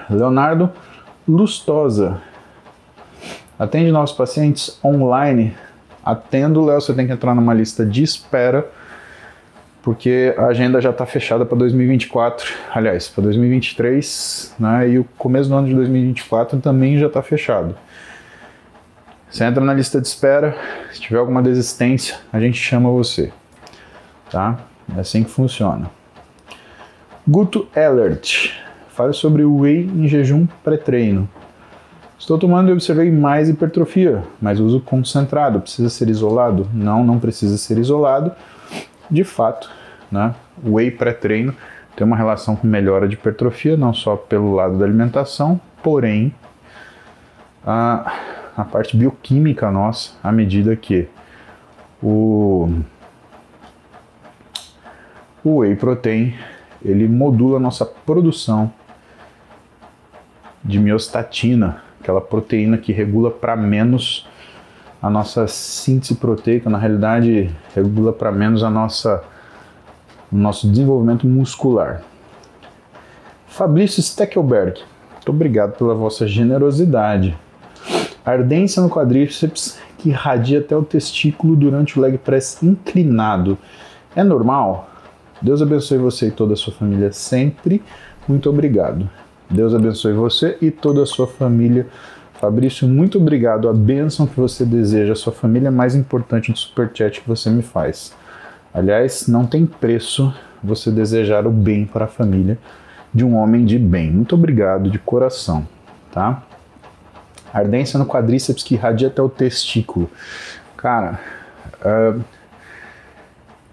Leonardo 0.09 0.71
Lustosa. 1.27 2.21
Atende 3.59 3.93
nossos 3.93 4.17
pacientes 4.17 4.79
online. 4.83 5.55
Atendo, 6.05 6.65
Léo, 6.65 6.81
você 6.81 6.95
tem 6.95 7.07
que 7.07 7.13
entrar 7.13 7.35
numa 7.35 7.53
lista 7.53 7.85
de 7.85 8.03
espera, 8.03 8.71
porque 9.83 10.35
a 10.37 10.47
agenda 10.47 10.81
já 10.81 10.91
está 10.91 11.07
fechada 11.07 11.45
para 11.45 11.57
2024. 11.59 12.47
Aliás, 12.75 13.09
para 13.09 13.25
2023, 13.25 14.55
né? 14.59 14.91
E 14.91 14.99
o 14.99 15.05
começo 15.17 15.49
do 15.49 15.55
ano 15.55 15.67
de 15.67 15.75
2024 15.75 16.61
também 16.61 16.99
já 16.99 17.07
está 17.07 17.23
fechado. 17.23 17.75
Você 19.31 19.45
entra 19.45 19.65
na 19.65 19.73
lista 19.73 20.01
de 20.01 20.09
espera, 20.09 20.57
se 20.93 21.01
tiver 21.01 21.19
alguma 21.19 21.41
desistência, 21.41 22.17
a 22.33 22.41
gente 22.41 22.59
chama 22.59 22.91
você. 22.91 23.33
Tá? 24.29 24.59
É 24.97 25.01
assim 25.01 25.23
que 25.23 25.31
funciona. 25.31 25.89
Guto 27.27 27.69
Ellert. 27.75 28.53
Fale 28.89 29.13
sobre 29.13 29.45
o 29.45 29.61
whey 29.61 29.85
em 29.85 30.09
jejum 30.09 30.47
pré-treino. 30.65 31.29
Estou 32.19 32.39
tomando 32.39 32.69
e 32.69 32.73
observei 32.73 33.11
mais 33.11 33.49
hipertrofia, 33.49 34.23
mas 34.43 34.61
uso 34.61 34.81
concentrado. 34.81 35.61
Precisa 35.61 35.89
ser 35.89 36.09
isolado? 36.09 36.69
Não, 36.75 37.05
não 37.05 37.19
precisa 37.19 37.57
ser 37.57 37.79
isolado. 37.79 38.33
De 39.11 39.25
fato, 39.25 39.71
né, 40.11 40.35
o 40.63 40.75
whey 40.75 40.91
pré-treino 40.91 41.55
tem 41.97 42.07
uma 42.07 42.17
relação 42.17 42.55
com 42.55 42.67
melhora 42.67 43.09
de 43.09 43.15
hipertrofia, 43.15 43.77
não 43.77 43.93
só 43.93 44.17
pelo 44.17 44.55
lado 44.55 44.79
da 44.79 44.85
alimentação, 44.85 45.61
porém 45.83 46.35
a, 47.67 48.13
a 48.57 48.65
parte 48.65 48.97
bioquímica 48.97 49.71
nossa, 49.71 50.13
à 50.23 50.31
medida 50.31 50.77
que 50.77 51.09
o, 52.03 52.69
o 55.45 55.59
whey 55.59 55.75
protein 55.77 56.35
ele 56.83 57.07
modula 57.07 57.59
a 57.59 57.61
nossa 57.61 57.85
produção 57.85 58.73
de 60.65 60.79
miostatina, 60.79 61.83
aquela 62.01 62.21
proteína 62.21 62.79
que 62.79 62.93
regula 62.93 63.31
para 63.31 63.57
menos 63.57 64.29
a 65.03 65.09
nossa 65.09 65.47
síntese 65.47 66.15
proteica, 66.15 66.69
na 66.69 66.79
realidade 66.79 67.51
regula 67.75 68.13
para 68.13 68.31
menos 68.31 68.63
a 68.63 68.71
nossa 68.71 69.23
o 70.31 70.37
nosso 70.37 70.69
desenvolvimento 70.69 71.27
muscular. 71.27 72.03
Fabrício 73.49 74.01
Steckelberg, 74.01 74.81
muito 75.15 75.29
obrigado 75.29 75.77
pela 75.77 75.95
vossa 75.95 76.27
generosidade. 76.27 77.37
Ardência 78.25 78.81
no 78.81 78.89
quadríceps 78.89 79.79
que 79.99 80.11
irradia 80.11 80.61
até 80.61 80.77
o 80.77 80.85
testículo 80.85 81.57
durante 81.57 81.99
o 81.99 82.03
leg 82.03 82.17
press 82.17 82.63
inclinado. 82.63 83.59
É 84.15 84.23
normal? 84.23 84.89
Deus 85.43 85.61
abençoe 85.61 85.99
você 85.99 86.29
e 86.29 86.31
toda 86.31 86.55
a 86.55 86.57
sua 86.57 86.73
família 86.73 87.13
sempre. 87.13 87.83
Muito 88.29 88.49
obrigado. 88.49 89.09
Deus 89.51 89.75
abençoe 89.75 90.13
você 90.13 90.57
e 90.61 90.71
toda 90.71 91.03
a 91.03 91.07
sua 91.07 91.27
família. 91.27 91.87
Fabrício, 92.41 92.89
muito 92.89 93.19
obrigado. 93.19 93.69
A 93.69 93.73
bênção 93.75 94.27
que 94.27 94.41
você 94.41 94.65
deseja 94.65 95.13
à 95.13 95.17
sua 95.17 95.31
família 95.31 95.69
é 95.69 95.71
mais 95.71 95.95
importante 95.95 96.51
do 96.51 96.59
superchat 96.59 97.21
que 97.21 97.29
você 97.29 97.51
me 97.51 97.61
faz. 97.61 98.17
Aliás, 98.73 99.29
não 99.29 99.47
tem 99.47 99.67
preço 99.67 100.33
você 100.65 100.91
desejar 100.91 101.47
o 101.47 101.51
bem 101.51 101.85
para 101.85 102.07
a 102.07 102.09
família 102.09 102.57
de 103.13 103.27
um 103.27 103.37
homem 103.37 103.67
de 103.67 103.79
bem. 103.79 104.11
Muito 104.11 104.35
obrigado 104.35 104.89
de 104.89 104.99
coração, 104.99 105.69
tá? 106.11 106.43
Ardência 107.53 107.99
no 107.99 108.07
quadríceps 108.07 108.63
que 108.63 108.75
irradia 108.75 109.09
até 109.09 109.21
o 109.21 109.29
testículo. 109.29 110.11
Cara, 110.79 111.21
uh, 111.83 112.25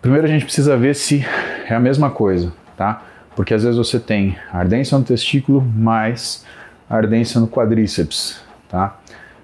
primeiro 0.02 0.28
a 0.28 0.30
gente 0.30 0.44
precisa 0.44 0.76
ver 0.76 0.94
se 0.94 1.26
é 1.70 1.74
a 1.74 1.80
mesma 1.80 2.10
coisa, 2.10 2.52
tá? 2.76 3.02
Porque 3.34 3.54
às 3.54 3.64
vezes 3.64 3.78
você 3.78 3.98
tem 3.98 4.38
ardência 4.52 4.98
no 4.98 5.06
testículo 5.06 5.62
mais 5.62 6.44
ardência 6.90 7.40
no 7.40 7.48
quadríceps, 7.48 8.46
tá? 8.70 8.98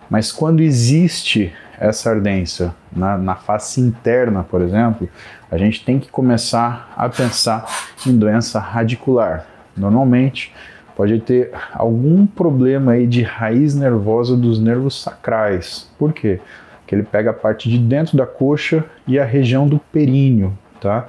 Mas 0.09 0.31
quando 0.31 0.61
existe 0.61 1.53
essa 1.79 2.09
ardência 2.09 2.73
na, 2.95 3.17
na 3.17 3.35
face 3.35 3.81
interna, 3.81 4.43
por 4.43 4.61
exemplo, 4.61 5.09
a 5.51 5.57
gente 5.57 5.83
tem 5.83 5.99
que 5.99 6.09
começar 6.09 6.93
a 6.95 7.09
pensar 7.09 7.65
em 8.05 8.15
doença 8.15 8.59
radicular. 8.59 9.45
Normalmente 9.75 10.53
pode 10.95 11.19
ter 11.19 11.51
algum 11.73 12.25
problema 12.25 12.93
aí 12.93 13.07
de 13.07 13.23
raiz 13.23 13.75
nervosa 13.75 14.37
dos 14.37 14.59
nervos 14.59 15.01
sacrais. 15.01 15.89
Por 15.97 16.13
quê? 16.13 16.39
Porque 16.79 16.95
ele 16.95 17.03
pega 17.03 17.31
a 17.31 17.33
parte 17.33 17.69
de 17.69 17.77
dentro 17.77 18.15
da 18.15 18.25
coxa 18.25 18.85
e 19.07 19.17
a 19.19 19.25
região 19.25 19.67
do 19.67 19.79
períneo, 19.79 20.57
tá? 20.79 21.07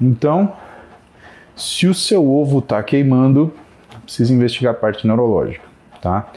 Então, 0.00 0.52
se 1.56 1.86
o 1.86 1.94
seu 1.94 2.26
ovo 2.30 2.60
está 2.60 2.82
queimando, 2.82 3.52
precisa 4.04 4.32
investigar 4.32 4.72
a 4.72 4.76
parte 4.76 5.06
neurológica, 5.06 5.64
tá? 6.00 6.30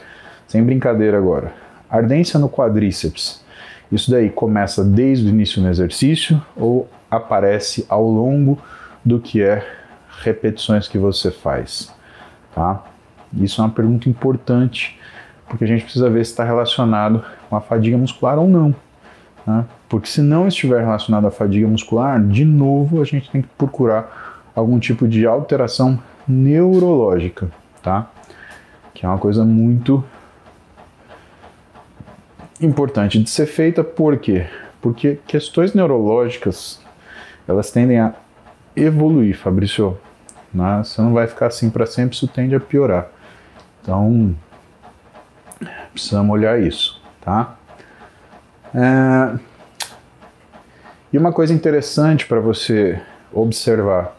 Sem 0.54 0.62
brincadeira 0.62 1.18
agora. 1.18 1.52
Ardência 1.90 2.38
no 2.38 2.48
quadríceps. 2.48 3.44
Isso 3.90 4.08
daí 4.08 4.30
começa 4.30 4.84
desde 4.84 5.26
o 5.26 5.28
início 5.28 5.60
no 5.60 5.68
exercício 5.68 6.40
ou 6.56 6.88
aparece 7.10 7.84
ao 7.88 8.06
longo 8.06 8.56
do 9.04 9.18
que 9.18 9.42
é 9.42 9.66
repetições 10.22 10.86
que 10.86 10.96
você 10.96 11.32
faz, 11.32 11.92
tá? 12.54 12.84
Isso 13.36 13.60
é 13.60 13.64
uma 13.64 13.70
pergunta 13.72 14.08
importante, 14.08 14.96
porque 15.48 15.64
a 15.64 15.66
gente 15.66 15.82
precisa 15.82 16.08
ver 16.08 16.24
se 16.24 16.30
está 16.30 16.44
relacionado 16.44 17.24
com 17.50 17.56
a 17.56 17.60
fadiga 17.60 17.98
muscular 17.98 18.38
ou 18.38 18.46
não. 18.46 18.72
Né? 19.44 19.64
Porque 19.88 20.06
se 20.06 20.22
não 20.22 20.46
estiver 20.46 20.84
relacionado 20.84 21.26
à 21.26 21.32
fadiga 21.32 21.66
muscular, 21.66 22.24
de 22.24 22.44
novo 22.44 23.02
a 23.02 23.04
gente 23.04 23.28
tem 23.28 23.42
que 23.42 23.48
procurar 23.58 24.44
algum 24.54 24.78
tipo 24.78 25.08
de 25.08 25.26
alteração 25.26 25.98
neurológica, 26.28 27.50
tá? 27.82 28.08
Que 28.94 29.04
é 29.04 29.08
uma 29.08 29.18
coisa 29.18 29.44
muito 29.44 30.04
importante 32.64 33.22
de 33.22 33.28
ser 33.30 33.46
feita, 33.46 33.84
por 33.84 34.18
quê? 34.18 34.46
Porque 34.80 35.18
questões 35.26 35.74
neurológicas, 35.74 36.80
elas 37.46 37.70
tendem 37.70 37.98
a 38.00 38.14
evoluir, 38.76 39.36
Fabrício. 39.36 39.98
Né? 40.52 40.82
Você 40.84 41.00
não 41.00 41.12
vai 41.12 41.26
ficar 41.26 41.46
assim 41.46 41.70
para 41.70 41.86
sempre, 41.86 42.16
isso 42.16 42.28
tende 42.28 42.54
a 42.54 42.60
piorar. 42.60 43.08
Então, 43.82 44.34
precisamos 45.92 46.32
olhar 46.32 46.60
isso, 46.60 47.02
tá? 47.20 47.56
É... 48.74 49.38
E 51.12 51.18
uma 51.18 51.32
coisa 51.32 51.52
interessante 51.52 52.26
para 52.26 52.40
você 52.40 53.00
observar 53.32 54.16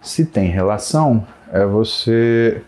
se 0.00 0.24
tem 0.26 0.48
relação, 0.48 1.26
é 1.52 1.64
você 1.64 2.62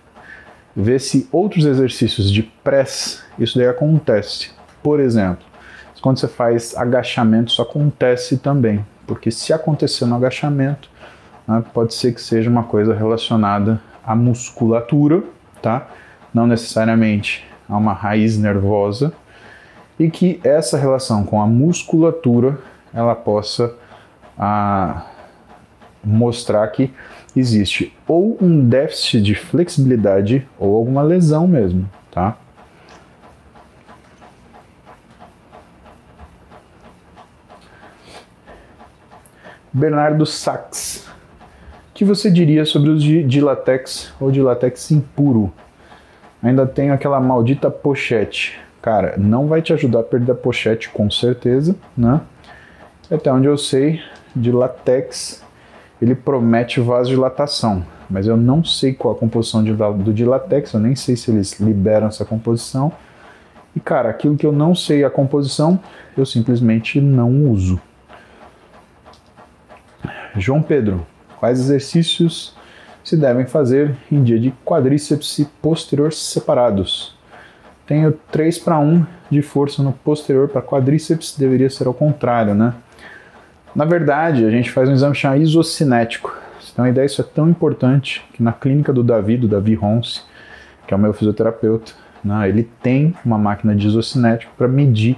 ver 0.75 1.01
se 1.01 1.29
outros 1.33 1.65
exercícios 1.65 2.31
de 2.31 2.43
press, 2.43 3.23
isso 3.39 3.59
daí 3.59 3.69
acontece. 3.69 4.51
Por 4.83 5.01
exemplo, 5.01 5.45
quando 6.01 6.19
você 6.19 6.29
faz 6.29 6.77
agachamento, 6.77 7.53
isso 7.53 7.63
acontece 7.63 8.39
também. 8.39 8.85
Porque 9.07 9.31
se 9.31 9.53
acontecer 9.53 10.07
no 10.07 10.17
agachamento, 10.17 10.89
né, 11.47 11.63
pode 11.75 11.95
ser 11.95 12.15
que 12.15 12.21
seja 12.21 12.49
uma 12.49 12.63
coisa 12.63 12.95
relacionada 12.95 13.81
à 14.05 14.15
musculatura, 14.15 15.23
tá? 15.61 15.89
Não 16.33 16.47
necessariamente 16.47 17.45
a 17.69 17.77
uma 17.77 17.93
raiz 17.93 18.39
nervosa, 18.39 19.13
e 19.99 20.11
que 20.11 20.41
essa 20.43 20.79
relação 20.79 21.25
com 21.25 21.41
a 21.43 21.47
musculatura 21.47 22.59
ela 22.95 23.15
possa 23.15 23.75
a, 24.39 25.05
mostrar 26.03 26.67
que 26.69 26.91
existe 27.37 27.95
ou 28.09 28.37
um 28.41 28.67
déficit 28.67 29.23
de 29.23 29.35
flexibilidade 29.35 30.49
ou 30.59 30.75
alguma 30.75 31.03
lesão 31.03 31.47
mesmo, 31.47 31.89
tá? 32.11 32.37
Bernardo 39.73 40.27
Sachs. 40.27 41.07
O 41.91 41.95
que 41.95 42.05
você 42.05 42.31
diria 42.31 42.65
sobre 42.65 42.91
os 42.91 43.03
de, 43.03 43.23
de 43.23 43.41
latex 43.41 44.13
ou 44.21 44.31
de 44.31 44.41
latex 44.41 44.91
impuro? 44.91 45.53
Ainda 46.43 46.67
tenho 46.67 46.93
aquela 46.93 47.21
maldita 47.21 47.71
pochete. 47.71 48.59
Cara, 48.81 49.15
não 49.19 49.47
vai 49.47 49.61
te 49.61 49.73
ajudar 49.73 50.01
a 50.01 50.05
perder 50.05 50.33
a 50.33 50.35
pochete 50.35 50.89
com 50.89 51.11
certeza, 51.11 51.77
né? 51.97 52.21
Até 53.11 53.33
onde 53.33 53.47
eu 53.47 53.59
sei, 53.59 54.01
de 54.35 54.51
latex 54.51 55.45
ele 56.01 56.15
promete 56.15 56.81
vasodilatação, 56.81 57.85
mas 58.09 58.27
eu 58.27 58.37
não 58.37 58.65
sei 58.65 58.95
qual 58.95 59.15
a 59.15 59.19
composição 59.19 59.63
de, 59.63 59.73
do 59.73 60.13
Dilatex, 60.13 60.73
eu 60.73 60.81
nem 60.81 60.97
sei 60.97 61.15
se 61.15 61.31
eles 61.31 61.61
liberam 61.61 62.09
essa 62.09 62.25
composição. 62.25 62.91
E 63.77 63.81
cara, 63.81 64.09
aquilo 64.09 64.37
que 64.37 64.47
eu 64.47 64.53
não 64.53 64.75
sei 64.75 65.05
a 65.05 65.11
composição, 65.11 65.79
eu 66.17 66.25
simplesmente 66.25 67.01
não 67.01 67.51
uso. 67.51 67.81
João 70.37 70.63
Pedro, 70.63 71.07
quais 71.39 71.59
exercícios 71.59 72.55
se 73.03 73.17
devem 73.17 73.47
fazer 73.47 73.97
em 74.11 74.23
dia 74.23 74.39
de 74.39 74.53
quadríceps 74.65 75.39
e 75.39 75.45
posterior 75.45 76.13
separados? 76.13 77.17
Tenho 77.87 78.13
3 78.31 78.59
para 78.59 78.79
1 78.79 79.05
de 79.31 79.43
força 79.43 79.83
no 79.83 79.93
posterior 79.93 80.49
para 80.49 80.63
quadríceps, 80.63 81.37
deveria 81.37 81.69
ser 81.69 81.89
ao 81.89 81.95
contrário, 81.95 82.55
né? 82.55 82.75
Na 83.75 83.85
verdade, 83.85 84.45
a 84.45 84.51
gente 84.51 84.71
faz 84.71 84.89
um 84.89 84.93
exame 84.93 85.15
chamado 85.15 85.43
isocinético. 85.43 86.37
Tem 86.75 86.85
uma 86.85 86.89
ideia, 86.89 87.05
isso 87.05 87.21
é 87.21 87.25
tão 87.25 87.49
importante 87.49 88.25
que 88.33 88.43
na 88.43 88.53
clínica 88.53 88.93
do 88.93 89.03
Davi, 89.03 89.37
do 89.37 89.49
Davi 89.49 89.75
Ronce, 89.75 90.23
que 90.87 90.95
é 90.95 90.97
o 90.97 91.01
meu 91.01 91.13
fisioterapeuta, 91.13 91.93
né, 92.23 92.49
ele 92.49 92.69
tem 92.81 93.15
uma 93.25 93.39
máquina 93.39 93.75
de 93.75 93.89
isocinético 93.89 94.53
para 94.57 94.69
medir 94.69 95.17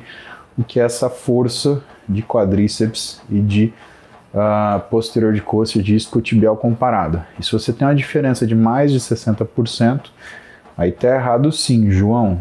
o 0.56 0.64
que 0.64 0.80
é 0.80 0.84
essa 0.84 1.10
força 1.10 1.82
de 2.08 2.22
quadríceps 2.22 3.20
e 3.28 3.40
de 3.40 3.72
uh, 4.34 4.80
posterior 4.88 5.32
de 5.32 5.40
coxa 5.40 5.82
de 5.82 5.94
isquiotibial 5.94 6.56
comparada. 6.56 7.26
E 7.38 7.44
se 7.44 7.52
você 7.52 7.72
tem 7.72 7.86
uma 7.86 7.94
diferença 7.94 8.46
de 8.46 8.54
mais 8.54 8.92
de 8.92 8.98
60%, 8.98 10.06
aí 10.76 10.92
tá 10.92 11.08
errado 11.08 11.52
sim, 11.52 11.90
João. 11.90 12.40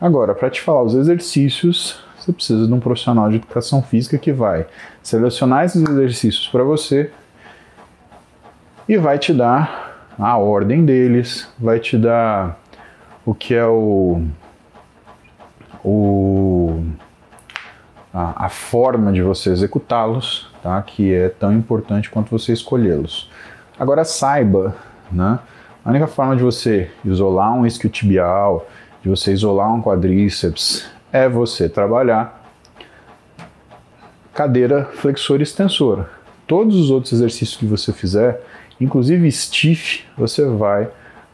Agora, 0.00 0.34
para 0.34 0.50
te 0.50 0.60
falar 0.60 0.82
os 0.82 0.94
exercícios, 0.94 2.02
você 2.18 2.32
precisa 2.32 2.66
de 2.66 2.72
um 2.72 2.80
profissional 2.80 3.28
de 3.28 3.36
educação 3.36 3.82
física 3.82 4.18
que 4.18 4.32
vai 4.32 4.66
selecionar 5.02 5.64
esses 5.64 5.82
exercícios 5.82 6.48
para 6.48 6.62
você 6.62 7.10
e 8.88 8.96
vai 8.96 9.18
te 9.18 9.32
dar 9.32 10.08
a 10.18 10.36
ordem 10.36 10.84
deles, 10.84 11.48
vai 11.58 11.78
te 11.78 11.96
dar 11.96 12.58
o 13.24 13.34
que 13.34 13.54
é 13.54 13.64
o, 13.64 14.22
o 15.84 16.82
a, 18.12 18.46
a 18.46 18.48
forma 18.48 19.12
de 19.12 19.22
você 19.22 19.50
executá-los, 19.50 20.50
tá? 20.62 20.80
Que 20.82 21.14
é 21.14 21.28
tão 21.28 21.52
importante 21.52 22.10
quanto 22.10 22.30
você 22.30 22.52
escolhê-los. 22.52 23.30
Agora 23.78 24.04
saiba, 24.04 24.74
né? 25.10 25.38
A 25.84 25.90
única 25.90 26.06
forma 26.06 26.36
de 26.36 26.42
você 26.42 26.90
isolar 27.04 27.54
um 27.54 27.66
isquiotibial, 27.66 28.66
de 29.02 29.08
você 29.08 29.32
isolar 29.32 29.72
um 29.72 29.80
quadríceps, 29.80 30.86
é 31.12 31.28
você 31.28 31.68
trabalhar 31.68 32.40
cadeira 34.34 34.84
flexora 34.94 35.42
extensora. 35.42 36.08
Todos 36.46 36.76
os 36.76 36.90
outros 36.90 37.12
exercícios 37.12 37.56
que 37.56 37.64
você 37.64 37.92
fizer, 37.92 38.40
inclusive 38.80 39.30
stiff, 39.30 40.04
você 40.16 40.44
vai 40.46 40.88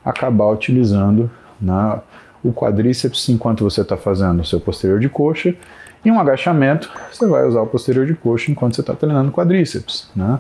acabar 0.05 0.47
utilizando 0.51 1.31
né, 1.61 2.01
o 2.43 2.53
quadríceps 2.53 3.29
enquanto 3.29 3.65
você 3.65 3.81
está 3.81 3.97
fazendo 3.97 4.41
o 4.41 4.45
seu 4.45 4.61
posterior 4.61 5.01
de 5.01 5.09
coxa. 5.09 5.55
E 6.07 6.11
um 6.13 6.21
agachamento, 6.21 6.89
você 7.13 7.27
vai 7.27 7.45
usar 7.45 7.63
o 7.63 7.67
posterior 7.67 8.07
de 8.07 8.15
coxa 8.15 8.49
enquanto 8.49 8.77
você 8.77 8.81
está 8.81 8.95
treinando 8.95 9.33
quadríceps. 9.33 10.09
Né? 10.15 10.39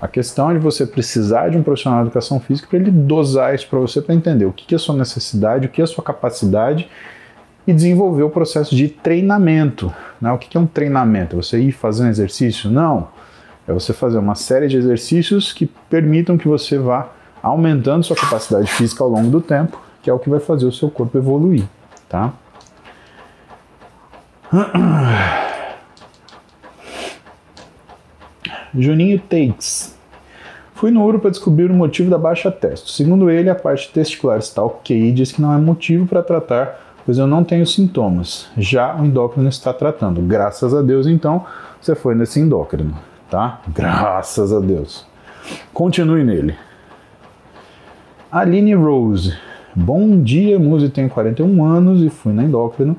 A 0.00 0.06
questão 0.06 0.48
é 0.48 0.54
de 0.54 0.60
você 0.60 0.86
precisar 0.86 1.48
de 1.48 1.58
um 1.58 1.62
profissional 1.64 2.02
de 2.02 2.06
educação 2.06 2.38
física 2.38 2.68
para 2.68 2.78
ele 2.78 2.92
dosar 2.92 3.52
isso 3.52 3.66
para 3.68 3.80
você, 3.80 4.00
para 4.00 4.14
entender 4.14 4.44
o 4.44 4.52
que 4.52 4.72
é 4.72 4.76
a 4.76 4.78
sua 4.78 4.94
necessidade, 4.94 5.66
o 5.66 5.70
que 5.70 5.80
é 5.80 5.84
a 5.84 5.88
sua 5.88 6.04
capacidade 6.04 6.88
e 7.66 7.72
desenvolver 7.72 8.22
o 8.22 8.30
processo 8.30 8.76
de 8.76 8.86
treinamento. 8.86 9.92
Né? 10.20 10.30
O 10.30 10.38
que 10.38 10.56
é 10.56 10.60
um 10.60 10.68
treinamento? 10.68 11.34
É 11.34 11.42
você 11.42 11.58
ir 11.58 11.72
fazendo 11.72 12.10
exercício? 12.10 12.70
Não. 12.70 13.08
É 13.66 13.72
você 13.72 13.92
fazer 13.92 14.18
uma 14.18 14.36
série 14.36 14.68
de 14.68 14.76
exercícios 14.76 15.52
que 15.52 15.66
permitam 15.90 16.38
que 16.38 16.46
você 16.46 16.78
vá 16.78 17.08
aumentando 17.42 18.04
sua 18.04 18.14
capacidade 18.14 18.70
física 18.70 19.02
ao 19.02 19.10
longo 19.10 19.30
do 19.30 19.40
tempo, 19.40 19.82
que 20.00 20.08
é 20.08 20.12
o 20.12 20.18
que 20.20 20.30
vai 20.30 20.38
fazer 20.38 20.66
o 20.66 20.70
seu 20.70 20.88
corpo 20.88 21.18
evoluir, 21.18 21.64
tá? 22.08 22.32
Juninho 28.74 29.20
Takes. 29.20 29.96
Fui 30.74 30.90
no 30.90 31.04
Uro 31.04 31.18
para 31.18 31.30
descobrir 31.30 31.70
o 31.70 31.74
motivo 31.74 32.08
da 32.08 32.16
baixa 32.16 32.50
testo. 32.50 32.90
Segundo 32.90 33.28
ele, 33.28 33.50
a 33.50 33.54
parte 33.54 33.92
testicular 33.92 34.38
está 34.38 34.62
ok 34.62 34.96
e 34.96 35.12
diz 35.12 35.32
que 35.32 35.42
não 35.42 35.52
é 35.52 35.58
motivo 35.58 36.06
para 36.06 36.22
tratar, 36.22 36.80
pois 37.04 37.18
eu 37.18 37.26
não 37.26 37.44
tenho 37.44 37.66
sintomas. 37.66 38.48
Já 38.56 38.96
o 38.96 39.04
endócrino 39.04 39.48
está 39.48 39.72
tratando. 39.72 40.22
Graças 40.22 40.72
a 40.72 40.80
Deus, 40.80 41.06
então, 41.06 41.44
você 41.80 41.94
foi 41.94 42.14
nesse 42.14 42.40
endócrino, 42.40 42.96
tá? 43.28 43.60
Graças 43.68 44.52
a 44.52 44.60
Deus. 44.60 45.06
Continue 45.74 46.24
nele. 46.24 46.56
Aline 48.30 48.74
Rose. 48.74 49.36
Bom 49.74 50.22
dia, 50.22 50.58
Muse. 50.58 50.90
Tenho 50.90 51.10
41 51.10 51.64
anos 51.64 52.02
e 52.02 52.08
fui 52.08 52.32
na 52.32 52.44
endócrino 52.44 52.96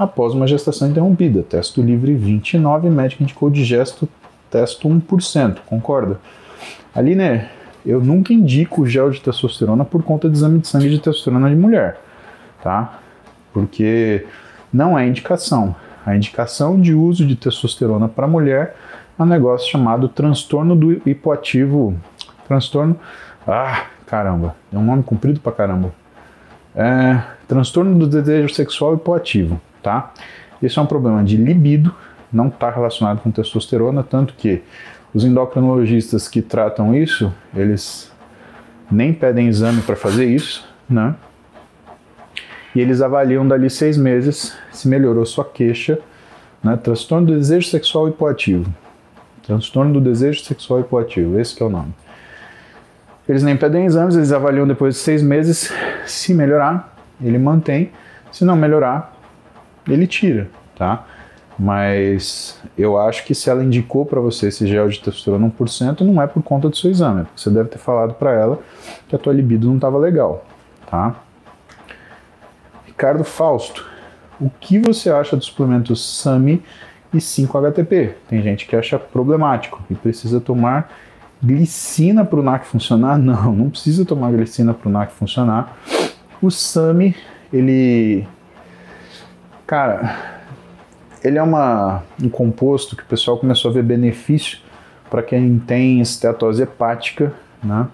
após 0.00 0.32
uma 0.32 0.46
gestação 0.46 0.88
interrompida. 0.88 1.42
Testo 1.42 1.82
livre 1.82 2.14
29, 2.14 2.88
médico 2.88 3.22
indicou 3.22 3.50
digesto 3.50 4.08
testo 4.50 4.88
1%, 4.88 5.58
concorda? 5.66 6.18
Aline, 6.94 7.42
eu 7.84 8.00
nunca 8.00 8.32
indico 8.32 8.86
gel 8.86 9.10
de 9.10 9.20
testosterona 9.20 9.84
por 9.84 10.02
conta 10.02 10.26
do 10.26 10.34
exame 10.34 10.58
de 10.58 10.68
sangue 10.68 10.88
de 10.88 10.98
testosterona 10.98 11.50
de 11.50 11.54
mulher, 11.54 12.00
tá? 12.62 12.98
Porque 13.52 14.26
não 14.72 14.98
é 14.98 15.06
indicação. 15.06 15.76
A 16.04 16.16
indicação 16.16 16.80
de 16.80 16.94
uso 16.94 17.26
de 17.26 17.36
testosterona 17.36 18.08
para 18.08 18.26
mulher 18.26 18.74
é 19.18 19.22
um 19.22 19.26
negócio 19.26 19.70
chamado 19.70 20.08
transtorno 20.08 20.74
do 20.74 20.92
hipoativo. 21.06 21.94
Transtorno. 22.48 22.98
Ah, 23.46 23.84
caramba, 24.06 24.56
é 24.72 24.78
um 24.78 24.84
nome 24.84 25.02
comprido 25.02 25.40
pra 25.40 25.52
caramba. 25.52 25.92
É, 26.74 27.20
transtorno 27.46 27.98
do 27.98 28.06
desejo 28.06 28.52
sexual 28.54 28.94
hipoativo, 28.94 29.60
tá? 29.82 30.12
Isso 30.62 30.78
é 30.78 30.82
um 30.82 30.86
problema 30.86 31.24
de 31.24 31.36
libido 31.36 31.94
não 32.32 32.48
está 32.48 32.70
relacionado 32.70 33.20
com 33.20 33.30
testosterona, 33.30 34.02
tanto 34.02 34.34
que 34.34 34.62
os 35.12 35.24
endocrinologistas 35.24 36.28
que 36.28 36.40
tratam 36.40 36.94
isso, 36.94 37.32
eles 37.54 38.12
nem 38.90 39.12
pedem 39.12 39.48
exame 39.48 39.82
para 39.82 39.96
fazer 39.96 40.26
isso, 40.26 40.68
né? 40.88 41.14
E 42.74 42.80
eles 42.80 43.02
avaliam 43.02 43.46
dali 43.46 43.68
seis 43.68 43.96
meses 43.96 44.56
se 44.70 44.86
melhorou 44.86 45.26
sua 45.26 45.44
queixa, 45.44 45.98
né? 46.62 46.76
Transtorno 46.76 47.26
do 47.26 47.34
desejo 47.34 47.68
sexual 47.68 48.08
hipoativo. 48.08 48.72
Transtorno 49.42 49.94
do 49.94 50.00
desejo 50.00 50.44
sexual 50.44 50.80
hipoativo, 50.80 51.38
esse 51.38 51.60
é 51.60 51.66
o 51.66 51.68
nome. 51.68 51.92
Eles 53.28 53.42
nem 53.42 53.56
pedem 53.56 53.86
exames, 53.86 54.14
eles 54.14 54.32
avaliam 54.32 54.66
depois 54.66 54.94
de 54.94 55.00
seis 55.00 55.22
meses. 55.22 55.72
Se 56.06 56.32
melhorar, 56.32 56.96
ele 57.20 57.38
mantém. 57.38 57.90
Se 58.30 58.44
não 58.44 58.54
melhorar, 58.54 59.19
ele 59.88 60.06
tira, 60.06 60.48
tá? 60.76 61.06
Mas 61.58 62.58
eu 62.76 62.98
acho 62.98 63.24
que 63.24 63.34
se 63.34 63.50
ela 63.50 63.62
indicou 63.62 64.06
para 64.06 64.20
você 64.20 64.48
esse 64.48 64.66
gel 64.66 64.88
de 64.88 64.98
testosterona 64.98 65.52
1%, 65.58 66.00
não 66.00 66.20
é 66.22 66.26
por 66.26 66.42
conta 66.42 66.68
do 66.68 66.76
seu 66.76 66.90
exame, 66.90 67.22
é 67.22 67.26
você 67.36 67.50
deve 67.50 67.68
ter 67.68 67.78
falado 67.78 68.14
para 68.14 68.32
ela 68.32 68.60
que 69.08 69.14
a 69.14 69.18
tua 69.18 69.32
libido 69.32 69.66
não 69.66 69.76
estava 69.76 69.98
legal, 69.98 70.46
tá? 70.88 71.16
Ricardo 72.86 73.24
Fausto, 73.24 73.86
o 74.40 74.48
que 74.48 74.78
você 74.78 75.10
acha 75.10 75.36
dos 75.36 75.46
suplementos 75.46 76.22
SAMI 76.22 76.62
e 77.12 77.18
5-HTP? 77.18 78.14
Tem 78.28 78.42
gente 78.42 78.66
que 78.66 78.74
acha 78.74 78.98
problemático 78.98 79.82
e 79.90 79.94
precisa 79.94 80.40
tomar 80.40 80.90
glicina 81.42 82.24
para 82.24 82.40
o 82.40 82.42
NAC 82.42 82.64
funcionar? 82.66 83.16
Não, 83.20 83.52
não 83.52 83.70
precisa 83.70 84.04
tomar 84.04 84.32
glicina 84.32 84.72
para 84.72 84.88
o 84.88 84.92
NAC 84.92 85.12
funcionar. 85.12 85.76
O 86.40 86.50
SAMI, 86.50 87.14
ele... 87.52 88.26
Cara, 89.70 90.16
ele 91.22 91.38
é 91.38 91.42
uma, 91.44 92.02
um 92.20 92.28
composto 92.28 92.96
que 92.96 93.04
o 93.04 93.06
pessoal 93.06 93.38
começou 93.38 93.70
a 93.70 93.74
ver 93.74 93.84
benefício 93.84 94.58
para 95.08 95.22
quem 95.22 95.60
tem 95.60 96.00
esteatose 96.00 96.60
hepática, 96.60 97.32
né? 97.62 97.86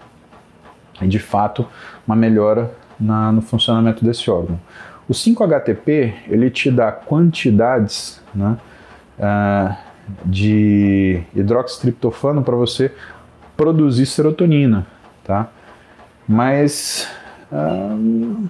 E 1.02 1.06
de 1.06 1.18
fato, 1.18 1.68
uma 2.06 2.16
melhora 2.16 2.72
na, 2.98 3.30
no 3.30 3.42
funcionamento 3.42 4.02
desse 4.02 4.30
órgão. 4.30 4.58
O 5.06 5.12
5-HTP, 5.12 6.14
ele 6.28 6.48
te 6.48 6.70
dá 6.70 6.90
quantidades 6.90 8.22
né, 8.34 8.56
uh, 9.18 9.76
de 10.24 11.22
hidroxitriptofano 11.34 12.42
para 12.42 12.56
você 12.56 12.90
produzir 13.54 14.06
serotonina, 14.06 14.86
tá? 15.22 15.48
Mas 16.26 17.06
uh, 17.52 18.48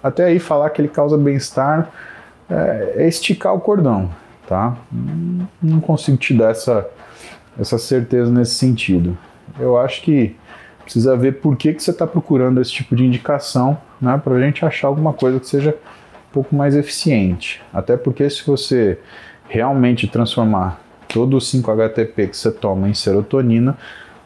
até 0.00 0.26
aí 0.26 0.38
falar 0.38 0.70
que 0.70 0.80
ele 0.80 0.88
causa 0.88 1.18
bem-estar 1.18 1.90
é, 2.50 2.94
é 2.96 3.08
esticar 3.08 3.54
o 3.54 3.60
cordão, 3.60 4.10
tá? 4.46 4.76
Não 5.62 5.80
consigo 5.80 6.16
te 6.16 6.34
dar 6.34 6.50
essa, 6.50 6.88
essa 7.58 7.78
certeza 7.78 8.30
nesse 8.30 8.54
sentido. 8.54 9.16
Eu 9.58 9.78
acho 9.78 10.02
que 10.02 10.36
precisa 10.82 11.16
ver 11.16 11.40
por 11.40 11.56
que, 11.56 11.74
que 11.74 11.82
você 11.82 11.90
está 11.90 12.06
procurando 12.06 12.60
esse 12.60 12.72
tipo 12.72 12.96
de 12.96 13.04
indicação, 13.04 13.76
né, 14.00 14.18
para 14.22 14.34
a 14.34 14.40
gente 14.40 14.64
achar 14.64 14.88
alguma 14.88 15.12
coisa 15.12 15.38
que 15.38 15.46
seja 15.46 15.70
um 15.70 16.32
pouco 16.32 16.56
mais 16.56 16.74
eficiente. 16.74 17.60
Até 17.72 17.96
porque 17.96 18.28
se 18.30 18.46
você 18.46 18.98
realmente 19.48 20.06
transformar 20.06 20.80
todo 21.06 21.36
o 21.36 21.40
5-HTP 21.40 22.28
que 22.28 22.36
você 22.36 22.50
toma 22.50 22.88
em 22.88 22.94
serotonina, 22.94 23.76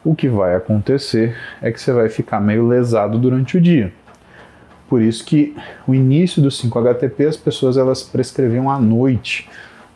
o 0.04 0.14
que 0.14 0.28
vai 0.28 0.54
acontecer 0.54 1.36
é 1.60 1.70
que 1.70 1.80
você 1.80 1.92
vai 1.92 2.08
ficar 2.08 2.40
meio 2.40 2.66
lesado 2.66 3.18
durante 3.18 3.56
o 3.56 3.60
dia. 3.60 3.92
Por 4.92 5.00
isso 5.00 5.24
que 5.24 5.56
o 5.88 5.94
início 5.94 6.42
do 6.42 6.50
5-HTP 6.50 7.26
as 7.26 7.34
pessoas 7.34 7.78
elas 7.78 8.02
prescreviam 8.02 8.70
à 8.70 8.78
noite, 8.78 9.48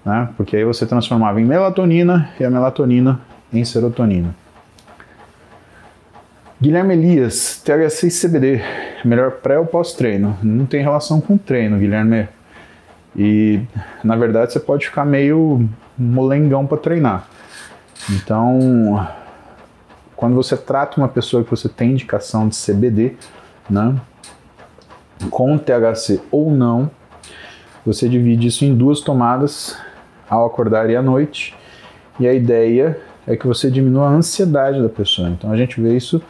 né? 0.03 0.31
porque 0.39 0.57
aí 0.57 0.65
você 0.65 0.87
transformava 0.87 1.39
em 1.39 1.45
melatonina 1.45 2.31
e 2.41 2.45
a 2.47 2.49
melatonina 2.49 3.21
em 3.53 3.63
serotonina. 3.63 4.35
Guilherme 6.59 6.95
Elias, 6.95 7.63
THC 7.63 8.07
e 8.07 8.11
CBD, 8.11 8.63
melhor 9.05 9.33
pré 9.33 9.59
ou 9.59 9.67
pós-treino? 9.67 10.39
Não 10.43 10.65
tem 10.65 10.81
relação 10.81 11.21
com 11.21 11.37
treino, 11.37 11.79
Guilherme. 11.79 12.27
E 13.15 13.61
na 14.03 14.17
verdade 14.17 14.55
você 14.55 14.61
pode 14.61 14.87
ficar 14.87 15.05
meio 15.05 15.69
molengão 15.99 16.67
para 16.67 16.79
treinar. 16.79 17.29
Então, 18.13 19.07
quando 20.17 20.35
você 20.35 20.57
trata 20.57 20.99
uma 20.99 21.09
pessoa 21.09 21.45
que 21.45 21.51
você 21.51 21.69
tem 21.69 21.91
indicação 21.91 22.49
de 22.49 22.57
CBD, 22.57 23.15
né, 23.69 23.95
com 25.31 25.59
THC 25.59 26.21
ou 26.31 26.51
não, 26.51 26.91
você 27.85 28.09
divide 28.09 28.49
isso 28.49 28.65
em 28.65 28.75
duas 28.75 29.01
tomadas 29.01 29.77
ao 30.29 30.45
acordar 30.45 30.91
e 30.91 30.97
à 30.97 31.03
noite. 31.03 31.55
E 32.19 32.27
a 32.27 32.33
ideia 32.33 32.99
é 33.27 33.37
que 33.37 33.47
você 33.47 33.71
diminua 33.71 34.09
a 34.09 34.11
ansiedade 34.11 34.83
da 34.83 34.89
pessoa. 34.89 35.29
Então 35.29 35.51
a 35.51 35.57
gente 35.57 35.81
vê 35.81 35.97
isso 35.97 36.21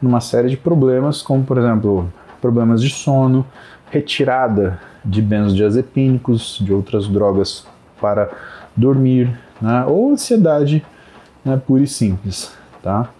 numa 0.00 0.20
série 0.20 0.48
de 0.48 0.56
problemas, 0.56 1.22
como 1.22 1.44
por 1.44 1.58
exemplo, 1.58 2.12
problemas 2.40 2.82
de 2.82 2.90
sono, 2.90 3.46
retirada 3.90 4.80
de 5.04 5.20
benzodiazepínicos, 5.20 6.58
de 6.60 6.72
outras 6.72 7.06
drogas 7.08 7.66
para 8.00 8.30
dormir, 8.76 9.38
né? 9.60 9.84
ou 9.86 10.10
ansiedade 10.10 10.84
né, 11.44 11.60
pura 11.64 11.82
e 11.82 11.86
simples, 11.86 12.52
tá? 12.82 13.10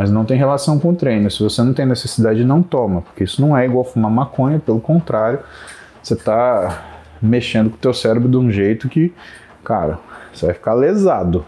Mas 0.00 0.10
não 0.10 0.24
tem 0.24 0.38
relação 0.38 0.78
com 0.78 0.92
o 0.92 0.96
treino. 0.96 1.30
Se 1.30 1.42
você 1.42 1.62
não 1.62 1.74
tem 1.74 1.84
necessidade, 1.84 2.42
não 2.42 2.62
toma, 2.62 3.02
porque 3.02 3.22
isso 3.22 3.38
não 3.38 3.54
é 3.54 3.66
igual 3.66 3.84
fumar 3.84 4.10
maconha, 4.10 4.58
pelo 4.58 4.80
contrário, 4.80 5.40
você 6.02 6.14
está 6.14 6.84
mexendo 7.20 7.68
com 7.68 7.76
o 7.76 7.78
teu 7.78 7.92
cérebro 7.92 8.26
de 8.26 8.38
um 8.38 8.50
jeito 8.50 8.88
que, 8.88 9.12
cara, 9.62 9.98
você 10.32 10.46
vai 10.46 10.54
ficar 10.54 10.72
lesado. 10.72 11.44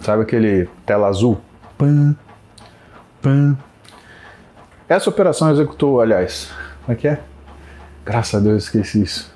Sabe 0.00 0.22
aquele 0.22 0.66
tela 0.86 1.08
azul? 1.08 1.38
Pam, 1.76 2.16
pam. 3.20 3.58
Essa 4.88 5.10
operação 5.10 5.50
executou, 5.50 6.00
aliás, 6.00 6.50
como 6.86 6.96
é 6.96 6.98
que 6.98 7.06
é? 7.06 7.20
Graças 8.02 8.34
a 8.34 8.42
Deus 8.42 8.64
esqueci 8.64 9.02
isso. 9.02 9.30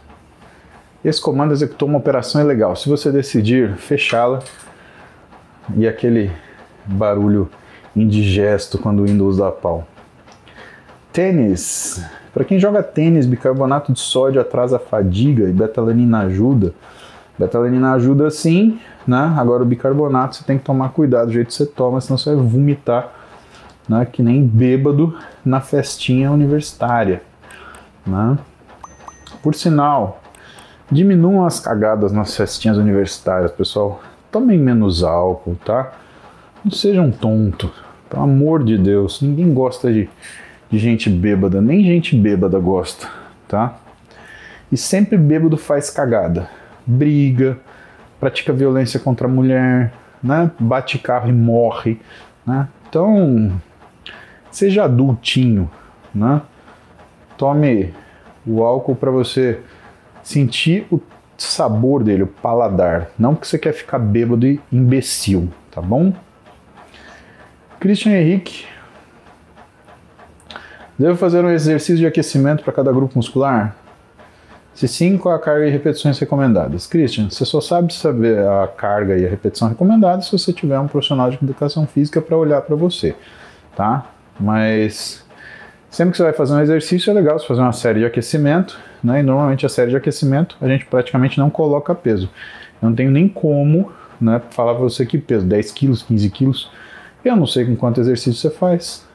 Esse 1.05 1.21
comando 1.21 1.53
executou 1.53 1.87
uma 1.87 1.99
operação 1.99 2.41
ilegal. 2.41 2.75
Se 2.77 2.89
você 2.89 3.13
decidir 3.13 3.77
fechá-la, 3.77 4.39
e 5.75 5.89
aquele 5.89 6.31
barulho 6.85 7.49
indigesto 7.95 8.79
quando 8.79 9.01
o 9.01 9.07
Windows 9.07 9.39
dá 9.39 9.51
pau. 9.51 9.87
Tênis. 11.13 12.05
Para 12.33 12.45
quem 12.45 12.59
joga 12.59 12.83
tênis, 12.83 13.25
bicarbonato 13.25 13.93
de 13.93 13.99
sódio 13.99 14.41
atrasa 14.41 14.77
a 14.77 14.79
fadiga 14.79 15.49
e 15.49 15.53
betalanina 15.53 16.21
ajuda. 16.21 16.75
Betalanina 17.39 17.95
ajuda 17.95 18.31
sim, 18.31 18.79
né? 19.07 19.35
Agora 19.39 19.63
o 19.63 19.67
bicarbonato 19.67 20.37
você 20.37 20.45
tem 20.45 20.59
que 20.59 20.65
tomar 20.65 20.91
cuidado 20.91 21.29
do 21.29 21.33
jeito 21.33 21.49
que 21.49 21.55
você 21.55 21.67
toma, 21.67 22.01
senão 22.01 22.19
você 22.19 22.35
vai 22.35 22.45
vomitar, 22.45 23.11
né? 23.89 24.05
Que 24.05 24.23
nem 24.23 24.47
bêbado 24.47 25.17
na 25.45 25.61
festinha 25.61 26.31
universitária, 26.31 27.23
né? 28.07 28.39
Por 29.43 29.55
sinal, 29.55 30.21
diminuam 30.91 31.47
as 31.47 31.61
cagadas 31.61 32.13
nas 32.13 32.37
festinhas 32.37 32.77
universitárias, 32.77 33.51
pessoal. 33.53 34.01
Tomem 34.31 34.59
menos 34.59 35.03
álcool, 35.03 35.57
tá? 35.65 35.93
Não 36.65 36.71
sejam 36.71 37.11
tontos, 37.11 37.71
pelo 38.11 38.23
amor 38.23 38.65
de 38.65 38.77
Deus. 38.77 39.21
Ninguém 39.23 39.53
gosta 39.53 39.93
de 39.93 40.09
de 40.71 40.79
gente 40.79 41.09
bêbada, 41.09 41.61
nem 41.61 41.85
gente 41.85 42.17
bêbada 42.17 42.59
gosta, 42.59 43.09
tá? 43.47 43.79
E 44.71 44.77
sempre 44.77 45.17
bêbado 45.17 45.57
faz 45.57 45.91
cagada, 45.91 46.49
briga, 46.85 47.59
pratica 48.19 48.53
violência 48.53 48.99
contra 48.99 49.27
a 49.27 49.31
mulher, 49.31 49.93
né? 50.23 50.51
Bate 50.59 50.99
carro 50.99 51.29
e 51.29 51.33
morre, 51.33 52.01
né? 52.45 52.69
Então, 52.89 53.61
seja 54.51 54.85
adultinho, 54.85 55.71
né? 56.15 56.43
Tome 57.37 57.95
o 58.47 58.63
álcool 58.63 58.97
para 58.97 59.11
você 59.11 59.61
sentir 60.23 60.87
o 60.91 61.01
sabor 61.39 62.03
dele, 62.03 62.23
o 62.23 62.27
paladar, 62.27 63.11
não 63.19 63.35
que 63.35 63.47
você 63.47 63.59
quer 63.59 63.73
ficar 63.73 63.99
bêbado 63.99 64.47
e 64.47 64.61
imbecil, 64.73 65.49
tá 65.71 65.81
bom? 65.81 66.13
Christian 67.79 68.13
Henrique 68.13 68.67
Devo 70.99 71.15
fazer 71.17 71.45
um 71.45 71.51
exercício 71.51 71.99
de 71.99 72.07
aquecimento 72.07 72.65
para 72.65 72.73
cada 72.73 72.91
grupo 72.91 73.17
muscular? 73.17 73.77
Se 74.73 74.89
sim, 74.89 75.19
qual 75.19 75.35
a 75.35 75.39
carga 75.39 75.67
e 75.67 75.71
repetições 75.71 76.19
recomendadas? 76.19 76.87
Christian, 76.87 77.29
você 77.29 77.45
só 77.45 77.61
sabe 77.61 77.93
saber 77.93 78.39
a 78.39 78.67
carga 78.67 79.17
e 79.17 79.27
a 79.27 79.29
repetição 79.29 79.69
recomendada 79.69 80.23
se 80.23 80.33
você 80.33 80.55
tiver 80.55 80.79
um 80.79 80.89
profissional 80.89 81.31
de 81.31 81.39
educação 81.43 81.87
física 81.87 82.23
para 82.23 82.37
olhar 82.37 82.63
para 82.63 82.75
você, 82.77 83.15
tá? 83.75 84.07
Mas 84.41 85.26
sempre 85.97 86.13
que 86.13 86.17
você 86.17 86.23
vai 86.23 86.33
fazer 86.33 86.55
um 86.55 86.61
exercício 86.61 87.11
é 87.11 87.15
legal 87.15 87.39
você 87.39 87.47
fazer 87.47 87.61
uma 87.61 87.73
série 87.73 88.01
de 88.01 88.07
aquecimento, 88.07 88.79
né? 89.03 89.21
E 89.21 89.23
normalmente 89.23 89.65
a 89.65 89.69
série 89.69 89.91
de 89.91 89.97
aquecimento 89.97 90.57
a 90.61 90.69
gente 90.69 90.85
praticamente 90.87 91.39
não 91.39 91.51
coloca 91.51 91.95
peso. 91.95 92.31
Eu 92.83 92.91
não 92.91 92.97
tenho 92.97 93.11
nem 93.11 93.29
como, 93.29 93.91
né, 94.21 94.41
falar 94.51 94.75
para 94.75 94.83
você 94.83 95.07
que 95.07 95.19
peso, 95.19 95.47
10 95.47 95.73
quilos, 95.73 96.03
15 96.03 96.31
quilos. 96.31 96.71
Eu 97.25 97.35
não 97.35 97.47
sei 97.47 97.65
com 97.65 97.75
quanto 97.75 98.01
exercício 98.01 98.35
você 98.35 98.51
faz 98.51 99.07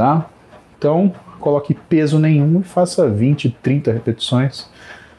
tá? 0.00 0.30
Então, 0.78 1.12
coloque 1.38 1.74
peso 1.74 2.18
nenhum 2.18 2.60
e 2.60 2.62
faça 2.62 3.06
20, 3.06 3.50
30 3.62 3.92
repetições. 3.92 4.66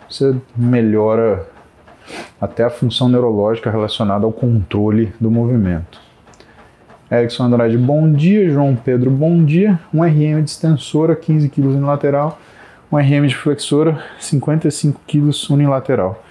Você 0.10 0.36
melhora 0.58 1.48
até 2.40 2.64
a 2.64 2.70
função 2.72 3.08
neurológica 3.08 3.70
relacionada 3.70 4.26
ao 4.26 4.32
controle 4.32 5.14
do 5.22 5.30
movimento. 5.30 6.01
Erickson 7.12 7.44
Andrade, 7.44 7.78
bom 7.78 8.10
dia. 8.10 8.50
João 8.50 8.74
Pedro, 8.74 9.12
bom 9.12 9.44
dia. 9.44 9.78
Um 9.94 10.02
RM 10.02 10.42
de 10.42 10.52
extensora, 10.52 11.14
15 11.14 11.50
kg 11.50 11.66
unilateral. 11.66 12.40
Um 12.90 12.96
RM 12.98 13.28
de 13.28 13.36
flexora, 13.36 14.02
55 14.18 15.02
kg 15.06 15.30
unilateral. 15.50 16.24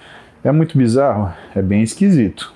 É 0.43 0.51
muito 0.51 0.75
bizarro? 0.75 1.31
É 1.55 1.61
bem 1.61 1.83
esquisito. 1.83 2.51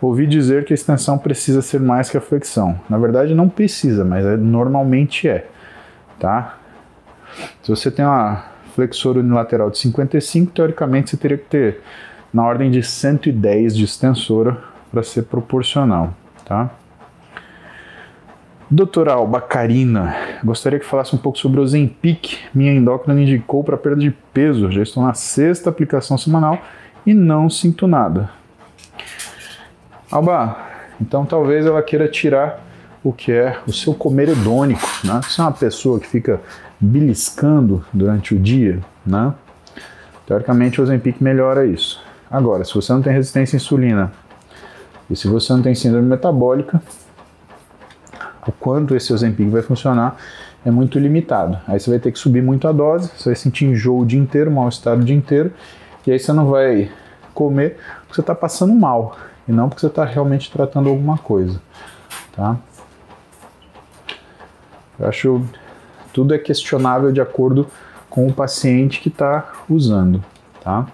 Ouvi 0.00 0.24
dizer 0.24 0.64
que 0.64 0.72
a 0.72 0.74
extensão 0.74 1.18
precisa 1.18 1.62
ser 1.62 1.80
mais 1.80 2.08
que 2.08 2.16
a 2.16 2.20
flexão. 2.20 2.78
Na 2.88 2.96
verdade, 2.96 3.34
não 3.34 3.48
precisa, 3.48 4.04
mas 4.04 4.24
é, 4.24 4.36
normalmente 4.36 5.28
é, 5.28 5.46
tá? 6.20 6.58
Se 7.60 7.70
você 7.70 7.90
tem 7.90 8.04
uma 8.04 8.44
flexora 8.74 9.18
unilateral 9.18 9.68
de 9.68 9.78
55, 9.78 10.52
teoricamente 10.52 11.10
você 11.10 11.16
teria 11.16 11.38
que 11.38 11.46
ter 11.46 11.80
na 12.32 12.44
ordem 12.44 12.70
de 12.70 12.84
110 12.84 13.76
de 13.76 13.84
extensora 13.84 14.58
para 14.92 15.02
ser 15.02 15.22
proporcional, 15.22 16.14
tá? 16.44 16.70
Doutora 18.74 19.12
Albacarina, 19.12 20.16
gostaria 20.42 20.78
que 20.78 20.86
falasse 20.86 21.14
um 21.14 21.18
pouco 21.18 21.36
sobre 21.36 21.60
o 21.60 21.66
Zempic. 21.66 22.38
Minha 22.54 22.72
endócrina 22.72 23.20
indicou 23.20 23.62
para 23.62 23.76
perda 23.76 24.00
de 24.00 24.10
peso. 24.32 24.72
Já 24.72 24.82
estou 24.82 25.02
na 25.02 25.12
sexta 25.12 25.68
aplicação 25.68 26.16
semanal 26.16 26.58
e 27.04 27.12
não 27.12 27.50
sinto 27.50 27.86
nada. 27.86 28.30
Alba, 30.10 30.56
então 30.98 31.26
talvez 31.26 31.66
ela 31.66 31.82
queira 31.82 32.08
tirar 32.08 32.64
o 33.04 33.12
que 33.12 33.30
é 33.30 33.58
o 33.68 33.72
seu 33.74 33.92
comer 33.92 34.30
hedônico, 34.30 34.88
né? 35.04 35.20
Você 35.22 35.42
é 35.42 35.44
uma 35.44 35.52
pessoa 35.52 36.00
que 36.00 36.06
fica 36.06 36.40
beliscando 36.80 37.84
durante 37.92 38.34
o 38.34 38.38
dia, 38.38 38.80
né? 39.04 39.34
Teoricamente 40.26 40.80
o 40.80 40.84
Ozempic 40.84 41.20
melhora 41.20 41.66
isso. 41.66 42.02
Agora, 42.30 42.64
se 42.64 42.74
você 42.74 42.90
não 42.90 43.02
tem 43.02 43.12
resistência 43.12 43.54
à 43.54 43.58
insulina 43.58 44.12
e 45.10 45.14
se 45.14 45.28
você 45.28 45.52
não 45.52 45.60
tem 45.60 45.74
síndrome 45.74 46.08
metabólica, 46.08 46.80
o 48.46 48.52
quanto 48.52 48.94
esse 48.94 49.12
Ozempic 49.12 49.48
vai 49.48 49.62
funcionar 49.62 50.16
é 50.64 50.70
muito 50.70 50.98
limitado. 50.98 51.58
Aí 51.66 51.78
você 51.78 51.90
vai 51.90 51.98
ter 51.98 52.12
que 52.12 52.18
subir 52.18 52.42
muito 52.42 52.66
a 52.68 52.72
dose, 52.72 53.10
você 53.16 53.30
vai 53.30 53.36
sentir 53.36 53.66
enjoo 53.66 54.00
o 54.00 54.06
dia 54.06 54.20
inteiro, 54.20 54.50
mal-estar 54.50 54.96
o 54.96 55.02
dia 55.02 55.16
inteiro, 55.16 55.52
e 56.06 56.12
aí 56.12 56.18
você 56.18 56.32
não 56.32 56.46
vai 56.46 56.90
comer 57.34 57.78
porque 58.02 58.14
você 58.14 58.20
está 58.20 58.34
passando 58.34 58.74
mal 58.74 59.16
e 59.48 59.52
não 59.52 59.68
porque 59.68 59.80
você 59.80 59.86
está 59.86 60.04
realmente 60.04 60.50
tratando 60.50 60.88
alguma 60.88 61.18
coisa, 61.18 61.60
tá? 62.34 62.56
Eu 64.98 65.08
acho 65.08 65.42
tudo 66.12 66.34
é 66.34 66.38
questionável 66.38 67.10
de 67.10 67.20
acordo 67.20 67.66
com 68.10 68.26
o 68.26 68.32
paciente 68.32 69.00
que 69.00 69.08
está 69.08 69.52
usando, 69.68 70.22
tá? 70.62 70.86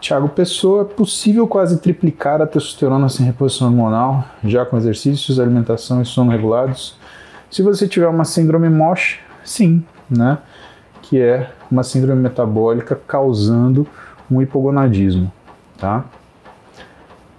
Tiago 0.00 0.28
Pessoa, 0.28 0.82
é 0.82 0.84
possível 0.84 1.46
quase 1.48 1.78
triplicar 1.78 2.40
a 2.40 2.46
testosterona 2.46 3.08
sem 3.08 3.24
reposição 3.24 3.68
hormonal, 3.68 4.24
já 4.44 4.64
com 4.64 4.76
exercícios, 4.76 5.40
alimentação 5.40 6.00
e 6.02 6.04
sono 6.04 6.30
regulados? 6.30 6.96
Se 7.50 7.62
você 7.62 7.88
tiver 7.88 8.06
uma 8.06 8.24
síndrome 8.24 8.68
MOSH, 8.68 9.18
sim, 9.44 9.84
né? 10.10 10.38
Que 11.02 11.20
é 11.20 11.50
uma 11.70 11.82
síndrome 11.82 12.20
metabólica 12.20 12.94
causando 13.06 13.86
um 14.30 14.42
hipogonadismo, 14.42 15.32
tá? 15.78 16.04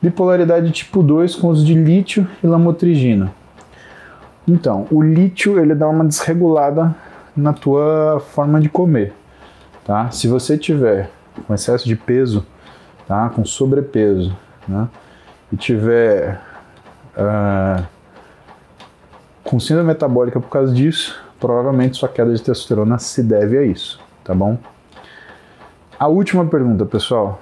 Bipolaridade 0.01 0.71
tipo 0.71 1.03
2 1.03 1.35
com 1.35 1.47
uso 1.47 1.65
de 1.65 1.73
lítio 1.73 2.27
e 2.43 2.47
lamotrigina. 2.47 3.31
Então, 4.47 4.87
o 4.89 5.01
lítio 5.01 5.59
ele 5.59 5.75
dá 5.75 5.87
uma 5.87 6.05
desregulada 6.05 6.95
na 7.35 7.53
tua 7.53 8.21
forma 8.31 8.59
de 8.59 8.69
comer, 8.69 9.13
tá? 9.85 10.09
Se 10.09 10.27
você 10.27 10.57
tiver 10.57 11.11
com 11.45 11.53
excesso 11.53 11.87
de 11.87 11.95
peso, 11.95 12.45
tá? 13.07 13.29
Com 13.29 13.45
sobrepeso, 13.45 14.35
né? 14.67 14.87
E 15.51 15.57
tiver 15.57 16.41
uh, 17.15 17.83
com 19.43 19.59
síndrome 19.59 19.87
metabólica 19.87 20.39
por 20.39 20.49
causa 20.49 20.73
disso, 20.73 21.15
provavelmente 21.39 21.97
sua 21.97 22.09
queda 22.09 22.33
de 22.33 22.41
testosterona 22.41 22.99
se 22.99 23.23
deve 23.23 23.57
a 23.57 23.63
isso, 23.63 23.99
tá 24.23 24.33
bom? 24.33 24.57
A 25.99 26.07
última 26.07 26.45
pergunta, 26.45 26.85
pessoal. 26.85 27.41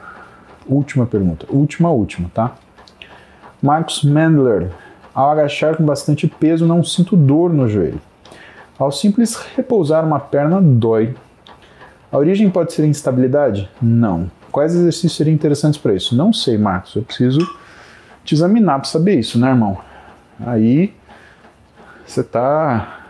Última 0.68 1.06
pergunta. 1.06 1.46
Última, 1.50 1.89
última, 1.89 2.30
tá? 2.34 2.56
Marcos 3.62 4.04
Mandler. 4.04 4.70
Ao 5.14 5.30
agachar 5.30 5.76
com 5.78 5.86
bastante 5.86 6.28
peso, 6.28 6.66
não 6.66 6.84
sinto 6.84 7.16
dor 7.16 7.52
no 7.52 7.68
joelho. 7.68 8.02
Ao 8.78 8.91
simples 8.91 9.36
repousar 9.56 10.06
uma 10.06 10.20
perna, 10.20 10.62
dói. 10.62 11.16
A 12.12 12.18
origem 12.18 12.49
pode 12.49 12.74
ser 12.74 12.86
instabilidade? 12.86 13.70
Não. 13.82 14.30
Quais 14.51 14.74
exercícios 14.74 15.16
seriam 15.16 15.34
interessantes 15.34 15.80
para 15.80 15.93
isso? 15.93 16.16
Não 16.16 16.32
sei, 16.32 16.58
Marcos. 16.58 16.95
Eu 16.95 17.03
preciso 17.03 17.39
te 18.24 18.34
examinar 18.34 18.80
para 18.80 18.89
saber 18.89 19.20
isso, 19.20 19.38
né, 19.39 19.49
irmão? 19.49 19.78
Aí 20.39 20.93
você 22.06 22.22
está 22.22 23.01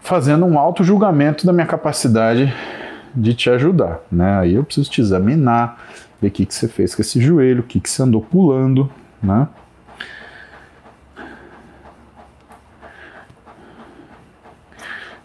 fazendo 0.00 0.44
um 0.44 0.58
auto 0.58 0.82
julgamento 0.82 1.46
da 1.46 1.52
minha 1.52 1.66
capacidade 1.66 2.52
de 3.14 3.34
te 3.34 3.48
ajudar, 3.50 4.00
né? 4.10 4.38
Aí 4.38 4.54
eu 4.54 4.64
preciso 4.64 4.90
te 4.90 5.00
examinar, 5.00 5.80
ver 6.20 6.28
o 6.28 6.30
que, 6.30 6.46
que 6.46 6.54
você 6.54 6.68
fez 6.68 6.94
com 6.94 7.02
esse 7.02 7.20
joelho, 7.20 7.60
o 7.60 7.66
que, 7.66 7.80
que 7.80 7.88
você 7.88 8.02
andou 8.02 8.20
pulando, 8.20 8.90
né? 9.22 9.48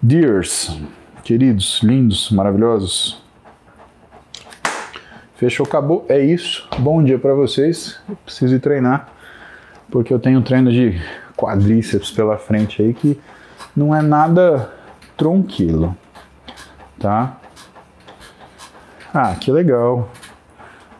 Dears, 0.01 0.79
queridos, 1.27 1.81
lindos, 1.83 2.31
maravilhosos. 2.31 3.21
Fechou, 5.35 5.65
acabou, 5.65 6.05
é 6.07 6.17
isso. 6.17 6.65
Bom 6.79 7.03
dia 7.03 7.19
para 7.19 7.33
vocês. 7.33 7.99
Eu 8.07 8.15
preciso 8.15 8.55
ir 8.55 8.61
treinar, 8.61 9.09
porque 9.91 10.13
eu 10.13 10.19
tenho 10.19 10.39
um 10.39 10.41
treino 10.41 10.71
de 10.71 10.97
quadríceps 11.35 12.11
pela 12.11 12.37
frente 12.37 12.81
aí 12.81 12.93
que 12.93 13.19
não 13.75 13.93
é 13.93 14.01
nada 14.01 14.71
tranquilo, 15.17 15.93
tá? 16.97 17.35
Ah, 19.13 19.35
que 19.35 19.51
legal. 19.51 20.09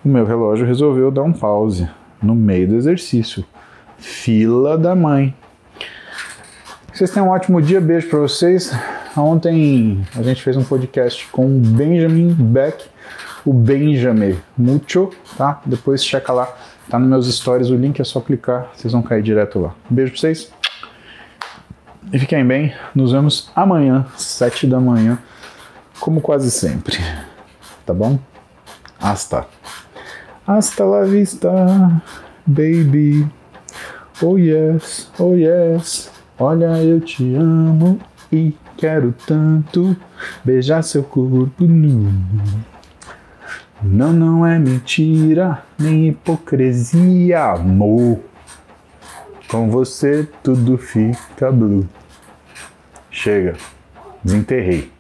O 0.04 0.10
meu 0.10 0.26
relógio 0.26 0.68
resolveu 0.68 1.10
dar 1.10 1.24
um 1.24 1.32
pause. 1.32 1.90
no 2.22 2.36
meio 2.36 2.68
do 2.68 2.76
exercício. 2.76 3.46
Fila 3.98 4.78
da 4.78 4.94
mãe. 4.94 5.34
Vocês 6.94 7.12
tenham 7.12 7.30
um 7.30 7.32
ótimo 7.32 7.62
dia, 7.62 7.80
beijo 7.80 8.10
para 8.10 8.20
vocês. 8.20 8.74
Ontem 9.18 10.06
a 10.16 10.22
gente 10.22 10.44
fez 10.44 10.56
um 10.56 10.64
podcast 10.64 11.28
com 11.32 11.48
o 11.48 11.60
Benjamin 11.60 12.32
Beck, 12.34 12.86
o 13.44 13.52
Benjamin 13.52 14.38
Mucho, 14.56 15.10
tá? 15.36 15.60
Depois 15.66 16.06
checa 16.06 16.32
lá, 16.32 16.56
tá 16.88 17.00
nos 17.00 17.10
meus 17.10 17.36
stories, 17.36 17.72
o 17.72 17.76
link 17.76 18.00
é 18.00 18.04
só 18.04 18.22
clicar, 18.22 18.70
vocês 18.76 18.94
vão 18.94 19.02
cair 19.02 19.24
direto 19.24 19.58
lá. 19.58 19.74
Beijo 19.90 20.12
pra 20.12 20.22
vocês. 20.22 20.52
E 22.14 22.20
fiquem 22.20 22.46
bem, 22.46 22.76
nos 22.94 23.12
vemos 23.12 23.50
amanhã, 23.56 24.06
sete 24.16 24.68
da 24.68 24.80
manhã, 24.80 25.18
como 26.00 26.22
quase 26.22 26.52
sempre. 26.52 26.98
Tá 27.88 27.96
bom? 27.96 28.20
Hasta. 29.00 29.48
Hasta 30.46 30.86
la 30.86 31.06
vista, 31.06 31.50
baby. 32.46 33.28
Oh 34.22 34.38
yes, 34.38 35.12
oh 35.18 35.34
yes. 35.34 36.12
Olha, 36.38 36.84
eu 36.84 37.02
te 37.02 37.34
amo 37.34 38.00
e 38.32 38.54
quero 38.78 39.14
tanto 39.26 39.98
beijar 40.46 40.84
seu 40.84 41.04
corpo 41.04 41.66
nu. 41.66 42.14
Não, 43.82 44.14
não 44.14 44.46
é 44.46 44.58
mentira, 44.58 45.64
nem 45.78 46.08
hipocrisia, 46.08 47.44
amor. 47.44 48.20
Com 49.50 49.70
você 49.70 50.28
tudo 50.44 50.78
fica 50.78 51.52
blue. 51.52 51.88
Chega, 53.10 53.56
desenterrei. 54.24 54.97